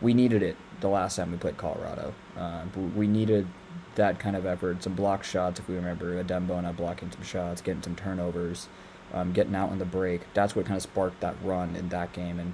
we 0.02 0.14
needed 0.14 0.44
it 0.44 0.58
the 0.82 0.90
last 0.90 1.16
time 1.16 1.32
we 1.32 1.38
played 1.38 1.58
Colorado. 1.58 2.14
Uh, 2.38 2.66
we 2.96 3.08
needed 3.08 3.48
that 3.96 4.20
kind 4.20 4.36
of 4.36 4.46
effort, 4.46 4.84
some 4.84 4.94
block 4.94 5.24
shots 5.24 5.60
if 5.60 5.68
we 5.68 5.76
remember, 5.76 6.20
a 6.20 6.24
Adem 6.24 6.48
Bona 6.48 6.74
blocking 6.74 7.12
some 7.12 7.24
shots, 7.24 7.62
getting 7.62 7.82
some 7.82 7.96
turnovers, 7.96 8.68
um, 9.14 9.32
getting 9.32 9.56
out 9.56 9.70
on 9.70 9.80
the 9.80 9.86
break. 9.86 10.22
That's 10.34 10.56
what 10.56 10.66
kind 10.66 10.76
of 10.76 10.84
sparked 10.84 11.22
that 11.22 11.36
run 11.44 11.76
in 11.76 11.90
that 11.90 12.14
game, 12.14 12.40
and 12.40 12.54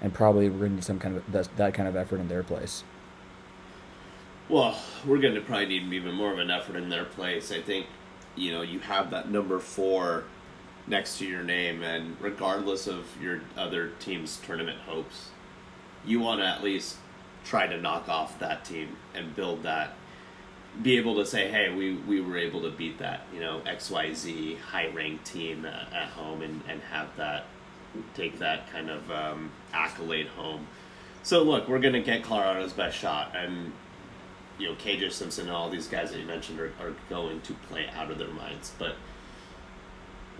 and 0.00 0.12
probably 0.12 0.48
we're 0.50 0.58
going 0.58 0.70
to 0.70 0.74
need 0.76 0.84
some 0.84 0.98
kind 0.98 1.16
of 1.16 1.32
that, 1.32 1.48
that 1.56 1.74
kind 1.74 1.88
of 1.88 1.96
effort 1.96 2.20
in 2.20 2.28
their 2.28 2.42
place. 2.42 2.84
Well, 4.48 4.78
we're 5.04 5.18
going 5.18 5.34
to 5.34 5.40
probably 5.40 5.66
need 5.66 5.92
even 5.92 6.14
more 6.14 6.32
of 6.32 6.38
an 6.38 6.50
effort 6.50 6.76
in 6.76 6.88
their 6.88 7.04
place. 7.04 7.50
I 7.50 7.60
think 7.60 7.86
you 8.36 8.52
know 8.52 8.62
you 8.62 8.80
have 8.80 9.10
that 9.10 9.30
number 9.30 9.58
four 9.58 10.24
next 10.86 11.18
to 11.18 11.26
your 11.26 11.42
name, 11.42 11.82
and 11.82 12.16
regardless 12.20 12.86
of 12.86 13.06
your 13.20 13.40
other 13.56 13.92
team's 13.98 14.36
tournament 14.36 14.80
hopes, 14.86 15.30
you 16.04 16.20
want 16.20 16.40
to 16.40 16.46
at 16.46 16.62
least 16.62 16.96
try 17.46 17.66
to 17.66 17.80
knock 17.80 18.08
off 18.08 18.38
that 18.40 18.64
team 18.64 18.96
and 19.14 19.34
build 19.34 19.62
that 19.62 19.94
be 20.82 20.98
able 20.98 21.14
to 21.16 21.26
say, 21.26 21.48
hey, 21.50 21.74
we, 21.74 21.94
we 21.94 22.20
were 22.20 22.36
able 22.36 22.62
to 22.62 22.70
beat 22.70 22.98
that, 22.98 23.22
you 23.32 23.40
know, 23.40 23.60
XYZ 23.66 24.58
high 24.58 24.88
ranked 24.88 25.24
team 25.24 25.64
at, 25.64 25.92
at, 25.92 26.08
home 26.08 26.42
and, 26.42 26.62
and 26.68 26.82
have 26.82 27.14
that, 27.16 27.44
take 28.14 28.38
that 28.38 28.70
kind 28.70 28.90
of 28.90 29.10
um, 29.10 29.50
accolade 29.72 30.26
home. 30.28 30.66
So, 31.22 31.42
look, 31.42 31.68
we're 31.68 31.78
going 31.78 31.94
to 31.94 32.02
get 32.02 32.22
Colorado's 32.22 32.72
best 32.72 32.96
shot. 32.96 33.34
And, 33.34 33.72
you 34.58 34.68
know, 34.68 34.74
KJ 34.74 35.12
Simpson 35.12 35.46
and 35.46 35.56
all 35.56 35.70
these 35.70 35.88
guys 35.88 36.10
that 36.10 36.18
you 36.18 36.26
mentioned 36.26 36.60
are, 36.60 36.72
are 36.80 36.94
going 37.08 37.40
to 37.42 37.54
play 37.68 37.88
out 37.96 38.10
of 38.10 38.18
their 38.18 38.28
minds. 38.28 38.72
But 38.78 38.96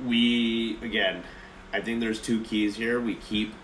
we, 0.05 0.79
again, 0.83 1.25
I 1.73 1.81
think 1.81 2.01
there's 2.01 2.21
two 2.21 2.43
keys 2.43 2.77
here. 2.77 3.01
We 3.01 3.15
keep 3.15 3.55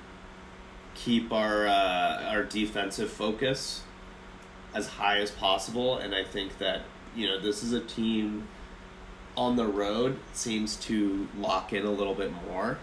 keep 0.94 1.32
our 1.32 1.66
uh, 1.66 2.30
our 2.30 2.44
defensive 2.44 3.10
focus 3.10 3.82
as 4.74 4.86
high 4.86 5.18
as 5.18 5.30
possible. 5.30 5.98
And 5.98 6.14
I 6.14 6.24
think 6.24 6.58
that, 6.58 6.82
you 7.14 7.26
know, 7.26 7.38
this 7.38 7.62
is 7.62 7.72
a 7.72 7.80
team 7.80 8.48
on 9.36 9.56
the 9.56 9.66
road 9.66 10.18
seems 10.32 10.76
to 10.76 11.28
lock 11.38 11.72
in 11.72 11.84
a 11.84 11.90
little 11.90 12.14
bit 12.14 12.32
more. 12.46 12.78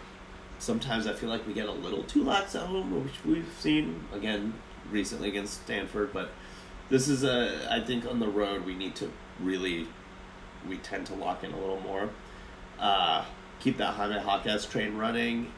Sometimes 0.60 1.08
I 1.08 1.14
feel 1.14 1.30
like 1.30 1.48
we 1.48 1.54
get 1.54 1.68
a 1.68 1.72
little 1.72 2.04
too 2.04 2.24
lax 2.24 2.56
at 2.56 2.64
home, 2.64 3.04
which 3.04 3.14
we've 3.26 3.52
seen 3.60 4.04
again 4.14 4.54
recently 4.92 5.30
against 5.30 5.62
Stanford. 5.64 6.12
But 6.12 6.32
this 6.90 7.08
is 7.08 7.24
a, 7.24 7.68
I 7.72 7.80
think 7.80 8.06
on 8.06 8.20
the 8.20 8.28
road 8.28 8.66
we 8.66 8.76
need 8.76 8.96
to 8.96 9.12
really, 9.40 9.88
we 10.68 10.78
tend 10.78 11.06
to 11.08 11.16
lock 11.16 11.44
in 11.44 11.54
a 11.54 11.58
little 11.58 11.80
more. 11.80 12.10
Uh, 12.80 13.26
keep 13.60 13.78
that 13.78 13.94
Jaime 13.94 14.16
Jaquez 14.16 14.66
train 14.66 14.98
running. 14.98 15.52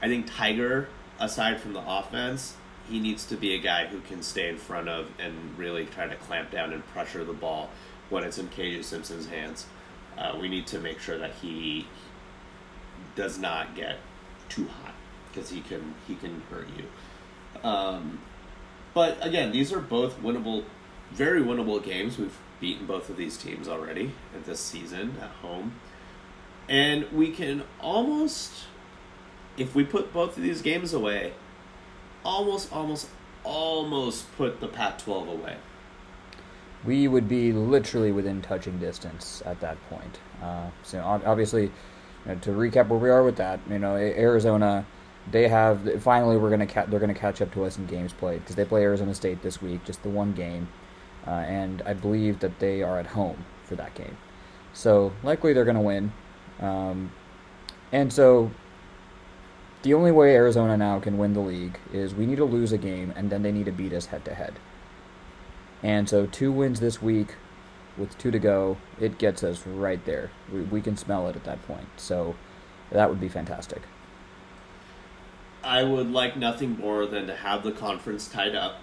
I 0.00 0.08
think 0.08 0.26
Tiger, 0.26 0.88
aside 1.22 1.60
from 1.60 1.72
the 1.72 1.82
offense, 1.86 2.56
he 2.88 2.98
needs 2.98 3.24
to 3.26 3.36
be 3.36 3.54
a 3.54 3.58
guy 3.58 3.86
who 3.86 4.00
can 4.00 4.22
stay 4.22 4.48
in 4.48 4.58
front 4.58 4.88
of 4.88 5.08
and 5.18 5.56
really 5.56 5.86
try 5.86 6.06
to 6.06 6.16
clamp 6.16 6.50
down 6.50 6.72
and 6.72 6.84
pressure 6.88 7.24
the 7.24 7.32
ball 7.32 7.70
when 8.10 8.24
it's 8.24 8.38
in 8.38 8.48
KJ 8.48 8.84
Simpson's 8.84 9.26
hands. 9.28 9.66
Uh, 10.18 10.36
we 10.38 10.48
need 10.48 10.66
to 10.66 10.78
make 10.78 10.98
sure 10.98 11.16
that 11.18 11.32
he 11.40 11.86
does 13.14 13.38
not 13.38 13.74
get 13.74 13.96
too 14.48 14.66
hot 14.66 14.94
because 15.28 15.48
he 15.48 15.60
can 15.60 15.94
he 16.06 16.14
can 16.16 16.42
hurt 16.50 16.68
you. 16.76 17.68
Um, 17.68 18.18
but 18.92 19.24
again, 19.24 19.52
these 19.52 19.72
are 19.72 19.80
both 19.80 20.20
winnable, 20.20 20.64
very 21.12 21.40
winnable 21.40 21.82
games. 21.82 22.18
We've 22.18 22.36
beaten 22.60 22.86
both 22.86 23.08
of 23.08 23.16
these 23.16 23.36
teams 23.36 23.68
already 23.68 24.12
this 24.44 24.60
season 24.60 25.16
at 25.20 25.30
home, 25.30 25.74
and 26.68 27.10
we 27.12 27.30
can 27.30 27.64
almost, 27.80 28.64
if 29.56 29.74
we 29.74 29.84
put 29.84 30.12
both 30.12 30.36
of 30.36 30.42
these 30.42 30.62
games 30.62 30.92
away, 30.92 31.32
almost, 32.24 32.72
almost, 32.72 33.08
almost 33.44 34.34
put 34.36 34.60
the 34.60 34.68
Pac 34.68 34.98
12 34.98 35.28
away. 35.28 35.56
We 36.84 37.06
would 37.06 37.28
be 37.28 37.52
literally 37.52 38.10
within 38.12 38.42
touching 38.42 38.78
distance 38.78 39.42
at 39.46 39.60
that 39.60 39.78
point. 39.88 40.18
Uh, 40.42 40.70
so 40.82 41.00
obviously, 41.00 41.64
you 41.64 41.70
know, 42.26 42.34
to 42.36 42.50
recap 42.50 42.88
where 42.88 42.98
we 42.98 43.10
are 43.10 43.22
with 43.22 43.36
that, 43.36 43.60
you 43.70 43.78
know, 43.78 43.94
Arizona, 43.94 44.84
they 45.30 45.48
have 45.48 46.02
finally 46.02 46.36
we're 46.36 46.50
gonna 46.50 46.66
ca- 46.66 46.86
they're 46.86 47.00
gonna 47.00 47.14
catch 47.14 47.40
up 47.40 47.52
to 47.52 47.64
us 47.64 47.78
in 47.78 47.86
games 47.86 48.12
played 48.12 48.40
because 48.40 48.56
they 48.56 48.64
play 48.64 48.82
Arizona 48.82 49.14
State 49.14 49.42
this 49.42 49.62
week, 49.62 49.84
just 49.84 50.02
the 50.02 50.08
one 50.08 50.32
game, 50.32 50.68
uh, 51.26 51.30
and 51.30 51.82
I 51.82 51.94
believe 51.94 52.40
that 52.40 52.58
they 52.58 52.82
are 52.82 52.98
at 52.98 53.06
home 53.06 53.44
for 53.64 53.76
that 53.76 53.94
game, 53.94 54.16
so 54.72 55.12
likely 55.22 55.52
they're 55.52 55.64
gonna 55.64 55.80
win, 55.80 56.12
um, 56.60 57.12
and 57.92 58.12
so 58.12 58.50
the 59.82 59.94
only 59.94 60.12
way 60.12 60.34
Arizona 60.34 60.76
now 60.76 61.00
can 61.00 61.18
win 61.18 61.34
the 61.34 61.40
league 61.40 61.78
is 61.92 62.14
we 62.14 62.26
need 62.26 62.36
to 62.36 62.44
lose 62.44 62.72
a 62.72 62.78
game 62.78 63.12
and 63.16 63.30
then 63.30 63.42
they 63.42 63.52
need 63.52 63.66
to 63.66 63.72
beat 63.72 63.92
us 63.92 64.06
head 64.06 64.24
to 64.24 64.34
head. 64.34 64.54
And 65.82 66.08
so 66.08 66.26
two 66.26 66.52
wins 66.52 66.80
this 66.80 67.02
week 67.02 67.34
with 67.96 68.16
two 68.16 68.30
to 68.30 68.38
go, 68.38 68.76
it 69.00 69.18
gets 69.18 69.42
us 69.42 69.66
right 69.66 70.04
there. 70.04 70.30
We, 70.52 70.62
we 70.62 70.80
can 70.80 70.96
smell 70.96 71.28
it 71.28 71.36
at 71.36 71.44
that 71.44 71.66
point. 71.66 71.88
So 71.96 72.36
that 72.90 73.10
would 73.10 73.20
be 73.20 73.28
fantastic. 73.28 73.82
I 75.64 75.82
would 75.82 76.10
like 76.10 76.36
nothing 76.36 76.78
more 76.78 77.06
than 77.06 77.26
to 77.26 77.34
have 77.36 77.62
the 77.62 77.72
conference 77.72 78.28
tied 78.28 78.54
up 78.54 78.78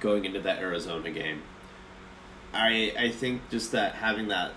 going 0.00 0.24
into 0.24 0.40
that 0.40 0.58
Arizona 0.58 1.10
game. 1.10 1.42
I 2.52 2.92
I 2.98 3.10
think 3.10 3.48
just 3.50 3.72
that 3.72 3.96
having 3.96 4.28
that 4.28 4.52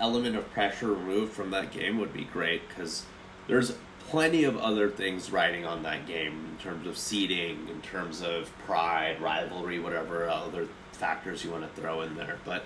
element 0.00 0.36
of 0.36 0.50
pressure 0.50 0.88
removed 0.88 1.32
from 1.32 1.50
that 1.50 1.70
game 1.70 1.98
would 1.98 2.12
be 2.12 2.24
great 2.24 2.68
because 2.68 3.04
there's 3.46 3.76
plenty 4.08 4.44
of 4.44 4.56
other 4.58 4.88
things 4.88 5.30
riding 5.30 5.64
on 5.64 5.82
that 5.82 6.06
game 6.06 6.46
in 6.50 6.58
terms 6.62 6.86
of 6.86 6.96
seeding, 6.96 7.68
in 7.68 7.80
terms 7.82 8.22
of 8.22 8.50
pride, 8.66 9.20
rivalry, 9.20 9.78
whatever 9.78 10.28
other 10.28 10.68
factors 10.92 11.44
you 11.44 11.50
want 11.50 11.62
to 11.62 11.80
throw 11.80 12.02
in 12.02 12.16
there. 12.16 12.38
But 12.44 12.64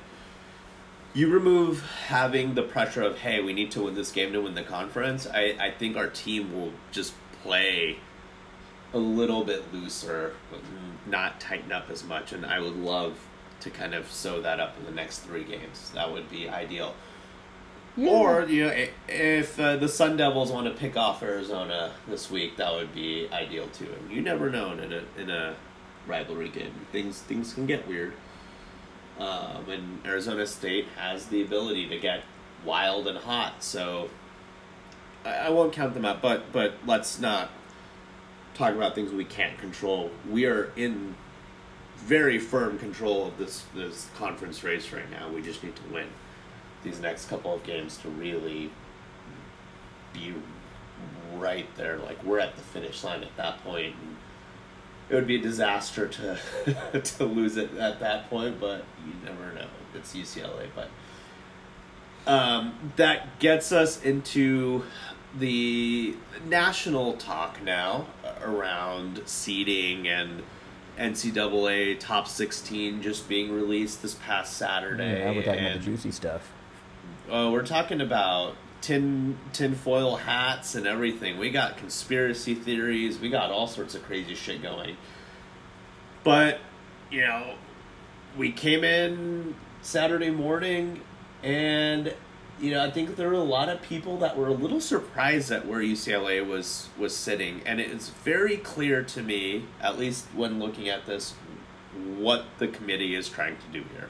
you 1.15 1.29
remove 1.29 1.85
having 2.07 2.55
the 2.55 2.63
pressure 2.63 3.03
of, 3.03 3.19
hey, 3.19 3.41
we 3.41 3.53
need 3.53 3.71
to 3.73 3.83
win 3.83 3.95
this 3.95 4.13
game 4.13 4.33
to 4.33 4.41
win 4.41 4.55
the 4.55 4.63
conference. 4.63 5.27
I, 5.27 5.57
I 5.59 5.71
think 5.71 5.97
our 5.97 6.09
team 6.09 6.55
will 6.55 6.73
just 6.93 7.15
play 7.43 7.99
a 8.93 8.99
little 8.99 9.45
bit 9.45 9.73
looser, 9.73 10.35
not 11.07 11.41
tighten 11.41 11.73
up 11.73 11.91
as 11.91 12.05
much. 12.05 12.33
And 12.33 12.45
I 12.45 12.61
would 12.61 12.77
love 12.77 13.19
to 13.61 13.71
kind 13.71 13.95
of 13.95 14.11
sew 14.11 14.41
that 14.43 14.61
up 14.61 14.77
in 14.79 14.85
the 14.85 14.93
next 14.93 15.21
three 15.21 15.45
games. 15.45 15.91
That 15.95 16.13
would 16.13 16.31
be 16.31 16.49
ideal. 16.49 16.95
Yeah. 17.99 18.11
Or 18.11 18.45
you 18.45 18.65
know, 18.67 18.87
if 19.09 19.59
uh, 19.59 19.75
the 19.75 19.89
Sun 19.89 20.19
Devils 20.19 20.53
want 20.53 20.69
to 20.69 20.73
pick 20.73 20.97
off 20.97 21.21
Arizona 21.21 21.91
this 22.07 22.31
week, 22.31 22.57
that 22.57 22.73
would 22.73 22.95
be 22.95 23.29
ideal 23.33 23.67
too. 23.69 23.89
And 23.93 24.13
you 24.13 24.23
never 24.23 24.51
know 24.51 24.71
in 24.71 24.93
a 24.93 25.03
in 25.21 25.31
a 25.31 25.57
rivalry 26.07 26.49
game, 26.49 26.73
things 26.93 27.19
things 27.19 27.53
can 27.53 27.67
get 27.67 27.89
weird. 27.89 28.13
Um, 29.19 29.69
and 29.69 30.07
Arizona 30.07 30.47
State 30.47 30.87
has 30.97 31.27
the 31.27 31.43
ability 31.43 31.89
to 31.89 31.99
get 31.99 32.23
wild 32.65 33.09
and 33.09 33.19
hot, 33.19 33.65
so 33.65 34.11
I, 35.25 35.35
I 35.35 35.51
won't 35.51 35.73
count 35.73 35.95
them 35.95 36.05
out. 36.05 36.23
But 36.23 36.53
but 36.53 36.75
let's 36.87 37.19
not 37.19 37.51
talk 38.55 38.75
about 38.75 38.95
things 38.95 39.11
we 39.11 39.25
can't 39.25 39.59
control. 39.59 40.13
We 40.31 40.47
are 40.47 40.71
in 40.77 41.17
very 41.97 42.39
firm 42.39 42.79
control 42.79 43.27
of 43.27 43.39
this 43.39 43.65
this 43.75 44.09
conference 44.17 44.63
race 44.63 44.93
right 44.93 45.11
now. 45.11 45.29
We 45.31 45.43
just 45.43 45.65
need 45.65 45.75
to 45.75 45.83
win 45.93 46.07
these 46.83 47.01
next 47.01 47.29
couple 47.29 47.55
of 47.55 47.63
games 47.65 47.97
to 47.99 48.09
really 48.09 48.71
be 50.13 50.35
right 51.37 51.67
there. 51.77 51.99
Like 51.99 52.23
we're 52.25 52.39
at 52.39 52.57
the 52.57 52.63
finish 52.63 53.05
line 53.05 53.23
at 53.23 53.37
that 53.37 53.63
point. 53.65 53.95
And 54.01 54.17
it 55.09 55.15
would 55.15 55.27
be 55.27 55.37
a 55.37 55.43
disaster 55.43 56.07
to 56.09 56.39
to 57.03 57.25
lose 57.25 57.57
it 57.57 57.77
at 57.77 58.01
that 58.01 58.29
point, 58.29 58.61
but 58.61 58.85
you 59.07 59.13
never 59.25 59.53
know. 59.53 59.67
It's 59.95 60.15
UCLA, 60.15 60.69
but 60.75 60.91
um, 62.27 62.93
that 62.97 63.39
gets 63.39 63.73
us 63.73 64.03
into 64.03 64.85
the 65.39 66.15
national 66.47 67.15
talk 67.15 67.63
now 67.63 68.07
around 68.43 69.23
seeding 69.25 70.07
and 70.07 70.43
NCAA 70.99 71.99
top 71.99 72.27
16 72.29 73.03
just 73.03 73.29
being 73.29 73.53
released 73.53 74.03
this 74.03 74.15
past 74.15 74.57
Saturday. 74.57 75.21
Yeah, 75.21 75.31
we're 75.31 75.43
talking 75.43 75.67
about 75.67 75.79
the 75.79 75.85
juicy 75.85 76.11
stuff. 76.11 76.53
Uh, 77.31 77.51
we're 77.53 77.67
talking 77.67 78.01
about 78.01 78.57
tin 78.81 79.37
tinfoil 79.53 80.17
hats 80.17 80.75
and 80.75 80.87
everything. 80.87 81.39
We 81.39 81.51
got 81.51 81.77
conspiracy 81.77 82.55
theories. 82.55 83.19
We 83.19 83.29
got 83.29 83.51
all 83.51 83.67
sorts 83.67 83.95
of 83.95 84.03
crazy 84.05 84.35
shit 84.35 84.63
going. 84.63 84.97
But 86.25 86.61
you 87.11 87.21
know, 87.21 87.55
we 88.37 88.51
came 88.51 88.83
in 88.83 89.55
Saturday 89.83 90.31
morning, 90.31 91.03
and 91.43 92.15
you 92.59 92.71
know, 92.71 92.83
I 92.83 92.91
think 92.91 93.17
there 93.17 93.29
were 93.29 93.35
a 93.35 93.41
lot 93.41 93.69
of 93.69 93.83
people 93.83 94.17
that 94.19 94.39
were 94.39 94.49
a 94.49 94.55
little 94.55 94.81
surprised 94.81 95.53
at 95.53 95.67
where 95.67 95.81
UCLA 95.81 96.47
was 96.47 96.89
was 96.97 97.15
sitting, 97.15 97.61
and 97.67 97.79
it's 97.79 98.09
very 98.09 98.57
clear 98.57 99.03
to 99.03 99.23
me, 99.23 99.67
at 99.83 99.99
least 99.99 100.29
when 100.35 100.59
looking 100.59 100.89
at 100.89 101.05
this, 101.05 101.35
what 102.17 102.47
the 102.59 102.69
committee 102.69 103.15
is 103.15 103.29
trying 103.29 103.57
to 103.57 103.67
do 103.71 103.85
here 103.95 104.09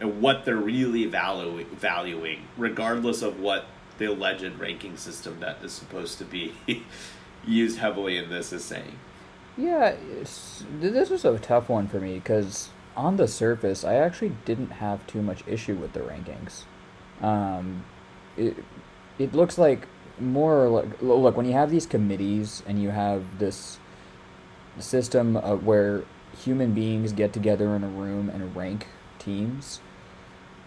and 0.00 0.20
what 0.20 0.44
they're 0.44 0.56
really 0.56 1.10
valu- 1.10 1.66
valuing, 1.68 2.48
regardless 2.56 3.22
of 3.22 3.40
what 3.40 3.66
the 3.98 4.06
alleged 4.06 4.58
ranking 4.58 4.96
system 4.96 5.38
that 5.40 5.58
is 5.62 5.72
supposed 5.72 6.18
to 6.18 6.24
be 6.24 6.52
used 7.46 7.78
heavily 7.78 8.16
in 8.16 8.28
this 8.28 8.52
is 8.52 8.64
saying. 8.64 8.98
Yeah, 9.56 9.94
this 10.80 11.10
was 11.10 11.24
a 11.24 11.38
tough 11.38 11.68
one 11.68 11.86
for 11.86 12.00
me 12.00 12.14
because 12.14 12.70
on 12.96 13.16
the 13.16 13.28
surface, 13.28 13.84
I 13.84 13.94
actually 13.94 14.32
didn't 14.44 14.72
have 14.72 15.06
too 15.06 15.22
much 15.22 15.46
issue 15.46 15.76
with 15.76 15.92
the 15.92 16.00
rankings. 16.00 16.64
Um, 17.24 17.84
it 18.36 18.56
it 19.18 19.32
looks 19.32 19.58
like 19.58 19.86
more 20.18 20.68
like 20.68 21.00
look 21.00 21.36
when 21.36 21.46
you 21.46 21.52
have 21.52 21.70
these 21.70 21.86
committees 21.86 22.62
and 22.66 22.82
you 22.82 22.90
have 22.90 23.38
this 23.38 23.78
system 24.78 25.36
where 25.64 26.04
human 26.36 26.72
beings 26.72 27.12
get 27.12 27.32
together 27.32 27.76
in 27.76 27.84
a 27.84 27.88
room 27.88 28.28
and 28.28 28.54
rank 28.56 28.88
teams 29.24 29.80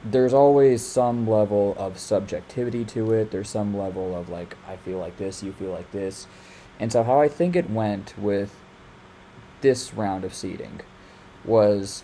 there's 0.03 0.33
always 0.33 0.85
some 0.85 1.27
level 1.27 1.75
of 1.77 1.97
subjectivity 1.97 2.85
to 2.85 3.13
it. 3.13 3.31
There's 3.31 3.49
some 3.49 3.77
level 3.77 4.15
of 4.15 4.29
like, 4.29 4.55
I 4.67 4.77
feel 4.77 4.99
like 4.99 5.17
this, 5.17 5.43
you 5.43 5.53
feel 5.53 5.71
like 5.71 5.91
this. 5.91 6.27
And 6.79 6.91
so, 6.91 7.03
how 7.03 7.19
I 7.19 7.27
think 7.27 7.55
it 7.55 7.69
went 7.69 8.17
with 8.17 8.55
this 9.61 9.93
round 9.93 10.23
of 10.23 10.33
seeding 10.33 10.81
was 11.43 12.03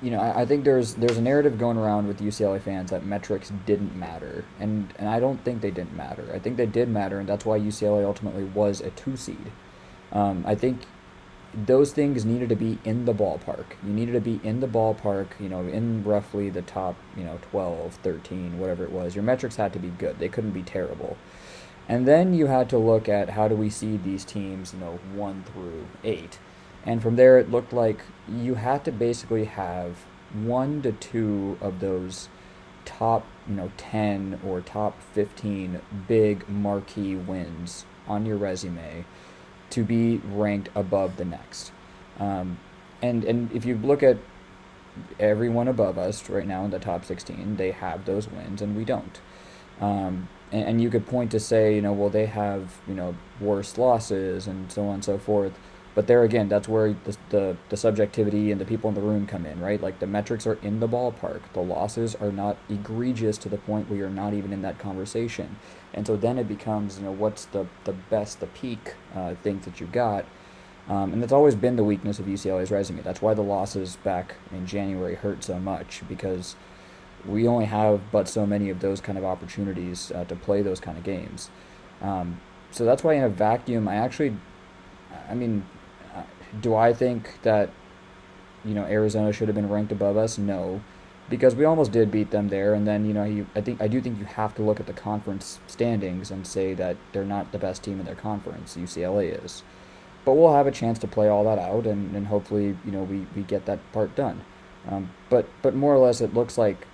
you 0.00 0.12
know, 0.12 0.20
I, 0.20 0.42
I 0.42 0.46
think 0.46 0.64
there's 0.64 0.94
there's 0.94 1.16
a 1.16 1.22
narrative 1.22 1.58
going 1.58 1.76
around 1.76 2.06
with 2.06 2.20
UCLA 2.20 2.60
fans 2.62 2.90
that 2.90 3.04
metrics 3.04 3.50
didn't 3.66 3.96
matter, 3.96 4.44
and 4.60 4.94
and 4.96 5.08
I 5.08 5.18
don't 5.18 5.42
think 5.44 5.60
they 5.60 5.72
didn't 5.72 5.96
matter. 5.96 6.30
I 6.32 6.38
think 6.38 6.56
they 6.56 6.66
did 6.66 6.88
matter, 6.88 7.18
and 7.18 7.28
that's 7.28 7.44
why 7.44 7.58
UCLA 7.58 8.04
ultimately 8.04 8.44
was 8.44 8.80
a 8.80 8.90
two 8.90 9.16
seed. 9.16 9.50
Um, 10.12 10.44
I 10.46 10.54
think 10.54 10.82
those 11.54 11.92
things 11.92 12.24
needed 12.24 12.48
to 12.50 12.56
be 12.56 12.78
in 12.84 13.04
the 13.04 13.14
ballpark. 13.14 13.64
You 13.82 13.92
needed 13.92 14.12
to 14.12 14.20
be 14.20 14.40
in 14.44 14.60
the 14.60 14.68
ballpark, 14.68 15.28
you 15.40 15.48
know, 15.48 15.60
in 15.60 16.04
roughly 16.04 16.50
the 16.50 16.62
top, 16.62 16.96
you 17.16 17.24
know, 17.24 17.38
12, 17.50 17.94
13, 17.94 18.58
whatever 18.58 18.84
it 18.84 18.92
was. 18.92 19.14
Your 19.14 19.24
metrics 19.24 19.56
had 19.56 19.72
to 19.72 19.78
be 19.78 19.88
good. 19.88 20.18
They 20.18 20.28
couldn't 20.28 20.50
be 20.50 20.62
terrible. 20.62 21.16
And 21.88 22.06
then 22.06 22.34
you 22.34 22.46
had 22.46 22.68
to 22.70 22.78
look 22.78 23.08
at 23.08 23.30
how 23.30 23.48
do 23.48 23.54
we 23.54 23.70
see 23.70 23.96
these 23.96 24.24
teams, 24.24 24.74
you 24.74 24.80
know, 24.80 24.98
1 25.14 25.44
through 25.44 25.86
8. 26.04 26.38
And 26.84 27.02
from 27.02 27.16
there 27.16 27.38
it 27.38 27.50
looked 27.50 27.72
like 27.72 28.02
you 28.28 28.54
had 28.56 28.84
to 28.84 28.92
basically 28.92 29.46
have 29.46 30.04
one 30.32 30.82
to 30.82 30.92
two 30.92 31.56
of 31.62 31.80
those 31.80 32.28
top, 32.84 33.26
you 33.48 33.54
know, 33.54 33.72
10 33.78 34.40
or 34.46 34.60
top 34.60 35.00
15 35.14 35.80
big 36.06 36.46
marquee 36.48 37.14
wins 37.14 37.86
on 38.06 38.26
your 38.26 38.36
resume 38.36 39.04
to 39.70 39.84
be 39.84 40.18
ranked 40.32 40.68
above 40.74 41.16
the 41.16 41.24
next. 41.24 41.72
Um, 42.18 42.58
and 43.02 43.24
and 43.24 43.52
if 43.52 43.64
you 43.64 43.76
look 43.76 44.02
at 44.02 44.18
everyone 45.20 45.68
above 45.68 45.98
us 45.98 46.28
right 46.28 46.46
now 46.46 46.64
in 46.64 46.70
the 46.70 46.78
top 46.78 47.04
16, 47.04 47.56
they 47.56 47.70
have 47.70 48.04
those 48.04 48.28
wins 48.28 48.62
and 48.62 48.76
we 48.76 48.84
don't. 48.84 49.20
Um, 49.80 50.28
and, 50.50 50.68
and 50.68 50.82
you 50.82 50.90
could 50.90 51.06
point 51.06 51.30
to 51.32 51.40
say, 51.40 51.74
you 51.74 51.82
know, 51.82 51.92
well, 51.92 52.10
they 52.10 52.26
have, 52.26 52.78
you 52.88 52.94
know, 52.94 53.14
worse 53.40 53.78
losses 53.78 54.46
and 54.46 54.70
so 54.72 54.86
on 54.86 54.94
and 54.94 55.04
so 55.04 55.18
forth. 55.18 55.52
But 55.98 56.06
there 56.06 56.22
again, 56.22 56.48
that's 56.48 56.68
where 56.68 56.92
the, 56.92 57.16
the, 57.30 57.56
the 57.70 57.76
subjectivity 57.76 58.52
and 58.52 58.60
the 58.60 58.64
people 58.64 58.88
in 58.88 58.94
the 58.94 59.00
room 59.00 59.26
come 59.26 59.44
in, 59.44 59.58
right? 59.58 59.82
Like 59.82 59.98
the 59.98 60.06
metrics 60.06 60.46
are 60.46 60.54
in 60.62 60.78
the 60.78 60.86
ballpark. 60.86 61.40
The 61.54 61.60
losses 61.60 62.14
are 62.14 62.30
not 62.30 62.56
egregious 62.70 63.36
to 63.38 63.48
the 63.48 63.58
point 63.58 63.90
where 63.90 63.98
you're 63.98 64.08
not 64.08 64.32
even 64.32 64.52
in 64.52 64.62
that 64.62 64.78
conversation. 64.78 65.56
And 65.92 66.06
so 66.06 66.16
then 66.16 66.38
it 66.38 66.46
becomes, 66.46 66.98
you 66.98 67.04
know, 67.04 67.10
what's 67.10 67.46
the, 67.46 67.66
the 67.82 67.94
best, 67.94 68.38
the 68.38 68.46
peak 68.46 68.94
uh, 69.12 69.34
things 69.42 69.64
that 69.64 69.80
you 69.80 69.88
got. 69.88 70.24
Um, 70.88 71.12
and 71.12 71.20
that's 71.20 71.32
always 71.32 71.56
been 71.56 71.74
the 71.74 71.82
weakness 71.82 72.20
of 72.20 72.26
UCLA's 72.26 72.70
resume. 72.70 73.02
That's 73.02 73.20
why 73.20 73.34
the 73.34 73.42
losses 73.42 73.96
back 73.96 74.36
in 74.52 74.68
January 74.68 75.16
hurt 75.16 75.42
so 75.42 75.58
much 75.58 76.02
because 76.08 76.54
we 77.26 77.48
only 77.48 77.64
have 77.64 78.02
but 78.12 78.28
so 78.28 78.46
many 78.46 78.70
of 78.70 78.78
those 78.78 79.00
kind 79.00 79.18
of 79.18 79.24
opportunities 79.24 80.12
uh, 80.12 80.22
to 80.26 80.36
play 80.36 80.62
those 80.62 80.78
kind 80.78 80.96
of 80.96 81.02
games. 81.02 81.50
Um, 82.00 82.40
so 82.70 82.84
that's 82.84 83.02
why 83.02 83.14
in 83.14 83.24
a 83.24 83.28
vacuum, 83.28 83.88
I 83.88 83.96
actually, 83.96 84.36
I 85.28 85.34
mean, 85.34 85.66
do 86.60 86.74
I 86.74 86.92
think 86.92 87.42
that 87.42 87.70
you 88.64 88.74
know 88.74 88.84
Arizona 88.84 89.32
should 89.32 89.48
have 89.48 89.54
been 89.54 89.68
ranked 89.68 89.92
above 89.92 90.16
us? 90.16 90.38
No, 90.38 90.80
because 91.28 91.54
we 91.54 91.64
almost 91.64 91.92
did 91.92 92.10
beat 92.10 92.30
them 92.30 92.48
there. 92.48 92.74
And 92.74 92.86
then 92.86 93.04
you 93.06 93.14
know 93.14 93.24
you, 93.24 93.46
I 93.54 93.60
think 93.60 93.80
I 93.80 93.88
do 93.88 94.00
think 94.00 94.18
you 94.18 94.24
have 94.24 94.54
to 94.56 94.62
look 94.62 94.80
at 94.80 94.86
the 94.86 94.92
conference 94.92 95.60
standings 95.66 96.30
and 96.30 96.46
say 96.46 96.74
that 96.74 96.96
they're 97.12 97.24
not 97.24 97.52
the 97.52 97.58
best 97.58 97.82
team 97.82 98.00
in 98.00 98.06
their 98.06 98.14
conference. 98.14 98.76
UCLA 98.76 99.44
is, 99.44 99.62
but 100.24 100.34
we'll 100.34 100.54
have 100.54 100.66
a 100.66 100.72
chance 100.72 100.98
to 101.00 101.06
play 101.06 101.28
all 101.28 101.44
that 101.44 101.58
out, 101.58 101.86
and, 101.86 102.14
and 102.14 102.26
hopefully 102.26 102.76
you 102.84 102.92
know 102.92 103.02
we, 103.02 103.26
we 103.34 103.42
get 103.42 103.66
that 103.66 103.80
part 103.92 104.14
done. 104.14 104.44
Um, 104.88 105.10
but 105.28 105.46
but 105.62 105.74
more 105.74 105.94
or 105.94 105.98
less, 105.98 106.20
it 106.20 106.34
looks 106.34 106.56
like 106.56 106.86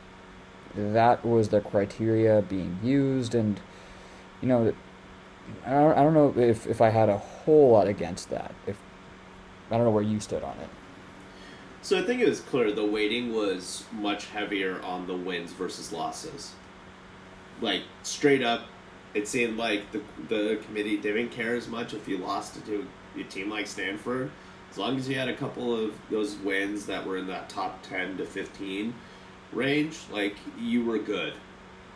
that 0.74 1.24
was 1.24 1.50
the 1.50 1.60
criteria 1.60 2.42
being 2.42 2.78
used, 2.82 3.34
and 3.34 3.60
you 4.40 4.48
know. 4.48 4.74
I 5.66 5.72
don't, 5.72 5.98
I 5.98 6.02
don't 6.02 6.14
know 6.14 6.42
if, 6.42 6.66
if 6.66 6.80
I 6.80 6.88
had 6.88 7.10
a 7.10 7.18
whole 7.18 7.72
lot 7.72 7.86
against 7.86 8.30
that. 8.30 8.54
If 8.66 8.78
I 9.74 9.76
don't 9.76 9.86
know 9.86 9.92
where 9.92 10.02
you 10.02 10.20
stood 10.20 10.44
on 10.44 10.56
it. 10.58 10.68
So 11.82 11.98
I 11.98 12.02
think 12.02 12.20
it 12.20 12.28
was 12.28 12.40
clear 12.40 12.72
the 12.72 12.84
weighting 12.84 13.34
was 13.34 13.84
much 13.92 14.26
heavier 14.26 14.80
on 14.82 15.06
the 15.06 15.14
wins 15.14 15.52
versus 15.52 15.92
losses. 15.92 16.54
Like 17.60 17.82
straight 18.04 18.42
up, 18.42 18.62
it 19.14 19.28
seemed 19.28 19.58
like 19.58 19.90
the 19.92 20.00
the 20.28 20.60
committee 20.64 20.96
didn't 20.96 21.30
care 21.30 21.54
as 21.54 21.68
much 21.68 21.92
if 21.92 22.08
you 22.08 22.18
lost 22.18 22.64
to 22.64 22.86
a 23.18 23.24
team 23.24 23.50
like 23.50 23.66
Stanford, 23.66 24.30
as 24.70 24.78
long 24.78 24.96
as 24.96 25.08
you 25.08 25.16
had 25.16 25.28
a 25.28 25.36
couple 25.36 25.74
of 25.78 25.92
those 26.08 26.36
wins 26.36 26.86
that 26.86 27.04
were 27.04 27.18
in 27.18 27.26
that 27.26 27.48
top 27.48 27.82
ten 27.82 28.16
to 28.16 28.24
fifteen 28.24 28.94
range, 29.52 29.98
like 30.10 30.36
you 30.58 30.84
were 30.84 30.98
good. 30.98 31.34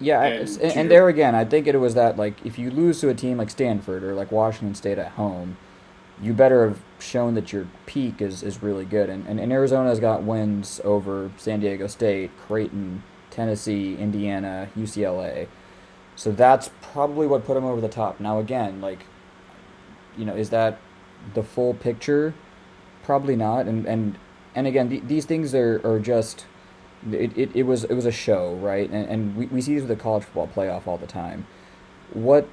Yeah, 0.01 0.22
and, 0.22 0.49
and, 0.49 0.72
and 0.76 0.91
there 0.91 1.09
again, 1.09 1.35
I 1.35 1.45
think 1.45 1.66
it 1.66 1.76
was 1.76 1.95
that 1.95 2.16
like 2.16 2.45
if 2.45 2.59
you 2.59 2.70
lose 2.70 3.01
to 3.01 3.09
a 3.09 3.14
team 3.14 3.39
like 3.39 3.51
Stanford 3.51 4.05
or 4.05 4.14
like 4.14 4.31
Washington 4.31 4.74
State 4.74 4.99
at 4.99 5.12
home 5.12 5.57
you 6.22 6.32
better 6.32 6.68
have 6.68 6.80
shown 6.98 7.34
that 7.34 7.52
your 7.52 7.66
peak 7.86 8.20
is, 8.20 8.42
is 8.42 8.62
really 8.62 8.84
good. 8.84 9.08
And, 9.08 9.26
and, 9.26 9.38
and 9.38 9.52
Arizona's 9.52 10.00
got 10.00 10.22
wins 10.22 10.80
over 10.84 11.30
San 11.36 11.60
Diego 11.60 11.86
State, 11.86 12.30
Creighton, 12.46 13.02
Tennessee, 13.30 13.96
Indiana, 13.96 14.68
UCLA. 14.76 15.48
So 16.16 16.32
that's 16.32 16.70
probably 16.82 17.26
what 17.26 17.44
put 17.44 17.54
them 17.54 17.64
over 17.64 17.80
the 17.80 17.88
top. 17.88 18.18
Now, 18.18 18.40
again, 18.40 18.80
like, 18.80 19.04
you 20.16 20.24
know, 20.24 20.34
is 20.34 20.50
that 20.50 20.78
the 21.34 21.42
full 21.42 21.74
picture? 21.74 22.34
Probably 23.04 23.36
not. 23.36 23.66
And 23.66 23.86
and 23.86 24.18
and 24.54 24.66
again, 24.66 24.90
th- 24.90 25.04
these 25.06 25.24
things 25.24 25.54
are, 25.54 25.80
are 25.84 26.00
just. 26.00 26.46
It, 27.12 27.38
it, 27.38 27.50
it 27.54 27.62
was 27.62 27.84
it 27.84 27.94
was 27.94 28.06
a 28.06 28.10
show, 28.10 28.56
right? 28.56 28.90
And, 28.90 29.08
and 29.08 29.36
we, 29.36 29.46
we 29.46 29.60
see 29.60 29.74
these 29.74 29.82
with 29.82 29.96
the 29.96 30.02
college 30.02 30.24
football 30.24 30.48
playoff 30.48 30.88
all 30.88 30.98
the 30.98 31.06
time. 31.06 31.46
What 32.12 32.48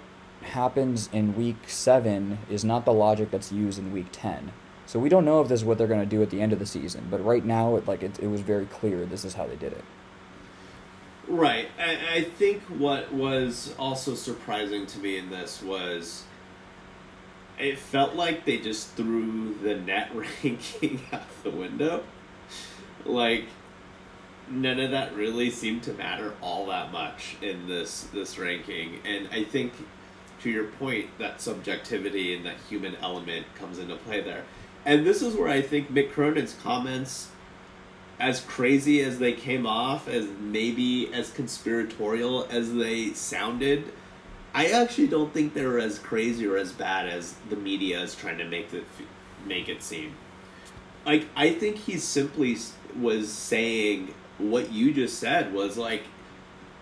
happens 0.47 1.09
in 1.11 1.35
week 1.35 1.67
seven 1.67 2.39
is 2.49 2.63
not 2.63 2.85
the 2.85 2.93
logic 2.93 3.31
that's 3.31 3.51
used 3.51 3.79
in 3.79 3.91
week 3.91 4.07
10. 4.11 4.51
So 4.85 4.99
we 4.99 5.09
don't 5.09 5.25
know 5.25 5.41
if 5.41 5.47
this 5.47 5.61
is 5.61 5.65
what 5.65 5.77
they're 5.77 5.87
going 5.87 6.01
to 6.01 6.05
do 6.05 6.21
at 6.21 6.29
the 6.29 6.41
end 6.41 6.53
of 6.53 6.59
the 6.59 6.65
season, 6.65 7.07
but 7.09 7.23
right 7.23 7.43
now, 7.43 7.75
it, 7.75 7.87
like 7.87 8.03
it, 8.03 8.19
it 8.19 8.27
was 8.27 8.41
very 8.41 8.65
clear 8.65 9.05
this 9.05 9.25
is 9.25 9.33
how 9.33 9.47
they 9.47 9.55
did 9.55 9.73
it. 9.73 9.83
Right. 11.27 11.67
I, 11.79 12.17
I 12.17 12.23
think 12.23 12.61
what 12.63 13.11
was 13.11 13.73
also 13.79 14.13
surprising 14.13 14.85
to 14.87 14.99
me 14.99 15.17
in 15.17 15.31
this 15.31 15.63
was 15.63 16.23
it 17.57 17.79
felt 17.79 18.15
like 18.15 18.45
they 18.45 18.57
just 18.57 18.91
threw 18.91 19.55
the 19.63 19.75
net 19.75 20.11
ranking 20.43 21.01
out 21.11 21.23
the 21.43 21.49
window. 21.49 22.03
Like 23.05 23.45
none 24.49 24.79
of 24.79 24.91
that 24.91 25.15
really 25.15 25.49
seemed 25.49 25.83
to 25.83 25.93
matter 25.93 26.33
all 26.41 26.67
that 26.67 26.91
much 26.91 27.35
in 27.41 27.67
this 27.67 28.03
this 28.13 28.37
ranking, 28.37 28.99
and 29.05 29.27
I 29.31 29.43
think 29.43 29.73
to 30.45 30.51
your 30.51 30.65
point, 30.65 31.09
that 31.17 31.41
subjectivity 31.41 32.35
and 32.35 32.45
that 32.45 32.57
human 32.69 32.95
element 32.97 33.47
comes 33.55 33.79
into 33.79 33.95
play 33.95 34.21
there. 34.21 34.43
And 34.85 35.03
this 35.03 35.23
is 35.23 35.35
where 35.35 35.47
I 35.47 35.61
think 35.61 35.91
Mick 35.91 36.11
Cronin's 36.11 36.55
comments, 36.61 37.29
as 38.19 38.41
crazy 38.41 39.01
as 39.01 39.17
they 39.17 39.33
came 39.33 39.65
off, 39.65 40.07
as 40.07 40.27
maybe 40.39 41.11
as 41.11 41.31
conspiratorial 41.31 42.47
as 42.51 42.75
they 42.75 43.11
sounded, 43.13 43.91
I 44.53 44.67
actually 44.67 45.07
don't 45.07 45.33
think 45.33 45.55
they 45.55 45.65
were 45.65 45.79
as 45.79 45.97
crazy 45.97 46.45
or 46.45 46.57
as 46.57 46.71
bad 46.71 47.09
as 47.09 47.33
the 47.49 47.55
media 47.55 47.99
is 48.01 48.13
trying 48.13 48.37
to 48.37 48.45
make 48.45 48.71
it 48.71 48.85
make 49.47 49.67
it 49.67 49.81
seem. 49.81 50.15
Like 51.07 51.25
I 51.35 51.53
think 51.53 51.77
he 51.77 51.97
simply 51.97 52.57
was 52.99 53.31
saying 53.31 54.13
what 54.37 54.71
you 54.71 54.93
just 54.93 55.19
said 55.19 55.53
was 55.53 55.75
like 55.75 56.03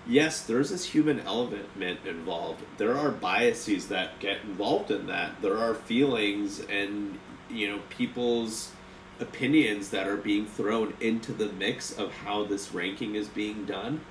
yes, 0.07 0.41
there's 0.41 0.69
this 0.69 0.85
human 0.85 1.19
element 1.21 1.67
involved. 2.05 2.63
There 2.77 2.95
are 2.95 3.11
biases 3.11 3.87
that 3.87 4.19
get 4.19 4.41
involved 4.43 4.91
in 4.91 5.07
that. 5.07 5.41
There 5.41 5.57
are 5.57 5.73
feelings 5.73 6.59
and 6.61 7.19
you 7.49 7.67
know 7.67 7.81
people's 7.89 8.71
opinions 9.19 9.89
that 9.89 10.07
are 10.07 10.17
being 10.17 10.45
thrown 10.45 10.93
into 10.99 11.31
the 11.31 11.47
mix 11.53 11.91
of 11.91 12.11
how 12.11 12.43
this 12.43 12.73
ranking 12.73 13.15
is 13.15 13.27
being 13.27 13.65
done. 13.65 14.01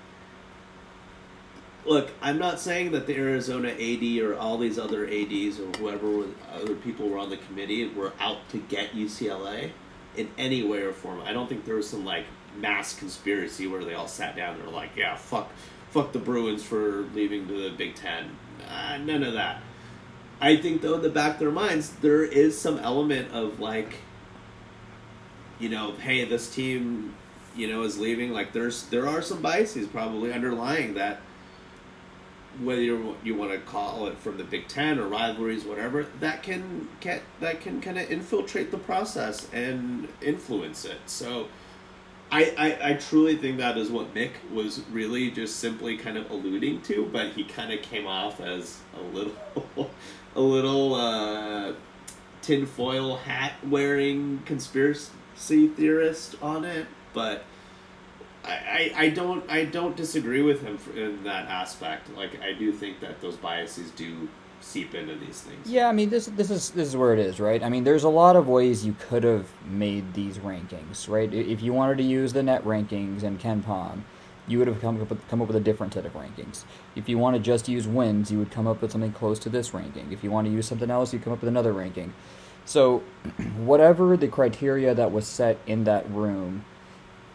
Look, 1.85 2.13
I'm 2.23 2.39
not 2.39 2.61
saying 2.61 2.93
that 2.93 3.09
the 3.09 3.17
Arizona 3.17 3.71
AD 3.71 4.19
or 4.23 4.39
all 4.39 4.57
these 4.57 4.79
other 4.79 5.05
ADs 5.05 5.59
or 5.59 5.69
whoever 5.79 6.27
other 6.55 6.77
people 6.77 7.09
were 7.09 7.19
on 7.19 7.29
the 7.29 7.39
committee 7.39 7.89
were 7.89 8.13
out 8.21 8.49
to 8.51 8.59
get 8.59 8.93
UCLA 8.93 9.73
in 10.17 10.29
any 10.39 10.63
way 10.63 10.83
or 10.83 10.93
form. 10.93 11.21
I 11.23 11.33
don't 11.33 11.49
think 11.49 11.65
there 11.65 11.75
was 11.75 11.89
some 11.89 12.05
like 12.05 12.27
mass 12.57 12.97
conspiracy 12.97 13.67
where 13.67 13.85
they 13.85 13.95
all 13.95 14.07
sat 14.07 14.37
down 14.37 14.55
and 14.55 14.65
were 14.65 14.71
like, 14.71 14.91
yeah, 14.95 15.17
fuck 15.17 15.51
fuck 15.93 16.13
the 16.13 16.19
Bruins 16.19 16.63
for 16.63 17.03
leaving 17.15 17.47
to 17.47 17.71
the 17.71 17.77
Big 17.77 17.95
Ten. 17.95 18.37
Uh, 18.69 18.97
none 18.97 19.23
of 19.23 19.35
that. 19.35 19.63
I 20.41 20.57
think 20.57 20.81
though 20.81 20.95
in 20.95 21.03
the 21.03 21.11
back 21.11 21.35
of 21.35 21.39
their 21.39 21.53
minds 21.53 21.91
there 22.01 22.25
is 22.25 22.59
some 22.61 22.79
element 22.79 23.31
of 23.33 23.61
like, 23.61 23.97
you 25.61 25.69
know, 25.69 25.93
hey, 25.93 26.25
this 26.25 26.53
team, 26.53 27.15
you 27.55 27.69
know, 27.69 27.83
is 27.83 27.99
leaving. 27.99 28.33
Like 28.33 28.53
there's 28.53 28.85
there 28.85 29.07
are 29.07 29.23
some 29.23 29.43
biases 29.43 29.87
probably 29.87 30.33
underlying 30.33 30.95
that. 30.95 31.21
Whether 32.61 32.83
you 32.83 33.17
you 33.23 33.35
want 33.35 33.53
to 33.53 33.59
call 33.59 34.07
it 34.09 34.19
from 34.19 34.37
the 34.37 34.45
Big 34.45 34.69
Ten 34.69 34.99
or 34.99 35.07
rivalries, 35.07 35.65
whatever, 35.65 36.07
that 36.21 36.43
can 36.43 36.89
get 37.01 37.23
that 37.41 37.61
can 37.61 37.81
kind 37.81 37.99
of 37.99 38.11
infiltrate 38.11 38.71
the 38.71 38.79
process 38.79 39.49
and 39.53 40.09
influence 40.21 40.85
it. 40.85 40.99
So 41.07 41.49
I, 42.33 42.55
I, 42.57 42.91
I 42.91 42.95
truly 42.95 43.37
think 43.37 43.59
that 43.59 43.77
is 43.77 43.91
what 43.91 44.15
Mick 44.15 44.31
was 44.51 44.81
really 44.91 45.31
just 45.31 45.57
simply 45.57 45.99
kind 45.99 46.17
of 46.17 46.31
alluding 46.31 46.81
to, 46.83 47.07
but 47.13 47.33
he 47.33 47.45
kind 47.45 47.71
of 47.71 47.83
came 47.83 48.07
off 48.07 48.41
as 48.41 48.81
a 48.99 49.03
little, 49.03 49.37
a 50.35 50.41
little 50.41 50.95
uh, 50.95 51.75
tinfoil 52.41 53.19
hat 53.19 53.53
wearing 53.69 54.43
conspiracy 54.47 55.69
theorist 55.69 56.37
on 56.41 56.65
it. 56.65 56.87
But 57.13 57.45
I, 58.45 58.93
I 58.97 59.09
don't 59.11 59.49
I 59.51 59.65
don't 59.65 59.95
disagree 59.95 60.43
with 60.43 60.63
him 60.63 60.79
in 60.97 61.25
that 61.25 61.49
aspect. 61.49 62.11
Like 62.17 62.41
I 62.41 62.55
do 62.55 62.73
think 62.73 63.01
that 63.01 63.21
those 63.21 63.37
biases 63.37 63.91
do 63.91 64.29
seep 64.63 64.95
into 64.95 65.15
these 65.17 65.41
things. 65.41 65.69
Yeah, 65.69 65.89
I 65.89 65.93
mean 65.93 66.11
this 66.11 66.27
this 66.27 66.51
is 66.51 66.71
this 66.71 66.89
is 66.89 66.97
where 66.97 67.13
it 67.13 67.19
is, 67.19 67.41
right? 67.41 67.63
I 67.63 67.69
mean, 67.69 67.85
there's 67.85 68.05
a 68.05 68.09
lot 68.09 68.37
of 68.37 68.49
ways 68.49 68.85
you 68.85 68.95
could 69.09 69.25
have 69.25 69.49
made 69.67 70.15
these 70.15 70.39
rankings, 70.39 71.09
right? 71.09 71.33
If 71.33 71.63
you 71.63 71.73
wanted 71.73 71.99
to 71.99 72.05
use 72.05 72.33
the 72.33 72.43
net 72.43 72.65
rankings 72.65 73.23
and 73.23 73.41
KenPom, 73.41 74.03
you 74.49 74.59
would 74.59 74.69
have 74.69 74.81
come 74.81 75.01
up 75.01 75.11
with, 75.11 75.29
come 75.29 75.41
up 75.41 75.49
with 75.49 75.57
a 75.57 75.61
different 75.61 75.95
set 75.95 76.05
of 76.05 76.15
rankings. 76.15 76.65
If 76.97 77.09
you 77.09 77.19
want 77.19 77.37
to 77.37 77.43
just 77.43 77.69
use 77.69 77.87
wins, 77.87 78.31
you 78.31 78.39
would 78.39 78.51
come 78.51 78.67
up 78.67 78.83
with 78.83 78.93
something 78.93 79.13
close 79.13 79.39
to 79.41 79.49
this 79.49 79.73
ranking. 79.73 80.13
If 80.13 80.25
you 80.25 80.31
want 80.31 80.47
to 80.47 80.53
use 80.53 80.67
something 80.67 80.91
else, 80.91 81.13
you 81.13 81.19
come 81.19 81.33
up 81.33 81.41
with 81.41 81.49
another 81.49 81.73
ranking. 81.73 82.13
So, 82.65 83.03
whatever 83.57 84.17
the 84.17 84.29
criteria 84.29 84.95
that 84.95 85.13
was 85.13 85.27
set 85.27 85.59
in 85.67 85.85
that 85.85 86.09
room, 86.11 86.65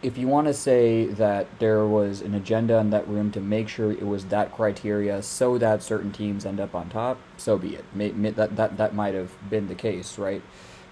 if 0.00 0.16
you 0.16 0.28
want 0.28 0.46
to 0.46 0.54
say 0.54 1.06
that 1.06 1.46
there 1.58 1.84
was 1.84 2.20
an 2.20 2.34
agenda 2.34 2.78
in 2.78 2.90
that 2.90 3.08
room 3.08 3.32
to 3.32 3.40
make 3.40 3.68
sure 3.68 3.90
it 3.90 4.06
was 4.06 4.26
that 4.26 4.54
criteria 4.54 5.22
so 5.22 5.58
that 5.58 5.82
certain 5.82 6.12
teams 6.12 6.46
end 6.46 6.60
up 6.60 6.74
on 6.74 6.88
top, 6.88 7.18
so 7.36 7.58
be 7.58 7.74
it. 7.74 7.84
May, 7.94 8.12
may, 8.12 8.30
that, 8.30 8.54
that, 8.56 8.76
that 8.76 8.94
might 8.94 9.14
have 9.14 9.32
been 9.50 9.66
the 9.66 9.74
case, 9.74 10.16
right? 10.18 10.42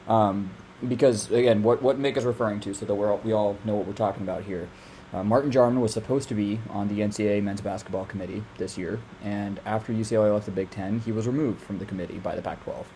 Um, 0.08 0.50
because, 0.86 1.30
again, 1.30 1.62
what, 1.62 1.82
what 1.82 2.00
Mick 2.00 2.16
is 2.16 2.24
referring 2.24 2.60
to, 2.60 2.74
so 2.74 2.84
that 2.84 2.94
we're 2.94 3.12
all, 3.12 3.20
we 3.22 3.32
all 3.32 3.56
know 3.64 3.76
what 3.76 3.86
we're 3.86 3.92
talking 3.92 4.22
about 4.22 4.42
here. 4.42 4.68
Uh, 5.12 5.22
Martin 5.22 5.52
Jarmond 5.52 5.80
was 5.80 5.92
supposed 5.92 6.28
to 6.28 6.34
be 6.34 6.58
on 6.68 6.88
the 6.88 6.98
NCAA 6.98 7.42
men's 7.42 7.60
basketball 7.60 8.04
committee 8.06 8.42
this 8.58 8.76
year, 8.76 9.00
and 9.22 9.60
after 9.64 9.92
UCLA 9.92 10.34
left 10.34 10.46
the 10.46 10.52
Big 10.52 10.70
Ten, 10.70 10.98
he 10.98 11.12
was 11.12 11.28
removed 11.28 11.62
from 11.62 11.78
the 11.78 11.84
committee 11.84 12.18
by 12.18 12.34
the 12.34 12.42
Pac 12.42 12.62
12. 12.64 12.86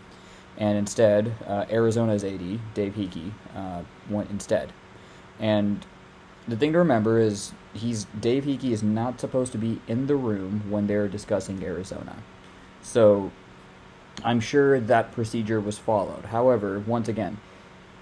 And 0.59 0.77
instead, 0.77 1.35
uh, 1.47 1.67
Arizona's 1.71 2.25
AD, 2.25 2.75
Dave 2.75 2.95
Heeke, 2.95 3.31
uh, 3.55 3.83
went 4.11 4.29
instead. 4.31 4.73
And 5.39 5.87
the 6.51 6.57
thing 6.57 6.73
to 6.73 6.79
remember 6.79 7.19
is 7.19 7.53
he's 7.73 8.05
Dave 8.19 8.45
Heeke 8.45 8.71
is 8.71 8.83
not 8.83 9.21
supposed 9.21 9.53
to 9.53 9.59
be 9.59 9.81
in 9.87 10.07
the 10.07 10.17
room 10.17 10.65
when 10.69 10.87
they're 10.87 11.09
discussing 11.09 11.63
Arizona. 11.63 12.17
So 12.83 13.31
I'm 14.25 14.41
sure 14.41 14.81
that 14.81 15.13
procedure 15.13 15.61
was 15.61 15.79
followed. 15.79 16.27
However, 16.27 16.81
once 16.81 17.09
again, 17.09 17.39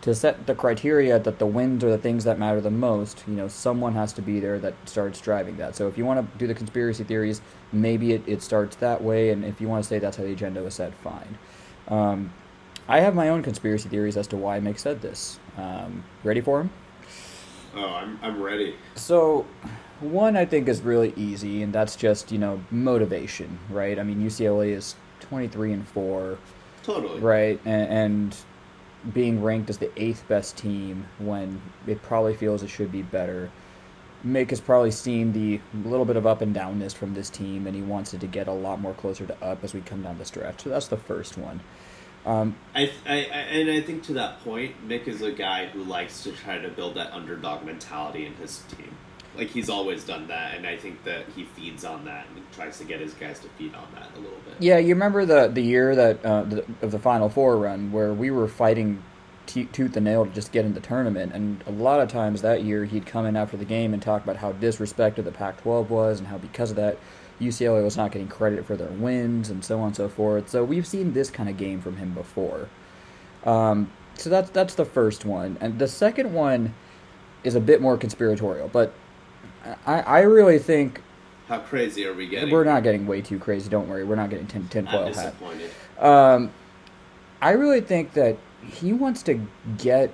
to 0.00 0.14
set 0.14 0.46
the 0.46 0.54
criteria 0.54 1.18
that 1.18 1.38
the 1.38 1.46
wins 1.46 1.82
are 1.82 1.90
the 1.90 1.98
things 1.98 2.24
that 2.24 2.38
matter 2.38 2.60
the 2.60 2.70
most, 2.70 3.24
you 3.26 3.34
know, 3.34 3.48
someone 3.48 3.94
has 3.94 4.12
to 4.14 4.22
be 4.22 4.40
there 4.40 4.58
that 4.60 4.74
starts 4.84 5.20
driving 5.20 5.56
that. 5.56 5.74
So 5.74 5.88
if 5.88 5.98
you 5.98 6.04
want 6.06 6.20
to 6.20 6.38
do 6.38 6.46
the 6.46 6.54
conspiracy 6.54 7.04
theories, 7.04 7.40
maybe 7.72 8.12
it, 8.12 8.22
it 8.26 8.42
starts 8.42 8.76
that 8.76 9.02
way, 9.02 9.30
and 9.30 9.44
if 9.44 9.60
you 9.60 9.68
want 9.68 9.82
to 9.82 9.88
say 9.88 9.98
that's 9.98 10.16
how 10.16 10.22
the 10.22 10.32
agenda 10.32 10.62
was 10.62 10.74
set, 10.74 10.94
fine. 10.94 11.36
Um, 11.88 12.32
I 12.86 13.00
have 13.00 13.14
my 13.14 13.28
own 13.28 13.42
conspiracy 13.42 13.88
theories 13.88 14.16
as 14.16 14.28
to 14.28 14.36
why 14.36 14.60
Mick 14.60 14.78
said 14.78 15.02
this. 15.02 15.40
Um, 15.56 16.04
ready 16.22 16.40
for 16.40 16.58
them? 16.58 16.70
Oh, 17.78 17.94
I'm, 17.94 18.18
I'm 18.22 18.42
ready. 18.42 18.74
So, 18.96 19.46
one 20.00 20.36
I 20.36 20.44
think 20.44 20.68
is 20.68 20.80
really 20.80 21.12
easy, 21.16 21.62
and 21.62 21.72
that's 21.72 21.94
just, 21.94 22.32
you 22.32 22.38
know, 22.38 22.60
motivation, 22.72 23.58
right? 23.70 23.98
I 23.98 24.02
mean, 24.02 24.20
UCLA 24.20 24.70
is 24.70 24.96
23 25.20 25.74
and 25.74 25.88
4. 25.88 26.38
Totally. 26.82 27.20
Right? 27.20 27.60
And, 27.64 27.88
and 27.88 28.36
being 29.14 29.42
ranked 29.42 29.70
as 29.70 29.78
the 29.78 29.90
eighth 30.00 30.26
best 30.26 30.56
team 30.56 31.06
when 31.18 31.60
it 31.86 32.02
probably 32.02 32.34
feels 32.34 32.64
it 32.64 32.68
should 32.68 32.90
be 32.90 33.02
better. 33.02 33.50
Mick 34.26 34.50
has 34.50 34.60
probably 34.60 34.90
seen 34.90 35.32
the 35.32 35.60
little 35.88 36.04
bit 36.04 36.16
of 36.16 36.26
up 36.26 36.40
and 36.40 36.54
downness 36.54 36.92
from 36.92 37.14
this 37.14 37.30
team, 37.30 37.68
and 37.68 37.76
he 37.76 37.82
wants 37.82 38.12
it 38.12 38.20
to 38.20 38.26
get 38.26 38.48
a 38.48 38.52
lot 38.52 38.80
more 38.80 38.94
closer 38.94 39.24
to 39.24 39.44
up 39.44 39.62
as 39.62 39.72
we 39.72 39.80
come 39.82 40.02
down 40.02 40.18
the 40.18 40.24
stretch. 40.24 40.64
So 40.64 40.70
that's 40.70 40.88
the 40.88 40.96
first 40.96 41.38
one. 41.38 41.60
Um, 42.26 42.56
I, 42.74 42.90
I, 43.06 43.14
and 43.14 43.70
I 43.70 43.80
think 43.80 44.02
to 44.04 44.14
that 44.14 44.44
point, 44.44 44.86
Mick 44.86 45.08
is 45.08 45.22
a 45.22 45.32
guy 45.32 45.66
who 45.66 45.82
likes 45.84 46.22
to 46.24 46.32
try 46.32 46.58
to 46.58 46.68
build 46.68 46.96
that 46.96 47.12
underdog 47.12 47.64
mentality 47.64 48.26
in 48.26 48.34
his 48.34 48.62
team. 48.76 48.94
Like 49.36 49.48
he's 49.48 49.70
always 49.70 50.04
done 50.04 50.26
that, 50.28 50.56
and 50.56 50.66
I 50.66 50.76
think 50.76 51.04
that 51.04 51.26
he 51.36 51.44
feeds 51.44 51.84
on 51.84 52.04
that 52.06 52.26
and 52.34 52.44
tries 52.52 52.78
to 52.78 52.84
get 52.84 53.00
his 53.00 53.14
guys 53.14 53.38
to 53.40 53.48
feed 53.50 53.74
on 53.74 53.86
that 53.94 54.08
a 54.16 54.20
little 54.20 54.38
bit. 54.44 54.56
Yeah, 54.58 54.78
you 54.78 54.94
remember 54.94 55.24
the 55.24 55.46
the 55.46 55.60
year 55.62 55.94
that 55.94 56.24
uh, 56.24 56.42
the, 56.42 56.64
of 56.82 56.90
the 56.90 56.98
Final 56.98 57.28
Four 57.28 57.56
run 57.56 57.92
where 57.92 58.12
we 58.12 58.32
were 58.32 58.48
fighting 58.48 59.00
t- 59.46 59.66
tooth 59.66 59.96
and 59.96 60.04
nail 60.04 60.24
to 60.24 60.32
just 60.32 60.50
get 60.50 60.64
in 60.64 60.74
the 60.74 60.80
tournament, 60.80 61.32
and 61.32 61.62
a 61.66 61.70
lot 61.70 62.00
of 62.00 62.08
times 62.08 62.42
that 62.42 62.64
year 62.64 62.84
he'd 62.84 63.06
come 63.06 63.26
in 63.26 63.36
after 63.36 63.56
the 63.56 63.64
game 63.64 63.92
and 63.94 64.02
talk 64.02 64.24
about 64.24 64.36
how 64.36 64.52
disrespected 64.52 65.24
the 65.24 65.32
Pac-12 65.32 65.88
was 65.88 66.18
and 66.18 66.28
how 66.28 66.38
because 66.38 66.70
of 66.70 66.76
that 66.76 66.98
UCLA 67.40 67.82
was 67.84 67.96
not 67.96 68.12
getting 68.12 68.28
credit 68.28 68.64
for 68.64 68.76
their 68.76 68.88
wins 68.88 69.50
and 69.50 69.64
so 69.64 69.78
on 69.80 69.88
and 69.88 69.96
so 69.96 70.08
forth. 70.08 70.48
So 70.48 70.64
we've 70.64 70.86
seen 70.86 71.12
this 71.12 71.30
kind 71.30 71.48
of 71.48 71.56
game 71.56 71.80
from 71.80 71.96
him 71.96 72.12
before. 72.12 72.68
Um, 73.44 73.90
so 74.14 74.30
that's 74.30 74.50
that's 74.50 74.74
the 74.74 74.84
first 74.84 75.24
one, 75.24 75.56
and 75.60 75.78
the 75.78 75.86
second 75.86 76.34
one 76.34 76.74
is 77.44 77.54
a 77.54 77.60
bit 77.60 77.80
more 77.80 77.96
conspiratorial, 77.96 78.68
but 78.68 78.92
I, 79.86 80.00
I 80.00 80.20
really 80.20 80.58
think. 80.58 81.02
How 81.46 81.60
crazy 81.60 82.04
are 82.04 82.12
we 82.12 82.26
getting? 82.26 82.50
We're 82.50 82.64
not 82.64 82.82
getting 82.82 83.06
way 83.06 83.20
too 83.22 83.38
crazy. 83.38 83.70
Don't 83.70 83.88
worry. 83.88 84.04
We're 84.04 84.16
not 84.16 84.28
getting 84.28 84.46
tin, 84.46 84.68
tinfoil 84.68 85.06
I'm 85.06 85.14
hat. 85.14 85.34
Um, 85.98 86.52
I 87.40 87.52
really 87.52 87.80
think 87.80 88.12
that 88.14 88.36
he 88.66 88.92
wants 88.92 89.22
to 89.24 89.40
get 89.78 90.12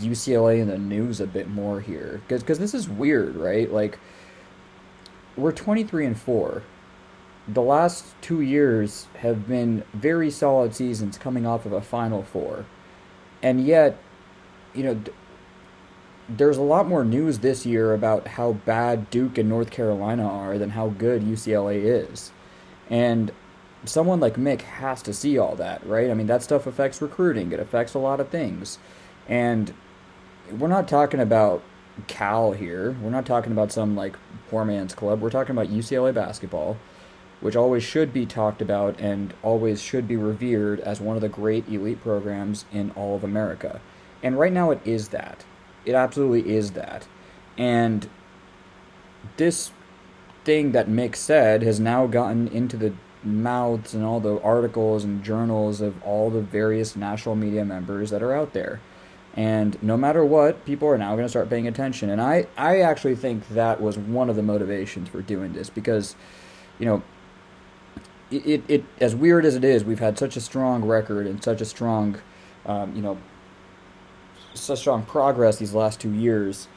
UCLA 0.00 0.60
in 0.60 0.68
the 0.68 0.78
news 0.78 1.20
a 1.20 1.26
bit 1.26 1.48
more 1.48 1.80
here 1.80 2.22
because 2.26 2.42
because 2.42 2.58
this 2.58 2.74
is 2.74 2.88
weird, 2.88 3.36
right? 3.36 3.70
Like 3.70 3.98
we're 5.36 5.52
23 5.52 6.06
and 6.06 6.18
4. 6.18 6.62
The 7.46 7.62
last 7.62 8.14
2 8.22 8.40
years 8.40 9.06
have 9.18 9.46
been 9.46 9.84
very 9.92 10.30
solid 10.30 10.74
seasons 10.74 11.18
coming 11.18 11.46
off 11.46 11.66
of 11.66 11.72
a 11.72 11.82
final 11.82 12.22
four. 12.22 12.64
And 13.42 13.66
yet, 13.66 13.98
you 14.72 14.82
know, 14.82 15.00
there's 16.28 16.56
a 16.56 16.62
lot 16.62 16.88
more 16.88 17.04
news 17.04 17.40
this 17.40 17.66
year 17.66 17.92
about 17.92 18.26
how 18.26 18.52
bad 18.52 19.10
Duke 19.10 19.36
and 19.36 19.48
North 19.48 19.70
Carolina 19.70 20.26
are 20.26 20.56
than 20.56 20.70
how 20.70 20.88
good 20.88 21.22
UCLA 21.22 21.82
is. 21.84 22.32
And 22.88 23.30
someone 23.84 24.20
like 24.20 24.36
Mick 24.36 24.62
has 24.62 25.02
to 25.02 25.12
see 25.12 25.36
all 25.36 25.54
that, 25.56 25.86
right? 25.86 26.10
I 26.10 26.14
mean, 26.14 26.26
that 26.28 26.42
stuff 26.42 26.66
affects 26.66 27.02
recruiting, 27.02 27.52
it 27.52 27.60
affects 27.60 27.92
a 27.92 27.98
lot 27.98 28.20
of 28.20 28.30
things. 28.30 28.78
And 29.28 29.74
we're 30.50 30.68
not 30.68 30.88
talking 30.88 31.20
about 31.20 31.62
Cal 32.06 32.52
here. 32.52 32.96
We're 33.00 33.10
not 33.10 33.26
talking 33.26 33.52
about 33.52 33.72
some 33.72 33.96
like 33.96 34.16
poor 34.48 34.64
man's 34.64 34.94
club. 34.94 35.20
We're 35.20 35.30
talking 35.30 35.52
about 35.56 35.68
UCLA 35.68 36.12
basketball, 36.12 36.76
which 37.40 37.56
always 37.56 37.82
should 37.82 38.12
be 38.12 38.26
talked 38.26 38.60
about 38.60 38.98
and 38.98 39.34
always 39.42 39.80
should 39.80 40.08
be 40.08 40.16
revered 40.16 40.80
as 40.80 41.00
one 41.00 41.16
of 41.16 41.22
the 41.22 41.28
great 41.28 41.68
elite 41.68 42.02
programs 42.02 42.64
in 42.72 42.90
all 42.92 43.16
of 43.16 43.24
America. 43.24 43.80
And 44.22 44.38
right 44.38 44.52
now 44.52 44.70
it 44.70 44.80
is 44.84 45.08
that. 45.08 45.44
It 45.84 45.94
absolutely 45.94 46.54
is 46.54 46.72
that. 46.72 47.06
And 47.56 48.08
this 49.36 49.70
thing 50.44 50.72
that 50.72 50.88
Mick 50.88 51.16
said 51.16 51.62
has 51.62 51.78
now 51.78 52.06
gotten 52.06 52.48
into 52.48 52.76
the 52.76 52.94
mouths 53.22 53.94
and 53.94 54.04
all 54.04 54.20
the 54.20 54.40
articles 54.42 55.04
and 55.04 55.22
journals 55.22 55.80
of 55.80 56.02
all 56.02 56.30
the 56.30 56.40
various 56.40 56.94
national 56.94 57.36
media 57.36 57.64
members 57.64 58.10
that 58.10 58.22
are 58.22 58.34
out 58.34 58.52
there. 58.52 58.80
And 59.34 59.80
no 59.82 59.96
matter 59.96 60.24
what, 60.24 60.64
people 60.64 60.88
are 60.88 60.96
now 60.96 61.12
going 61.12 61.24
to 61.24 61.28
start 61.28 61.50
paying 61.50 61.66
attention. 61.66 62.08
And 62.08 62.20
I, 62.20 62.46
I 62.56 62.80
actually 62.80 63.16
think 63.16 63.48
that 63.48 63.80
was 63.80 63.98
one 63.98 64.30
of 64.30 64.36
the 64.36 64.42
motivations 64.42 65.08
for 65.08 65.22
doing 65.22 65.52
this 65.52 65.68
because, 65.68 66.14
you 66.78 66.86
know, 66.86 67.02
it, 68.30 68.46
it, 68.46 68.64
it 68.68 68.84
as 69.00 69.14
weird 69.14 69.44
as 69.44 69.56
it 69.56 69.64
is, 69.64 69.84
we've 69.84 69.98
had 69.98 70.18
such 70.18 70.36
a 70.36 70.40
strong 70.40 70.84
record 70.84 71.26
and 71.26 71.42
such 71.42 71.60
a 71.60 71.64
strong, 71.64 72.20
um, 72.64 72.94
you 72.94 73.02
know, 73.02 73.18
such 74.54 74.78
strong 74.78 75.02
progress 75.02 75.56
these 75.56 75.74
last 75.74 76.00
two 76.00 76.12
years. 76.12 76.68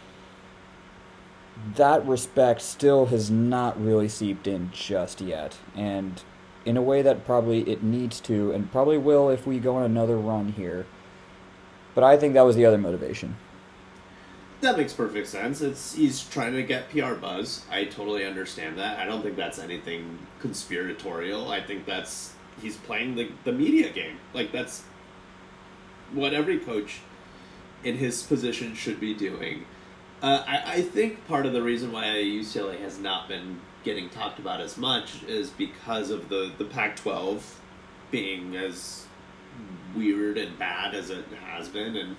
That 1.76 2.06
respect 2.08 2.62
still 2.62 3.08
has 3.08 3.30
not 3.30 3.80
really 3.80 4.10
seeped 4.10 4.48
in 4.48 4.72
just 4.72 5.22
yet. 5.22 5.58
And 5.76 6.24
in 6.66 6.76
a 6.76 6.82
way 6.82 7.04
that 7.04 7.24
probably 7.24 7.62
it 7.70 7.84
needs 7.84 8.20
to, 8.22 8.52
and 8.52 8.72
probably 8.72 8.98
will 8.98 9.30
if 9.30 9.46
we 9.46 9.60
go 9.60 9.76
on 9.76 9.84
another 9.84 10.18
run 10.18 10.54
here 10.54 10.88
but 11.98 12.04
I 12.04 12.16
think 12.16 12.36
that 12.36 12.46
was 12.46 12.56
the 12.56 12.64
other 12.64 12.78
motivation. 12.78 13.36
That 14.62 14.78
makes 14.78 14.94
perfect 14.94 15.28
sense. 15.28 15.62
It's 15.62 15.96
he's 15.96 16.24
trying 16.30 16.54
to 16.54 16.62
get 16.62 16.92
PR 16.92 17.16
buzz. 17.16 17.66
I 17.72 17.86
totally 17.86 18.24
understand 18.24 18.78
that. 18.78 19.00
I 19.00 19.06
don't 19.06 19.24
think 19.24 19.36
that's 19.36 19.58
anything 19.58 20.20
conspiratorial. 20.40 21.50
I 21.50 21.60
think 21.60 21.88
that's 21.88 22.36
he's 22.62 22.78
playing 22.78 23.16
the 23.16 23.32
the 23.46 23.52
media 23.52 23.90
game. 23.90 24.20
Like 24.36 24.52
that's 24.52 24.84
what 26.14 26.36
every 26.36 26.60
coach 26.60 27.00
in 27.84 27.98
his 27.98 28.22
position 28.22 28.76
should 28.76 29.00
be 29.00 29.16
doing. 29.16 29.66
Uh, 30.22 30.44
I, 30.46 30.74
I 30.74 30.82
think 30.84 31.28
part 31.28 31.48
of 31.48 31.54
the 31.54 31.64
reason 31.64 31.92
why 31.92 32.04
UCLA 32.04 32.80
has 32.80 33.00
not 33.00 33.28
been 33.28 33.60
getting 33.84 34.08
talked 34.10 34.38
about 34.38 34.62
as 34.62 34.78
much 34.78 35.24
is 35.24 35.50
because 35.50 36.12
of 36.12 36.30
the, 36.30 36.52
the 36.60 36.66
Pac 36.66 36.96
12 36.96 37.60
being 38.12 38.56
as 38.56 39.07
weird 39.98 40.38
and 40.38 40.58
bad 40.58 40.94
as 40.94 41.10
it 41.10 41.26
has 41.46 41.68
been, 41.68 41.96
and 41.96 42.16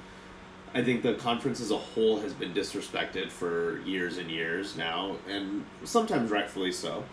I 0.74 0.82
think 0.82 1.02
the 1.02 1.14
conference 1.14 1.60
as 1.60 1.70
a 1.70 1.78
whole 1.78 2.20
has 2.20 2.32
been 2.32 2.52
disrespected 2.52 3.30
for 3.30 3.80
years 3.86 4.18
and 4.18 4.30
years 4.30 4.76
now, 4.76 5.16
and 5.28 5.64
sometimes 5.84 6.30
rightfully 6.30 6.72
so. 6.72 7.04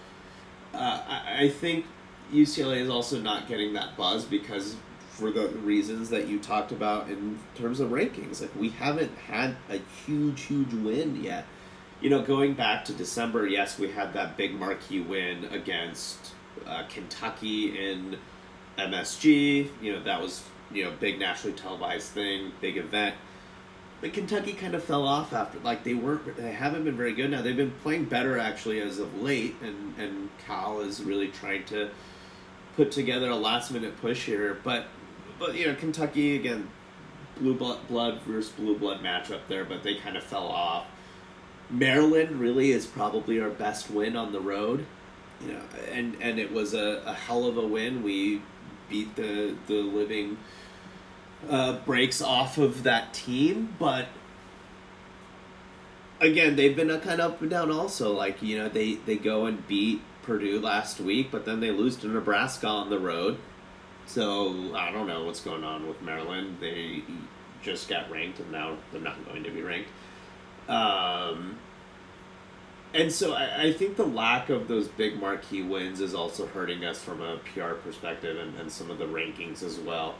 Uh, 0.73 1.01
I, 1.07 1.43
I 1.43 1.49
think 1.49 1.85
UCLA 2.33 2.77
is 2.77 2.89
also 2.89 3.19
not 3.19 3.47
getting 3.47 3.73
that 3.73 3.95
buzz 3.95 4.25
because 4.25 4.75
for 5.15 5.31
the 5.31 5.47
reasons 5.47 6.09
that 6.09 6.27
you 6.27 6.37
talked 6.39 6.73
about 6.73 7.09
in 7.09 7.39
terms 7.55 7.79
of 7.79 7.89
rankings. 7.91 8.41
Like 8.41 8.53
we 8.55 8.69
haven't 8.69 9.17
had 9.17 9.55
a 9.69 9.79
huge, 10.05 10.41
huge 10.41 10.73
win 10.73 11.23
yet. 11.23 11.45
you 12.01 12.09
know, 12.09 12.21
going 12.21 12.53
back 12.53 12.83
to 12.85 12.93
December, 12.93 13.47
yes, 13.47 13.79
we 13.79 13.89
had 13.89 14.13
that 14.13 14.35
big 14.35 14.53
marquee 14.53 14.99
win 14.99 15.45
against 15.45 16.33
uh, 16.67 16.83
Kentucky 16.89 17.77
in 17.79 18.17
MSG. 18.77 19.69
You 19.81 19.93
know, 19.93 20.03
that 20.03 20.21
was 20.21 20.43
you 20.71 20.83
know 20.83 20.91
big 20.99 21.19
nationally 21.19 21.55
televised 21.57 22.09
thing, 22.09 22.51
big 22.61 22.77
event. 22.77 23.15
But 24.01 24.13
Kentucky 24.13 24.53
kind 24.53 24.75
of 24.75 24.83
fell 24.83 25.07
off 25.07 25.33
after, 25.33 25.59
like 25.59 25.83
they 25.83 25.93
weren't, 25.93 26.35
they 26.35 26.51
haven't 26.51 26.83
been 26.83 26.97
very 26.97 27.13
good 27.13 27.31
now. 27.31 27.41
They've 27.41 27.55
been 27.55 27.73
playing 27.81 28.05
better 28.05 28.37
actually 28.37 28.81
as 28.81 28.99
of 28.99 29.21
late, 29.21 29.55
and 29.61 29.97
and 29.97 30.29
Cal 30.45 30.81
is 30.81 31.01
really 31.01 31.29
trying 31.29 31.63
to 31.65 31.89
put 32.75 32.91
together 32.91 33.29
a 33.29 33.35
last 33.35 33.71
minute 33.71 33.99
push 34.01 34.25
here. 34.25 34.59
But 34.63 34.87
but 35.39 35.55
you 35.55 35.67
know 35.67 35.75
Kentucky 35.75 36.35
again, 36.35 36.69
blue 37.37 37.55
blood, 37.55 38.19
versus 38.21 38.51
blue 38.51 38.77
blood 38.77 39.01
matchup 39.01 39.41
there, 39.47 39.65
but 39.65 39.83
they 39.83 39.95
kind 39.95 40.17
of 40.17 40.23
fell 40.23 40.47
off. 40.47 40.85
Maryland 41.69 42.39
really 42.39 42.71
is 42.71 42.85
probably 42.85 43.39
our 43.39 43.49
best 43.49 43.89
win 43.89 44.15
on 44.15 44.31
the 44.33 44.39
road, 44.39 44.85
you 45.41 45.53
know, 45.53 45.61
and 45.91 46.17
and 46.21 46.37
it 46.37 46.51
was 46.51 46.73
a, 46.73 47.01
a 47.05 47.13
hell 47.13 47.45
of 47.45 47.57
a 47.57 47.65
win. 47.65 48.03
We 48.03 48.41
beat 48.89 49.15
the 49.15 49.55
the 49.67 49.75
living 49.75 50.37
uh, 51.49 51.79
breaks 51.79 52.21
off 52.21 52.57
of 52.57 52.83
that 52.83 53.13
team, 53.13 53.75
but 53.79 54.07
again, 56.19 56.55
they've 56.55 56.75
been 56.75 56.89
a 56.89 56.99
kind 56.99 57.21
of 57.21 57.33
up 57.33 57.41
and 57.41 57.49
down. 57.49 57.71
Also, 57.71 58.13
like 58.13 58.41
you 58.41 58.57
know, 58.57 58.69
they 58.69 58.95
they 58.95 59.15
go 59.15 59.45
and 59.45 59.67
beat 59.67 60.01
Purdue 60.23 60.59
last 60.59 60.99
week, 60.99 61.29
but 61.31 61.45
then 61.45 61.59
they 61.59 61.71
lose 61.71 61.95
to 61.97 62.07
Nebraska 62.07 62.67
on 62.67 62.89
the 62.89 62.99
road. 62.99 63.37
So 64.07 64.75
I 64.75 64.91
don't 64.91 65.07
know 65.07 65.23
what's 65.25 65.41
going 65.41 65.63
on 65.63 65.87
with 65.87 66.01
Maryland. 66.01 66.57
They 66.59 67.03
just 67.61 67.89
got 67.89 68.09
ranked, 68.11 68.39
and 68.39 68.51
now 68.51 68.77
they're 68.91 69.01
not 69.01 69.23
going 69.25 69.43
to 69.43 69.51
be 69.51 69.61
ranked. 69.61 69.89
Um, 70.67 71.57
and 72.95 73.11
so 73.11 73.33
I, 73.33 73.63
I 73.63 73.73
think 73.73 73.97
the 73.97 74.05
lack 74.05 74.49
of 74.49 74.67
those 74.69 74.87
big 74.87 75.19
marquee 75.19 75.61
wins 75.61 75.99
is 75.99 76.15
also 76.15 76.47
hurting 76.47 76.85
us 76.85 77.01
from 77.03 77.21
a 77.21 77.37
PR 77.37 77.73
perspective 77.73 78.37
and, 78.37 78.57
and 78.57 78.71
some 78.71 78.89
of 78.89 78.97
the 78.97 79.05
rankings 79.05 79.61
as 79.61 79.77
well. 79.77 80.15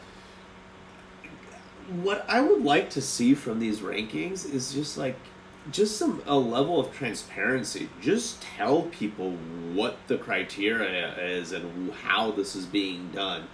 What 1.90 2.26
I 2.30 2.42
would 2.42 2.64
like 2.64 2.90
to 2.92 3.02
see 3.02 3.34
from 3.34 3.60
these 3.60 3.80
rankings 3.80 4.52
is 4.52 4.74
just 4.74 4.98
like 4.98 5.16
just 5.72 5.98
some 5.98 6.22
a 6.28 6.38
level 6.38 6.80
of 6.80 6.94
transparency. 6.94 7.90
Just 8.02 8.42
tell 8.42 8.84
people 8.84 9.32
what 9.74 9.98
the 10.08 10.18
criteria 10.18 11.18
is 11.18 11.54
and 11.54 11.94
how 11.94 12.32
this 12.32 12.56
is 12.56 12.66
being 12.66 13.10
done. 13.12 13.48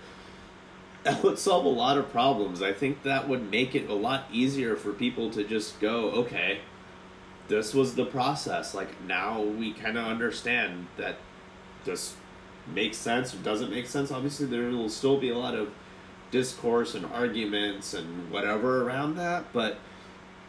That 1.03 1.23
would 1.23 1.39
solve 1.39 1.65
a 1.65 1.69
lot 1.69 1.97
of 1.97 2.11
problems. 2.11 2.61
I 2.61 2.73
think 2.73 3.03
that 3.03 3.27
would 3.27 3.49
make 3.49 3.73
it 3.73 3.89
a 3.89 3.93
lot 3.93 4.25
easier 4.31 4.75
for 4.75 4.93
people 4.93 5.31
to 5.31 5.43
just 5.43 5.79
go, 5.79 6.11
okay, 6.11 6.59
this 7.47 7.73
was 7.73 7.95
the 7.95 8.05
process. 8.05 8.73
Like 8.73 9.01
now 9.05 9.41
we 9.41 9.73
kind 9.73 9.97
of 9.97 10.05
understand 10.05 10.87
that 10.97 11.17
this 11.85 12.15
makes 12.73 12.97
sense 12.97 13.33
or 13.33 13.37
doesn't 13.37 13.71
make 13.71 13.87
sense. 13.87 14.11
Obviously, 14.11 14.45
there 14.45 14.69
will 14.69 14.89
still 14.89 15.17
be 15.17 15.29
a 15.29 15.37
lot 15.37 15.55
of 15.55 15.71
discourse 16.31 16.95
and 16.95 17.05
arguments 17.07 17.93
and 17.93 18.31
whatever 18.31 18.83
around 18.83 19.15
that, 19.15 19.51
but 19.51 19.77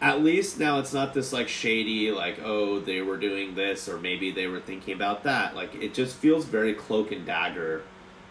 at 0.03 0.21
least 0.21 0.59
now 0.59 0.81
it's 0.81 0.93
not 0.93 1.15
this 1.15 1.33
like 1.33 1.49
shady 1.49 2.11
like 2.11 2.41
oh 2.43 2.81
they 2.81 3.01
were 3.01 3.17
doing 3.17 3.55
this 3.55 3.89
or 3.89 3.99
maybe 3.99 4.33
they 4.33 4.49
were 4.49 4.59
thinking 4.59 4.93
about 4.93 5.23
that 5.23 5.55
like 5.55 5.73
it 5.77 5.95
just 5.95 6.17
feels 6.17 6.45
very 6.45 6.75
cloak 6.75 7.13
and 7.13 7.25
dagger 7.25 7.83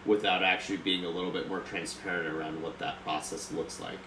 without 0.04 0.42
actually 0.42 0.76
being 0.76 1.04
a 1.06 1.08
little 1.08 1.30
bit 1.30 1.48
more 1.48 1.60
transparent 1.60 2.28
around 2.28 2.62
what 2.62 2.78
that 2.78 3.02
process 3.02 3.50
looks 3.52 3.80
like 3.80 3.98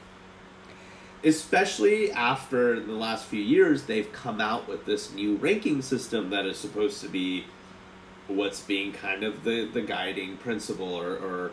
especially 1.25 2.11
after 2.11 2.79
the 2.79 2.93
last 2.93 3.25
few 3.25 3.41
years 3.41 3.83
they've 3.83 4.11
come 4.13 4.39
out 4.39 4.67
with 4.67 4.85
this 4.85 5.11
new 5.11 5.35
ranking 5.35 5.81
system 5.81 6.29
that 6.29 6.45
is 6.45 6.57
supposed 6.57 7.01
to 7.01 7.09
be 7.09 7.45
what's 8.27 8.61
being 8.61 8.93
kind 8.93 9.23
of 9.23 9.43
the, 9.43 9.65
the 9.65 9.81
guiding 9.81 10.37
principle 10.37 10.93
or, 10.93 11.17
or 11.17 11.51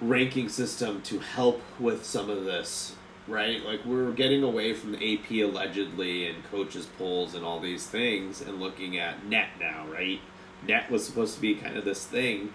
ranking 0.00 0.48
system 0.48 1.00
to 1.02 1.18
help 1.18 1.62
with 1.78 2.04
some 2.04 2.28
of 2.28 2.44
this 2.44 2.96
right? 3.30 3.64
Like 3.64 3.84
we're 3.84 4.12
getting 4.12 4.42
away 4.42 4.74
from 4.74 4.92
the 4.92 5.14
AP 5.14 5.30
allegedly 5.30 6.26
and 6.26 6.44
coaches 6.50 6.86
polls 6.98 7.34
and 7.34 7.44
all 7.44 7.60
these 7.60 7.86
things 7.86 8.40
and 8.40 8.60
looking 8.60 8.98
at 8.98 9.24
net 9.24 9.48
now, 9.58 9.86
right? 9.86 10.20
Net 10.66 10.90
was 10.90 11.06
supposed 11.06 11.36
to 11.36 11.40
be 11.40 11.54
kind 11.54 11.76
of 11.76 11.84
this 11.84 12.04
thing, 12.04 12.52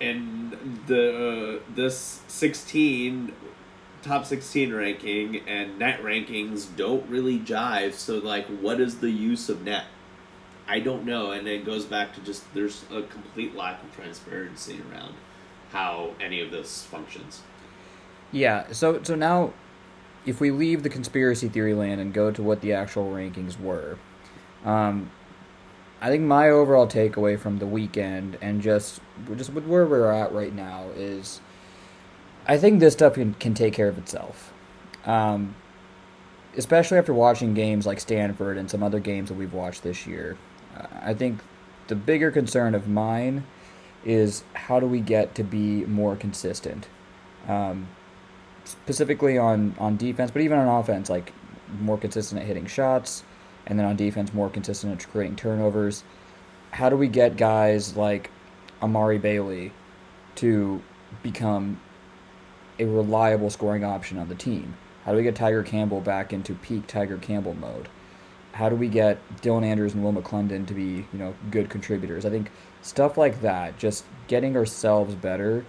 and 0.00 0.52
the 0.86 1.58
uh, 1.58 1.74
this 1.74 2.20
sixteen 2.28 3.32
top 4.02 4.26
sixteen 4.26 4.72
ranking 4.74 5.42
and 5.48 5.78
net 5.78 6.02
rankings 6.02 6.66
don't 6.76 7.08
really 7.08 7.38
jive. 7.38 7.94
So 7.94 8.18
like, 8.18 8.46
what 8.46 8.80
is 8.80 8.98
the 8.98 9.10
use 9.10 9.48
of 9.48 9.62
net? 9.62 9.84
I 10.68 10.80
don't 10.80 11.04
know, 11.04 11.32
and 11.32 11.46
it 11.48 11.64
goes 11.64 11.84
back 11.84 12.14
to 12.14 12.20
just 12.20 12.52
there's 12.54 12.84
a 12.90 13.02
complete 13.02 13.54
lack 13.54 13.82
of 13.82 13.94
transparency 13.94 14.80
around 14.90 15.14
how 15.70 16.10
any 16.20 16.40
of 16.40 16.50
this 16.50 16.84
functions. 16.84 17.42
Yeah, 18.30 18.72
so 18.72 19.02
so 19.02 19.14
now 19.14 19.52
if 20.24 20.40
we 20.40 20.50
leave 20.50 20.82
the 20.82 20.88
conspiracy 20.88 21.48
theory 21.48 21.74
land 21.74 22.00
and 22.00 22.14
go 22.14 22.30
to 22.30 22.42
what 22.42 22.60
the 22.60 22.72
actual 22.72 23.10
rankings 23.10 23.58
were, 23.58 23.98
um, 24.64 25.10
I 26.00 26.08
think 26.08 26.22
my 26.22 26.48
overall 26.48 26.86
takeaway 26.86 27.38
from 27.38 27.58
the 27.58 27.66
weekend 27.66 28.38
and 28.40 28.62
just 28.62 29.00
just 29.36 29.52
where 29.52 29.84
we're 29.84 30.12
at 30.12 30.32
right 30.32 30.54
now 30.54 30.86
is, 30.94 31.40
I 32.46 32.58
think 32.58 32.80
this 32.80 32.94
stuff 32.94 33.14
can, 33.14 33.34
can 33.34 33.54
take 33.54 33.74
care 33.74 33.88
of 33.88 33.98
itself. 33.98 34.52
Um, 35.04 35.54
especially 36.56 36.98
after 36.98 37.14
watching 37.14 37.54
games 37.54 37.86
like 37.86 38.00
Stanford 38.00 38.58
and 38.58 38.70
some 38.70 38.82
other 38.82 39.00
games 39.00 39.28
that 39.28 39.36
we've 39.36 39.52
watched 39.52 39.82
this 39.82 40.06
year. 40.06 40.36
Uh, 40.76 40.86
I 41.02 41.14
think 41.14 41.40
the 41.88 41.94
bigger 41.94 42.30
concern 42.30 42.74
of 42.74 42.88
mine 42.88 43.44
is 44.04 44.44
how 44.54 44.80
do 44.80 44.86
we 44.86 45.00
get 45.00 45.34
to 45.36 45.44
be 45.44 45.84
more 45.86 46.16
consistent. 46.16 46.88
Um, 47.48 47.88
specifically 48.64 49.38
on 49.38 49.74
on 49.78 49.96
defense, 49.96 50.30
but 50.30 50.42
even 50.42 50.58
on 50.58 50.68
offense, 50.68 51.10
like 51.10 51.32
more 51.80 51.98
consistent 51.98 52.40
at 52.40 52.46
hitting 52.46 52.66
shots, 52.66 53.24
and 53.66 53.78
then 53.78 53.86
on 53.86 53.96
defense, 53.96 54.32
more 54.32 54.50
consistent 54.50 55.00
at 55.00 55.10
creating 55.10 55.36
turnovers. 55.36 56.04
How 56.72 56.88
do 56.88 56.96
we 56.96 57.08
get 57.08 57.36
guys 57.36 57.96
like 57.96 58.30
Amari 58.80 59.18
Bailey 59.18 59.72
to 60.36 60.82
become 61.22 61.80
a 62.82 62.86
reliable 62.86 63.50
scoring 63.50 63.84
option 63.84 64.18
on 64.18 64.28
the 64.28 64.34
team? 64.34 64.76
How 65.04 65.12
do 65.12 65.16
we 65.16 65.22
get 65.22 65.34
Tiger 65.34 65.62
Campbell 65.62 66.00
back 66.00 66.32
into 66.32 66.54
peak 66.54 66.86
Tiger 66.86 67.18
Campbell 67.18 67.54
mode? 67.54 67.88
How 68.52 68.68
do 68.68 68.76
we 68.76 68.88
get 68.88 69.18
Dylan 69.40 69.64
Andrews 69.64 69.94
and 69.94 70.04
Will 70.04 70.12
McClendon 70.12 70.66
to 70.66 70.74
be, 70.74 71.06
you 71.12 71.18
know, 71.18 71.34
good 71.50 71.70
contributors? 71.70 72.26
I 72.26 72.30
think 72.30 72.50
stuff 72.82 73.16
like 73.16 73.40
that, 73.40 73.78
just 73.78 74.04
getting 74.28 74.56
ourselves 74.56 75.14
better, 75.14 75.64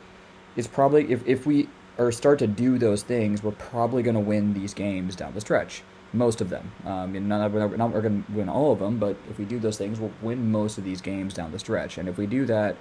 is 0.56 0.68
probably 0.68 1.12
if, 1.12 1.26
if 1.26 1.46
we 1.46 1.70
or 1.98 2.12
start 2.12 2.40
to 2.40 2.48
do 2.48 2.78
those 2.78 3.04
things, 3.04 3.44
we're 3.44 3.52
probably 3.52 4.04
going 4.04 4.16
to 4.16 4.22
win 4.22 4.54
these 4.54 4.74
games 4.74 5.16
down 5.16 5.34
the 5.34 5.42
stretch. 5.42 5.84
Most 6.12 6.42
of 6.42 6.50
them. 6.50 6.72
Um, 6.86 7.16
and 7.16 7.28
not, 7.28 7.52
we're 7.52 7.76
not 7.76 7.92
going 7.92 8.24
to 8.24 8.32
win 8.32 8.50
all 8.50 8.72
of 8.72 8.80
them, 8.80 9.00
but 9.00 9.18
if 9.30 9.40
we 9.40 9.46
do 9.46 9.60
those 9.60 9.78
things, 9.78 10.00
we'll 10.00 10.12
win 10.22 10.52
most 10.52 10.78
of 10.78 10.84
these 10.84 11.02
games 11.02 11.34
down 11.34 11.52
the 11.52 11.60
stretch. 11.60 11.98
And 11.98 12.08
if 12.08 12.18
we 12.18 12.28
do 12.28 12.46
that, 12.46 12.76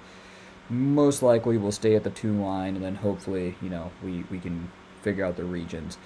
most 0.73 1.21
likely 1.21 1.57
we'll 1.57 1.71
stay 1.71 1.95
at 1.95 2.03
the 2.03 2.09
two 2.09 2.33
line, 2.33 2.75
and 2.75 2.83
then 2.83 2.95
hopefully, 2.95 3.55
you 3.61 3.69
know, 3.69 3.91
we, 4.03 4.23
we 4.29 4.39
can 4.39 4.71
figure 5.01 5.25
out 5.25 5.37
the 5.37 5.45
regions. 5.45 5.97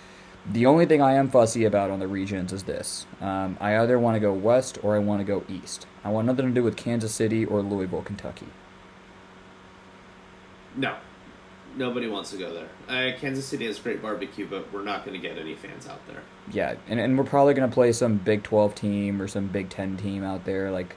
The 0.49 0.65
only 0.65 0.85
thing 0.85 1.01
I 1.01 1.13
am 1.13 1.29
fussy 1.29 1.65
about 1.65 1.89
on 1.89 1.99
the 1.99 2.07
regions 2.07 2.53
is 2.53 2.63
this. 2.63 3.05
Um, 3.19 3.57
I 3.59 3.77
either 3.77 3.99
want 3.99 4.15
to 4.15 4.19
go 4.19 4.31
west 4.31 4.77
or 4.81 4.95
I 4.95 4.99
want 4.99 5.19
to 5.19 5.25
go 5.25 5.43
east. 5.49 5.87
I 6.03 6.09
want 6.09 6.27
nothing 6.27 6.47
to 6.47 6.53
do 6.53 6.63
with 6.63 6.77
Kansas 6.77 7.13
City 7.13 7.43
or 7.43 7.61
Louisville, 7.61 8.01
Kentucky. 8.01 8.47
No, 10.75 10.95
nobody 11.75 12.07
wants 12.07 12.31
to 12.31 12.37
go 12.37 12.53
there. 12.53 12.69
Uh, 12.87 13.17
Kansas 13.17 13.45
City 13.45 13.65
has 13.65 13.79
great 13.79 14.01
barbecue, 14.01 14.47
but 14.47 14.71
we're 14.71 14.83
not 14.83 15.05
going 15.05 15.19
to 15.19 15.27
get 15.27 15.37
any 15.37 15.55
fans 15.55 15.87
out 15.87 16.05
there. 16.07 16.21
Yeah, 16.51 16.75
and, 16.87 16.99
and 16.99 17.17
we're 17.17 17.25
probably 17.25 17.53
going 17.53 17.69
to 17.69 17.73
play 17.73 17.91
some 17.91 18.17
Big 18.17 18.43
12 18.43 18.73
team 18.73 19.21
or 19.21 19.27
some 19.27 19.47
Big 19.47 19.69
10 19.69 19.97
team 19.97 20.23
out 20.23 20.45
there. 20.45 20.71
Like, 20.71 20.95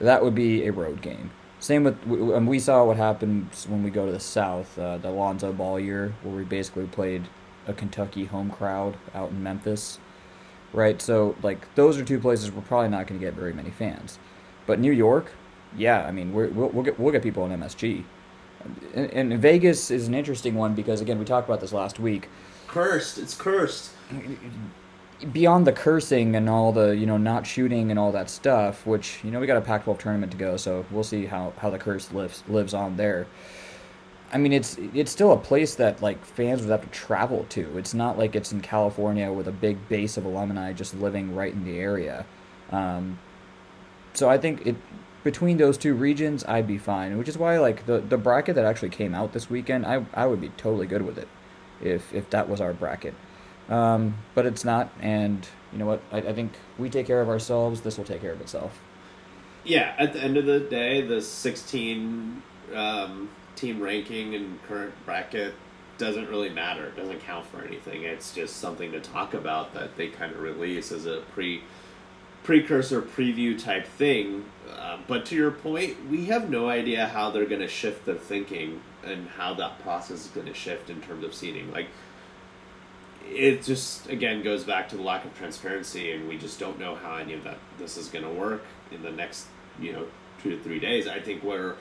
that 0.00 0.24
would 0.24 0.34
be 0.34 0.66
a 0.66 0.72
road 0.72 1.00
game. 1.00 1.30
Same 1.60 1.84
with, 1.84 2.02
and 2.04 2.48
we 2.48 2.58
saw 2.58 2.84
what 2.84 2.96
happened 2.96 3.50
when 3.68 3.82
we 3.82 3.90
go 3.90 4.06
to 4.06 4.12
the 4.12 4.20
South, 4.20 4.78
uh, 4.78 4.98
the 4.98 5.10
Lonzo 5.10 5.52
Ball 5.52 5.78
year, 5.78 6.14
where 6.22 6.34
we 6.34 6.44
basically 6.44 6.86
played 6.86 7.28
a 7.66 7.72
Kentucky 7.72 8.24
home 8.24 8.50
crowd 8.50 8.96
out 9.14 9.30
in 9.30 9.42
Memphis. 9.42 9.98
Right? 10.72 11.00
So, 11.02 11.36
like, 11.42 11.72
those 11.74 11.98
are 11.98 12.04
two 12.04 12.18
places 12.18 12.50
we're 12.50 12.62
probably 12.62 12.88
not 12.88 13.06
going 13.06 13.20
to 13.20 13.26
get 13.26 13.34
very 13.34 13.52
many 13.52 13.70
fans. 13.70 14.18
But 14.66 14.78
New 14.80 14.92
York, 14.92 15.32
yeah, 15.76 16.06
I 16.06 16.12
mean, 16.12 16.32
we 16.32 16.46
will 16.48 16.68
we'll 16.70 16.84
get, 16.84 16.98
we'll 16.98 17.12
get 17.12 17.22
people 17.22 17.44
in 17.44 17.60
MSG 17.60 18.04
and, 18.94 19.32
and 19.32 19.40
Vegas 19.40 19.90
is 19.90 20.08
an 20.08 20.14
interesting 20.14 20.54
one 20.54 20.74
because 20.74 21.00
again 21.00 21.18
we 21.18 21.24
talked 21.24 21.48
about 21.48 21.60
this 21.60 21.72
last 21.72 21.98
week. 21.98 22.28
Cursed. 22.66 23.18
It's 23.18 23.34
cursed. 23.34 23.90
Beyond 25.32 25.66
the 25.66 25.72
cursing 25.72 26.34
and 26.34 26.48
all 26.48 26.72
the 26.72 26.96
you 26.96 27.06
know 27.06 27.18
not 27.18 27.46
shooting 27.46 27.90
and 27.90 27.98
all 27.98 28.12
that 28.12 28.30
stuff, 28.30 28.86
which 28.86 29.20
you 29.22 29.30
know 29.30 29.40
we 29.40 29.46
got 29.46 29.56
a 29.56 29.60
Pac-12 29.60 29.98
tournament 29.98 30.32
to 30.32 30.38
go, 30.38 30.56
so 30.56 30.86
we'll 30.90 31.04
see 31.04 31.26
how 31.26 31.52
how 31.58 31.70
the 31.70 31.78
curse 31.78 32.12
lives 32.12 32.42
lives 32.48 32.72
on 32.74 32.96
there. 32.96 33.26
I 34.32 34.38
mean, 34.38 34.52
it's 34.52 34.78
it's 34.94 35.10
still 35.10 35.32
a 35.32 35.36
place 35.36 35.74
that 35.76 36.00
like 36.00 36.24
fans 36.24 36.62
would 36.62 36.70
have 36.70 36.82
to 36.82 36.88
travel 36.88 37.46
to. 37.50 37.76
It's 37.76 37.94
not 37.94 38.16
like 38.18 38.36
it's 38.36 38.52
in 38.52 38.60
California 38.60 39.32
with 39.32 39.48
a 39.48 39.52
big 39.52 39.88
base 39.88 40.16
of 40.16 40.24
alumni 40.24 40.72
just 40.72 40.94
living 40.94 41.34
right 41.34 41.52
in 41.52 41.64
the 41.64 41.78
area. 41.78 42.24
Um, 42.70 43.18
so 44.14 44.28
I 44.28 44.38
think 44.38 44.66
it 44.66 44.76
between 45.24 45.58
those 45.58 45.76
two 45.76 45.94
regions, 45.94 46.44
I'd 46.46 46.66
be 46.66 46.78
fine. 46.78 47.18
Which 47.18 47.28
is 47.28 47.36
why 47.36 47.58
like 47.58 47.86
the 47.86 48.00
the 48.00 48.18
bracket 48.18 48.54
that 48.54 48.64
actually 48.64 48.90
came 48.90 49.14
out 49.14 49.32
this 49.32 49.50
weekend, 49.50 49.84
I 49.86 50.06
I 50.14 50.26
would 50.26 50.40
be 50.40 50.50
totally 50.50 50.86
good 50.86 51.02
with 51.02 51.18
it, 51.18 51.28
if 51.82 52.12
if 52.14 52.30
that 52.30 52.48
was 52.48 52.60
our 52.60 52.72
bracket. 52.72 53.14
Um, 53.70 54.16
but 54.34 54.46
it's 54.46 54.64
not, 54.64 54.90
and 55.00 55.48
you 55.72 55.78
know 55.78 55.86
what? 55.86 56.02
I, 56.12 56.18
I 56.18 56.32
think 56.32 56.52
we 56.76 56.90
take 56.90 57.06
care 57.06 57.22
of 57.22 57.28
ourselves. 57.28 57.80
This 57.80 57.96
will 57.96 58.04
take 58.04 58.20
care 58.20 58.32
of 58.32 58.40
itself. 58.40 58.80
Yeah, 59.64 59.94
at 59.98 60.12
the 60.12 60.20
end 60.20 60.36
of 60.36 60.46
the 60.46 60.60
day, 60.60 61.02
the 61.02 61.22
16 61.22 62.42
um, 62.74 63.30
team 63.56 63.80
ranking 63.80 64.34
and 64.34 64.62
current 64.64 64.94
bracket 65.04 65.54
doesn't 65.98 66.28
really 66.28 66.48
matter. 66.48 66.86
It 66.86 66.96
doesn't 66.96 67.20
count 67.20 67.46
for 67.46 67.62
anything. 67.62 68.04
It's 68.04 68.34
just 68.34 68.56
something 68.56 68.90
to 68.92 69.00
talk 69.00 69.34
about 69.34 69.74
that 69.74 69.96
they 69.96 70.08
kind 70.08 70.32
of 70.32 70.40
release 70.40 70.90
as 70.90 71.06
a 71.06 71.20
pre 71.32 71.62
precursor 72.42 73.02
preview 73.02 73.62
type 73.62 73.86
thing. 73.86 74.46
Uh, 74.74 74.98
but 75.06 75.26
to 75.26 75.36
your 75.36 75.50
point, 75.50 76.08
we 76.08 76.24
have 76.26 76.48
no 76.48 76.70
idea 76.70 77.06
how 77.06 77.30
they're 77.30 77.46
going 77.46 77.60
to 77.60 77.68
shift 77.68 78.06
their 78.06 78.14
thinking 78.14 78.80
and 79.04 79.28
how 79.28 79.52
that 79.54 79.78
process 79.82 80.24
is 80.24 80.28
going 80.28 80.46
to 80.46 80.54
shift 80.54 80.88
in 80.88 81.00
terms 81.02 81.22
of 81.22 81.34
seeding. 81.34 81.70
Like, 81.70 81.88
it 83.28 83.62
just 83.62 84.08
again 84.08 84.42
goes 84.42 84.64
back 84.64 84.88
to 84.90 84.96
the 84.96 85.02
lack 85.02 85.24
of 85.24 85.36
transparency, 85.36 86.12
and 86.12 86.28
we 86.28 86.36
just 86.36 86.58
don't 86.58 86.78
know 86.78 86.94
how 86.94 87.16
any 87.16 87.34
of 87.34 87.44
that 87.44 87.58
this 87.78 87.96
is 87.96 88.08
going 88.08 88.24
to 88.24 88.30
work 88.30 88.64
in 88.90 89.02
the 89.02 89.10
next 89.10 89.46
you 89.80 89.92
know 89.92 90.06
two 90.42 90.50
to 90.50 90.62
three 90.62 90.80
days. 90.80 91.06
I 91.06 91.20
think 91.20 91.42
we're 91.42 91.74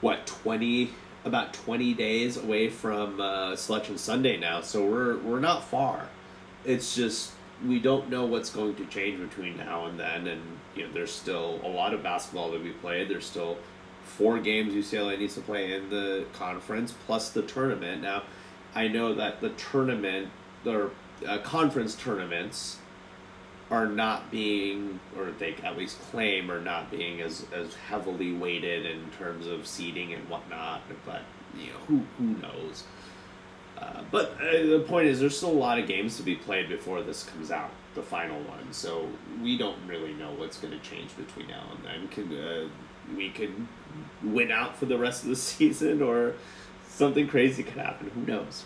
what 0.00 0.26
twenty 0.26 0.90
about 1.24 1.52
twenty 1.52 1.94
days 1.94 2.36
away 2.36 2.68
from 2.68 3.20
uh, 3.20 3.56
Selection 3.56 3.98
Sunday 3.98 4.36
now, 4.38 4.60
so 4.60 4.84
we're 4.84 5.18
we're 5.18 5.40
not 5.40 5.64
far. 5.64 6.08
It's 6.64 6.94
just 6.94 7.32
we 7.64 7.78
don't 7.78 8.10
know 8.10 8.26
what's 8.26 8.50
going 8.50 8.74
to 8.76 8.84
change 8.86 9.18
between 9.18 9.56
now 9.56 9.86
and 9.86 9.98
then, 9.98 10.26
and 10.26 10.42
you 10.74 10.86
know 10.86 10.92
there's 10.92 11.12
still 11.12 11.60
a 11.64 11.68
lot 11.68 11.94
of 11.94 12.02
basketball 12.02 12.52
to 12.52 12.58
be 12.58 12.70
played. 12.70 13.08
There's 13.08 13.26
still 13.26 13.58
four 14.04 14.38
games 14.38 14.72
UCLA 14.72 15.18
needs 15.18 15.34
to 15.34 15.40
play 15.40 15.72
in 15.72 15.90
the 15.90 16.24
conference 16.32 16.94
plus 17.06 17.30
the 17.30 17.42
tournament. 17.42 18.02
Now, 18.02 18.22
I 18.76 18.88
know 18.88 19.14
that 19.14 19.40
the 19.40 19.48
tournament 19.50 20.28
or 20.66 20.90
uh, 21.26 21.38
conference 21.38 21.94
tournaments 21.94 22.78
are 23.70 23.86
not 23.86 24.30
being, 24.30 25.00
or 25.16 25.32
they 25.38 25.54
at 25.64 25.76
least 25.76 26.00
claim 26.10 26.50
are 26.50 26.60
not 26.60 26.90
being 26.90 27.20
as, 27.20 27.46
as 27.52 27.74
heavily 27.74 28.32
weighted 28.32 28.86
in 28.86 29.10
terms 29.18 29.46
of 29.46 29.66
seeding 29.66 30.12
and 30.12 30.28
whatnot. 30.28 30.82
But 31.04 31.22
you 31.58 31.68
know, 31.68 31.78
who 31.88 32.02
who 32.18 32.36
knows? 32.42 32.84
Uh, 33.78 34.02
but 34.10 34.36
uh, 34.40 34.66
the 34.66 34.84
point 34.86 35.08
is, 35.08 35.20
there's 35.20 35.36
still 35.36 35.50
a 35.50 35.52
lot 35.52 35.78
of 35.78 35.86
games 35.86 36.16
to 36.16 36.22
be 36.22 36.36
played 36.36 36.68
before 36.68 37.02
this 37.02 37.24
comes 37.24 37.50
out, 37.50 37.70
the 37.94 38.02
final 38.02 38.40
one. 38.42 38.72
So 38.72 39.08
we 39.42 39.58
don't 39.58 39.76
really 39.86 40.14
know 40.14 40.32
what's 40.32 40.58
going 40.58 40.72
to 40.72 40.80
change 40.80 41.16
between 41.16 41.48
now 41.48 41.64
and 41.72 42.08
then. 42.08 42.38
Uh, 42.38 42.68
we 43.16 43.30
could 43.30 43.54
win 44.22 44.50
out 44.50 44.76
for 44.76 44.86
the 44.86 44.98
rest 44.98 45.24
of 45.24 45.30
the 45.30 45.36
season, 45.36 46.02
or 46.02 46.34
something 46.96 47.28
crazy 47.28 47.62
could 47.62 47.76
happen? 47.76 48.10
Who 48.14 48.22
knows? 48.22 48.64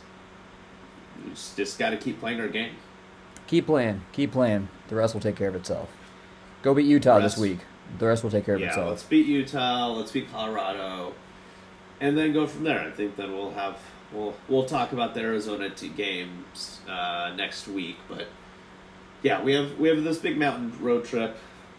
We 1.24 1.30
just, 1.30 1.56
just 1.56 1.78
got 1.78 1.90
to 1.90 1.96
keep 1.96 2.20
playing 2.20 2.40
our 2.40 2.48
game. 2.48 2.76
Keep 3.46 3.66
playing. 3.66 4.02
Keep 4.12 4.32
playing. 4.32 4.68
The 4.88 4.94
rest 4.94 5.14
will 5.14 5.20
take 5.20 5.36
care 5.36 5.48
of 5.48 5.56
itself. 5.56 5.90
Go 6.62 6.74
beat 6.74 6.86
Utah 6.86 7.16
Rest. 7.16 7.36
this 7.36 7.42
week. 7.42 7.58
The 7.98 8.06
rest 8.06 8.22
will 8.22 8.30
take 8.30 8.46
care 8.46 8.54
of 8.54 8.60
yeah, 8.60 8.68
itself. 8.68 8.88
let's 8.90 9.02
beat 9.02 9.26
Utah. 9.26 9.88
Let's 9.88 10.12
beat 10.12 10.30
Colorado, 10.30 11.12
and 12.00 12.16
then 12.16 12.32
go 12.32 12.46
from 12.46 12.62
there. 12.62 12.80
I 12.80 12.90
think 12.90 13.16
then 13.16 13.32
we'll 13.32 13.50
have 13.50 13.78
we'll 14.12 14.34
we'll 14.48 14.66
talk 14.66 14.92
about 14.92 15.14
the 15.14 15.20
Arizona 15.20 15.70
t- 15.70 15.88
games 15.88 16.80
uh, 16.88 17.32
next 17.34 17.66
week. 17.66 17.96
But 18.08 18.28
yeah, 19.22 19.42
we 19.42 19.54
have 19.54 19.76
we 19.78 19.88
have 19.88 20.04
this 20.04 20.18
big 20.18 20.38
mountain 20.38 20.72
road 20.80 21.04
trip, 21.04 21.36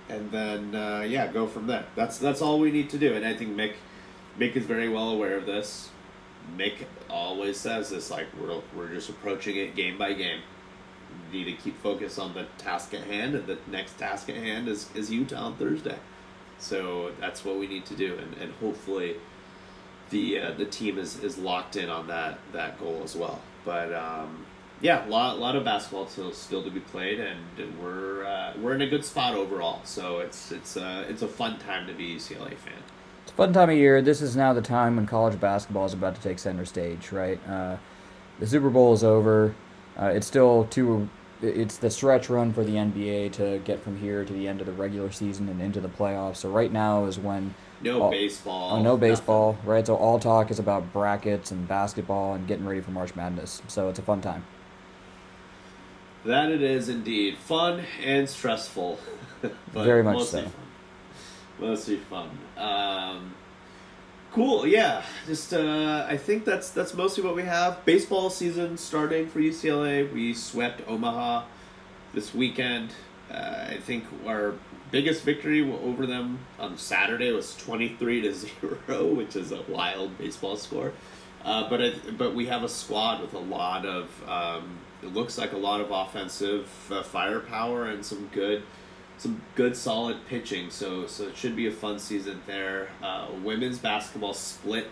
and 0.09 0.29
then 0.31 0.75
uh, 0.75 1.05
yeah, 1.07 1.27
go 1.27 1.47
from 1.47 1.67
there. 1.67 1.85
That's 1.95 2.17
that's 2.17 2.41
all 2.41 2.59
we 2.59 2.71
need 2.71 2.89
to 2.89 2.97
do. 2.97 3.13
And 3.13 3.25
I 3.25 3.33
think 3.33 3.55
Mick 3.55 3.75
Mick 4.37 4.57
is 4.57 4.65
very 4.65 4.89
well 4.89 5.11
aware 5.11 5.37
of 5.37 5.45
this. 5.45 5.90
Mick 6.57 6.85
always 7.09 7.57
says 7.57 7.89
this 7.89 8.11
like 8.11 8.27
we're 8.39 8.61
we're 8.75 8.89
just 8.89 9.09
approaching 9.09 9.57
it 9.57 9.75
game 9.75 9.97
by 9.97 10.13
game. 10.13 10.41
We 11.31 11.39
need 11.39 11.57
to 11.57 11.63
keep 11.63 11.81
focus 11.81 12.17
on 12.17 12.33
the 12.33 12.45
task 12.57 12.93
at 12.93 13.03
hand, 13.03 13.35
and 13.35 13.47
the 13.47 13.57
next 13.67 13.97
task 13.97 14.29
at 14.29 14.35
hand 14.35 14.67
is, 14.67 14.89
is 14.95 15.11
Utah 15.11 15.47
on 15.47 15.55
Thursday. 15.57 15.97
So 16.57 17.11
that's 17.19 17.43
what 17.43 17.57
we 17.57 17.67
need 17.67 17.85
to 17.87 17.95
do, 17.95 18.17
and, 18.17 18.33
and 18.35 18.53
hopefully 18.53 19.15
the 20.09 20.39
uh, 20.39 20.51
the 20.51 20.65
team 20.65 20.97
is, 20.97 21.21
is 21.23 21.37
locked 21.37 21.75
in 21.75 21.89
on 21.89 22.07
that 22.07 22.39
that 22.53 22.79
goal 22.79 23.01
as 23.03 23.15
well. 23.15 23.41
But 23.65 23.93
um, 23.93 24.45
yeah, 24.81 25.05
a 25.05 25.09
lot 25.09 25.39
lot 25.39 25.55
of 25.55 25.63
basketball 25.63 26.07
still 26.07 26.31
still 26.31 26.63
to 26.63 26.69
be 26.69 26.79
played, 26.79 27.19
and 27.19 27.39
we're 27.81 28.25
uh, 28.25 28.53
we're 28.59 28.73
in 28.73 28.81
a 28.81 28.87
good 28.87 29.03
spot 29.05 29.33
overall. 29.33 29.81
So 29.85 30.19
it's 30.19 30.51
it's 30.51 30.77
uh, 30.77 31.05
it's 31.09 31.21
a 31.21 31.27
fun 31.27 31.59
time 31.59 31.87
to 31.87 31.93
be 31.93 32.13
a 32.13 32.17
UCLA 32.17 32.55
fan. 32.57 32.73
It's 33.31 33.35
a 33.35 33.37
fun 33.37 33.53
time 33.53 33.69
of 33.69 33.77
year. 33.77 34.01
This 34.01 34.21
is 34.21 34.35
now 34.35 34.51
the 34.51 34.61
time 34.61 34.97
when 34.97 35.07
college 35.07 35.39
basketball 35.39 35.85
is 35.85 35.93
about 35.93 36.15
to 36.15 36.21
take 36.21 36.37
center 36.37 36.65
stage, 36.65 37.13
right? 37.13 37.39
Uh, 37.47 37.77
the 38.39 38.45
Super 38.45 38.69
Bowl 38.69 38.91
is 38.91 39.05
over. 39.05 39.55
Uh, 39.97 40.07
it's 40.07 40.27
still 40.27 40.65
too. 40.65 41.07
It's 41.41 41.77
the 41.77 41.89
stretch 41.89 42.29
run 42.29 42.51
for 42.51 42.65
the 42.65 42.73
NBA 42.73 43.31
to 43.33 43.59
get 43.59 43.81
from 43.81 43.97
here 43.97 44.25
to 44.25 44.33
the 44.33 44.49
end 44.49 44.59
of 44.59 44.67
the 44.67 44.73
regular 44.73 45.11
season 45.13 45.47
and 45.47 45.61
into 45.61 45.79
the 45.79 45.87
playoffs. 45.87 46.37
So 46.37 46.49
right 46.49 46.71
now 46.73 47.05
is 47.05 47.17
when 47.17 47.55
No 47.81 48.01
all- 48.01 48.11
baseball. 48.11 48.71
Oh, 48.73 48.75
no 48.77 48.83
nothing. 48.95 48.99
baseball, 48.99 49.57
right? 49.63 49.87
So 49.87 49.95
all 49.95 50.19
talk 50.19 50.51
is 50.51 50.59
about 50.59 50.91
brackets 50.91 51.51
and 51.51 51.65
basketball 51.69 52.33
and 52.33 52.45
getting 52.47 52.65
ready 52.65 52.81
for 52.81 52.91
March 52.91 53.15
Madness. 53.15 53.61
So 53.69 53.87
it's 53.87 53.97
a 53.97 54.01
fun 54.03 54.19
time. 54.19 54.43
That 56.25 56.51
it 56.51 56.61
is 56.61 56.89
indeed 56.89 57.37
fun 57.37 57.85
and 58.03 58.27
stressful, 58.29 58.99
Very 59.73 60.03
much 60.03 60.23
so. 60.25 60.41
fun. 60.41 60.51
Mostly 61.61 61.97
fun. 61.97 62.29
Um, 62.57 63.35
cool. 64.31 64.65
Yeah. 64.65 65.03
Just 65.27 65.53
uh, 65.53 66.05
I 66.09 66.17
think 66.17 66.43
that's 66.43 66.71
that's 66.71 66.95
mostly 66.95 67.23
what 67.23 67.35
we 67.35 67.43
have. 67.43 67.85
Baseball 67.85 68.31
season 68.31 68.77
starting 68.77 69.27
for 69.27 69.39
UCLA. 69.39 70.11
We 70.11 70.33
swept 70.33 70.81
Omaha 70.87 71.45
this 72.13 72.33
weekend. 72.33 72.93
Uh, 73.29 73.67
I 73.69 73.77
think 73.77 74.05
our 74.25 74.55
biggest 74.89 75.23
victory 75.23 75.61
over 75.61 76.05
them 76.05 76.39
on 76.59 76.77
Saturday 76.79 77.31
was 77.31 77.55
twenty 77.55 77.89
three 77.89 78.21
to 78.21 78.33
zero, 78.33 79.05
which 79.05 79.35
is 79.35 79.51
a 79.51 79.61
wild 79.63 80.17
baseball 80.17 80.57
score. 80.57 80.93
Uh, 81.45 81.69
but 81.69 81.79
it, 81.79 82.17
but 82.17 82.33
we 82.33 82.47
have 82.47 82.63
a 82.63 82.69
squad 82.69 83.21
with 83.21 83.33
a 83.33 83.39
lot 83.39 83.85
of 83.85 84.09
um, 84.27 84.79
it 85.03 85.13
looks 85.13 85.37
like 85.37 85.53
a 85.53 85.57
lot 85.57 85.79
of 85.79 85.91
offensive 85.91 86.67
uh, 86.91 87.03
firepower 87.03 87.85
and 87.85 88.03
some 88.05 88.27
good 88.33 88.63
some 89.21 89.39
good 89.53 89.77
solid 89.77 90.25
pitching. 90.27 90.71
So 90.71 91.05
so 91.05 91.27
it 91.27 91.37
should 91.37 91.55
be 91.55 91.67
a 91.67 91.71
fun 91.71 91.99
season 91.99 92.41
there. 92.47 92.89
Uh, 93.03 93.27
women's 93.43 93.77
basketball 93.77 94.33
split 94.33 94.87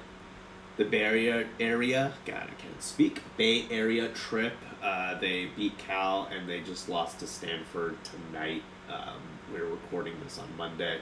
the 0.78 0.86
Bay 0.86 1.46
Area. 1.60 2.14
God, 2.26 2.44
I 2.44 2.62
can't 2.62 2.82
speak. 2.82 3.24
Bay 3.38 3.66
Area 3.72 4.08
trip. 4.10 4.54
Uh, 4.84 5.20
they 5.20 5.50
beat 5.58 5.80
Cal 5.80 6.30
and 6.32 6.48
they 6.48 6.62
just 6.62 6.88
lost 6.88 7.20
to 7.20 7.28
Stanford 7.28 7.98
tonight. 8.04 8.62
Um, 8.88 9.20
we're 9.52 9.66
recording 9.66 10.14
this 10.24 10.38
on 10.38 10.48
Monday, 10.56 11.00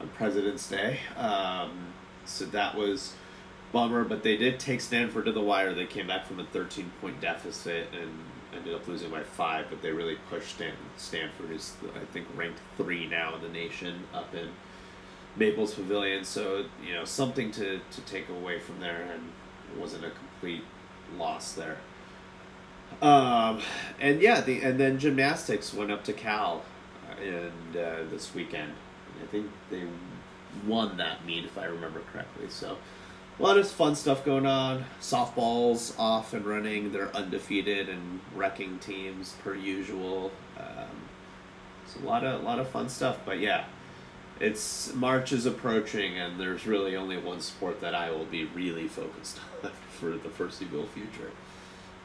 on 0.00 0.08
President's 0.08 0.68
Day. 0.68 0.98
Um, 1.16 1.92
so 2.24 2.46
that 2.46 2.74
was 2.74 3.14
bummer, 3.70 4.02
but 4.02 4.24
they 4.24 4.36
did 4.36 4.58
take 4.58 4.80
Stanford 4.80 5.26
to 5.26 5.32
the 5.32 5.40
wire. 5.40 5.72
They 5.72 5.86
came 5.86 6.08
back 6.08 6.26
from 6.26 6.40
a 6.40 6.44
13 6.44 6.90
point 7.00 7.20
deficit 7.20 7.86
and 7.94 8.10
ended 8.56 8.74
up 8.74 8.86
losing 8.88 9.10
by 9.10 9.22
five, 9.22 9.66
but 9.70 9.82
they 9.82 9.92
really 9.92 10.16
pushed 10.30 10.56
Stan- 10.56 10.72
Stanford, 10.96 11.50
is 11.50 11.74
I 11.94 12.04
think 12.12 12.26
ranked 12.34 12.60
three 12.76 13.06
now 13.06 13.34
in 13.36 13.42
the 13.42 13.48
nation, 13.48 14.04
up 14.14 14.34
in 14.34 14.48
Maples 15.36 15.74
Pavilion. 15.74 16.24
So 16.24 16.64
you 16.84 16.94
know 16.94 17.04
something 17.04 17.50
to 17.52 17.78
to 17.78 18.00
take 18.02 18.28
away 18.28 18.58
from 18.58 18.80
there, 18.80 19.08
and 19.12 19.30
it 19.72 19.80
wasn't 19.80 20.04
a 20.04 20.10
complete 20.10 20.64
loss 21.16 21.52
there. 21.52 21.78
Um, 23.02 23.60
and 24.00 24.22
yeah, 24.22 24.40
the 24.40 24.62
and 24.62 24.78
then 24.80 24.98
gymnastics 24.98 25.74
went 25.74 25.90
up 25.90 26.04
to 26.04 26.12
Cal, 26.12 26.62
and 27.20 27.76
uh, 27.76 28.04
this 28.10 28.34
weekend. 28.34 28.72
I 29.22 29.26
think 29.26 29.46
they 29.70 29.84
won 30.66 30.96
that 30.98 31.24
meet 31.24 31.44
if 31.44 31.56
I 31.58 31.64
remember 31.64 32.02
correctly. 32.12 32.48
So 32.48 32.76
a 33.38 33.42
lot 33.42 33.58
of 33.58 33.68
fun 33.70 33.94
stuff 33.94 34.24
going 34.24 34.46
on. 34.46 34.84
Softball's 35.00 35.94
off 35.98 36.32
and 36.32 36.46
running. 36.46 36.92
They're 36.92 37.14
undefeated 37.14 37.88
and 37.88 38.20
wrecking 38.34 38.78
teams 38.78 39.34
per 39.44 39.54
usual. 39.54 40.32
Um, 40.58 40.88
it's 41.84 41.96
a 41.96 42.00
lot 42.00 42.24
of 42.24 42.40
a 42.40 42.44
lot 42.44 42.58
of 42.58 42.68
fun 42.68 42.88
stuff. 42.88 43.18
But 43.26 43.38
yeah, 43.40 43.64
it's 44.40 44.94
March 44.94 45.32
is 45.32 45.44
approaching, 45.44 46.16
and 46.18 46.40
there's 46.40 46.66
really 46.66 46.96
only 46.96 47.18
one 47.18 47.40
sport 47.40 47.80
that 47.82 47.94
I 47.94 48.10
will 48.10 48.24
be 48.24 48.44
really 48.46 48.88
focused 48.88 49.40
on 49.62 49.70
for 50.00 50.10
the 50.10 50.30
foreseeable 50.30 50.86
future. 50.86 51.30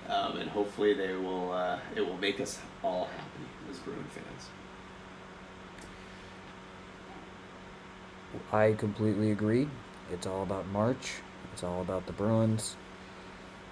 Um, 0.09 0.37
and 0.37 0.49
hopefully 0.49 0.93
they 0.93 1.13
will. 1.13 1.53
Uh, 1.53 1.79
it 1.95 2.01
will 2.01 2.17
make 2.17 2.41
us 2.41 2.59
all 2.83 3.05
happy 3.05 3.69
as 3.69 3.79
Bruin 3.79 4.03
fans. 4.09 4.49
I 8.51 8.73
completely 8.73 9.31
agree. 9.31 9.67
It's 10.11 10.27
all 10.27 10.43
about 10.43 10.67
March. 10.67 11.13
It's 11.53 11.63
all 11.63 11.81
about 11.81 12.05
the 12.05 12.13
Bruins. 12.13 12.75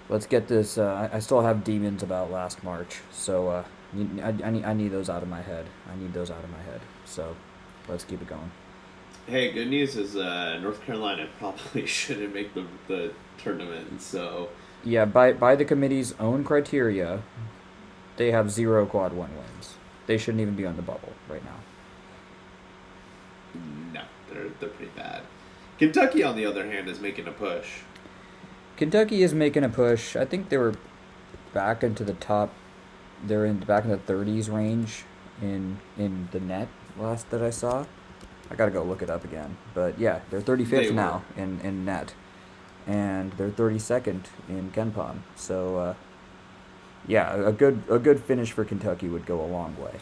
Let's 0.09 0.25
get 0.25 0.47
this. 0.47 0.77
Uh, 0.77 1.09
I 1.13 1.19
still 1.19 1.41
have 1.41 1.63
demons 1.63 2.01
about 2.01 2.31
last 2.31 2.63
March, 2.63 2.99
so 3.11 3.49
uh, 3.49 3.63
I, 3.93 4.29
I, 4.43 4.49
need, 4.49 4.65
I 4.65 4.73
need 4.73 4.91
those 4.91 5.09
out 5.09 5.21
of 5.21 5.29
my 5.29 5.41
head. 5.41 5.65
I 5.91 5.95
need 5.95 6.13
those 6.13 6.31
out 6.31 6.43
of 6.43 6.49
my 6.49 6.61
head. 6.61 6.81
So 7.05 7.35
let's 7.87 8.03
keep 8.03 8.21
it 8.21 8.27
going. 8.27 8.51
Hey, 9.27 9.51
good 9.51 9.67
news 9.69 9.95
is 9.95 10.15
uh, 10.15 10.57
North 10.59 10.81
Carolina 10.83 11.27
probably 11.39 11.85
shouldn't 11.85 12.33
make 12.33 12.53
the 12.55 12.65
the 12.87 13.13
tournament. 13.37 14.01
So 14.01 14.49
Yeah, 14.83 15.05
by 15.05 15.33
by 15.33 15.55
the 15.55 15.65
committee's 15.65 16.13
own 16.19 16.43
criteria, 16.43 17.21
they 18.17 18.31
have 18.31 18.49
zero 18.49 18.87
quad 18.87 19.13
one 19.13 19.29
wins. 19.35 19.75
They 20.07 20.17
shouldn't 20.17 20.41
even 20.41 20.55
be 20.55 20.65
on 20.65 20.75
the 20.75 20.81
bubble 20.81 21.13
right 21.29 21.43
now. 21.45 21.59
no, 23.93 24.01
they're 24.31 24.49
they're 24.59 24.69
pretty 24.69 24.91
bad. 24.95 25.21
Kentucky, 25.80 26.23
on 26.23 26.36
the 26.36 26.45
other 26.45 26.69
hand, 26.69 26.89
is 26.89 26.99
making 26.99 27.25
a 27.25 27.32
push. 27.32 27.80
Kentucky 28.75 29.23
is 29.23 29.34
making 29.34 29.63
a 29.63 29.69
push. 29.69 30.15
I 30.15 30.25
think 30.25 30.49
they 30.49 30.57
were 30.57 30.75
back 31.53 31.84
into 31.84 32.03
the 32.03 32.13
top. 32.13 32.53
They're 33.23 33.45
in 33.45 33.59
back 33.59 33.86
in 33.86 33.89
the 33.89 33.97
30s 33.97 34.53
range 34.53 35.03
in 35.41 35.80
in 35.97 36.27
the 36.32 36.39
NET 36.39 36.67
last 36.97 37.30
that 37.32 37.41
I 37.41 37.49
saw. 37.49 37.86
I 38.51 38.55
gotta 38.55 38.71
go 38.71 38.84
look 38.84 39.01
it 39.01 39.09
up 39.09 39.23
again. 39.23 39.57
But 39.73 39.99
yeah, 39.99 40.19
they're 40.30 40.41
35th 40.41 40.69
They 40.69 40.91
now 40.91 41.23
in 41.36 41.59
in 41.61 41.86
NET, 41.86 42.13
and 42.86 43.32
they're 43.34 43.49
32nd 43.49 44.25
in 44.47 44.71
KenPom. 44.71 45.19
So 45.36 45.77
uh, 45.77 45.93
yeah, 47.07 47.36
a 47.36 47.51
good 47.51 47.84
a 47.89 47.99
good 47.99 48.21
finish 48.21 48.51
for 48.51 48.65
Kentucky 48.65 49.07
would 49.07 49.25
go 49.25 49.41
a 49.41 49.47
long 49.47 49.77
way. 49.77 49.99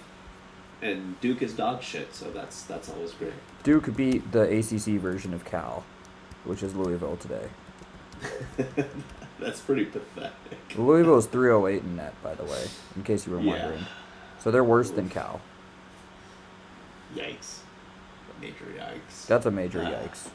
And 0.82 1.20
Duke 1.22 1.42
is 1.42 1.54
dog 1.54 1.82
shit, 1.82 2.14
so 2.14 2.30
that's 2.32 2.64
that's 2.64 2.90
always 2.90 3.12
great. 3.14 3.34
Duke 3.64 3.96
beat 3.96 4.32
the 4.32 4.42
ACC 4.44 5.00
version 5.02 5.34
of 5.34 5.44
Cal, 5.44 5.84
which 6.46 6.62
is 6.62 6.76
Louisville 6.76 7.18
today. 7.18 7.48
that's 9.40 9.60
pretty 9.62 9.86
pathetic. 9.86 10.34
Louisville 10.76 11.18
is 11.18 11.26
308 11.28 11.84
in 11.84 11.96
NET, 11.96 12.14
by 12.24 12.36
the 12.36 12.44
way, 12.44 12.66
in 12.96 13.04
case 13.04 13.26
you 13.26 13.34
were 13.34 13.40
Yeah. 13.42 13.52
wondering. 13.64 13.86
So 14.40 14.52
they're 14.52 14.64
worse 14.64 14.92
than 14.92 15.10
Cal. 15.10 15.42
Yikes. 17.16 17.60
Major 18.40 18.66
yikes. 18.78 19.26
That's 19.26 19.46
a 19.48 19.52
major 19.52 19.82
Ah. 19.84 19.90
yikes. 19.90 20.30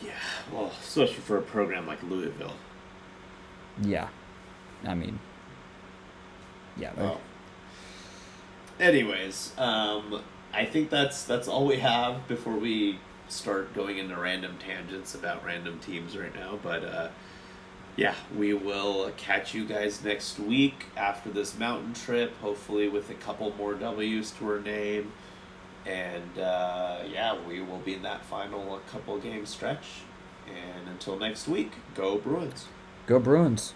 yeah, 0.00 0.12
well, 0.52 0.70
especially 0.80 1.14
for 1.16 1.38
a 1.38 1.42
program 1.42 1.86
like 1.86 2.00
Louisville. 2.04 2.54
Yeah. 3.82 4.08
I 4.86 4.94
mean, 4.94 5.18
yeah. 6.76 6.92
Well, 6.96 7.20
anyways, 8.80 9.52
um, 9.58 10.22
I 10.52 10.64
think 10.64 10.90
that's 10.90 11.24
that's 11.24 11.48
all 11.48 11.66
we 11.66 11.78
have 11.78 12.26
before 12.28 12.56
we 12.56 12.98
start 13.28 13.74
going 13.74 13.98
into 13.98 14.16
random 14.16 14.56
tangents 14.58 15.14
about 15.14 15.44
random 15.44 15.78
teams 15.80 16.16
right 16.16 16.34
now. 16.34 16.58
But 16.62 16.84
uh, 16.84 17.08
yeah, 17.96 18.14
we 18.36 18.54
will 18.54 19.10
catch 19.16 19.54
you 19.54 19.64
guys 19.64 20.02
next 20.04 20.38
week 20.38 20.86
after 20.96 21.30
this 21.30 21.58
mountain 21.58 21.94
trip. 21.94 22.36
Hopefully, 22.40 22.88
with 22.88 23.10
a 23.10 23.14
couple 23.14 23.52
more 23.56 23.74
W's 23.74 24.30
to 24.32 24.48
our 24.48 24.60
name. 24.60 25.12
And 25.86 26.38
uh, 26.38 27.00
yeah, 27.10 27.36
we 27.46 27.60
will 27.60 27.78
be 27.78 27.94
in 27.94 28.02
that 28.02 28.24
final 28.24 28.80
couple 28.90 29.18
game 29.18 29.46
stretch. 29.46 30.02
And 30.46 30.88
until 30.88 31.18
next 31.18 31.46
week, 31.46 31.72
go 31.94 32.18
Bruins. 32.18 32.66
Go 33.06 33.18
Bruins. 33.18 33.74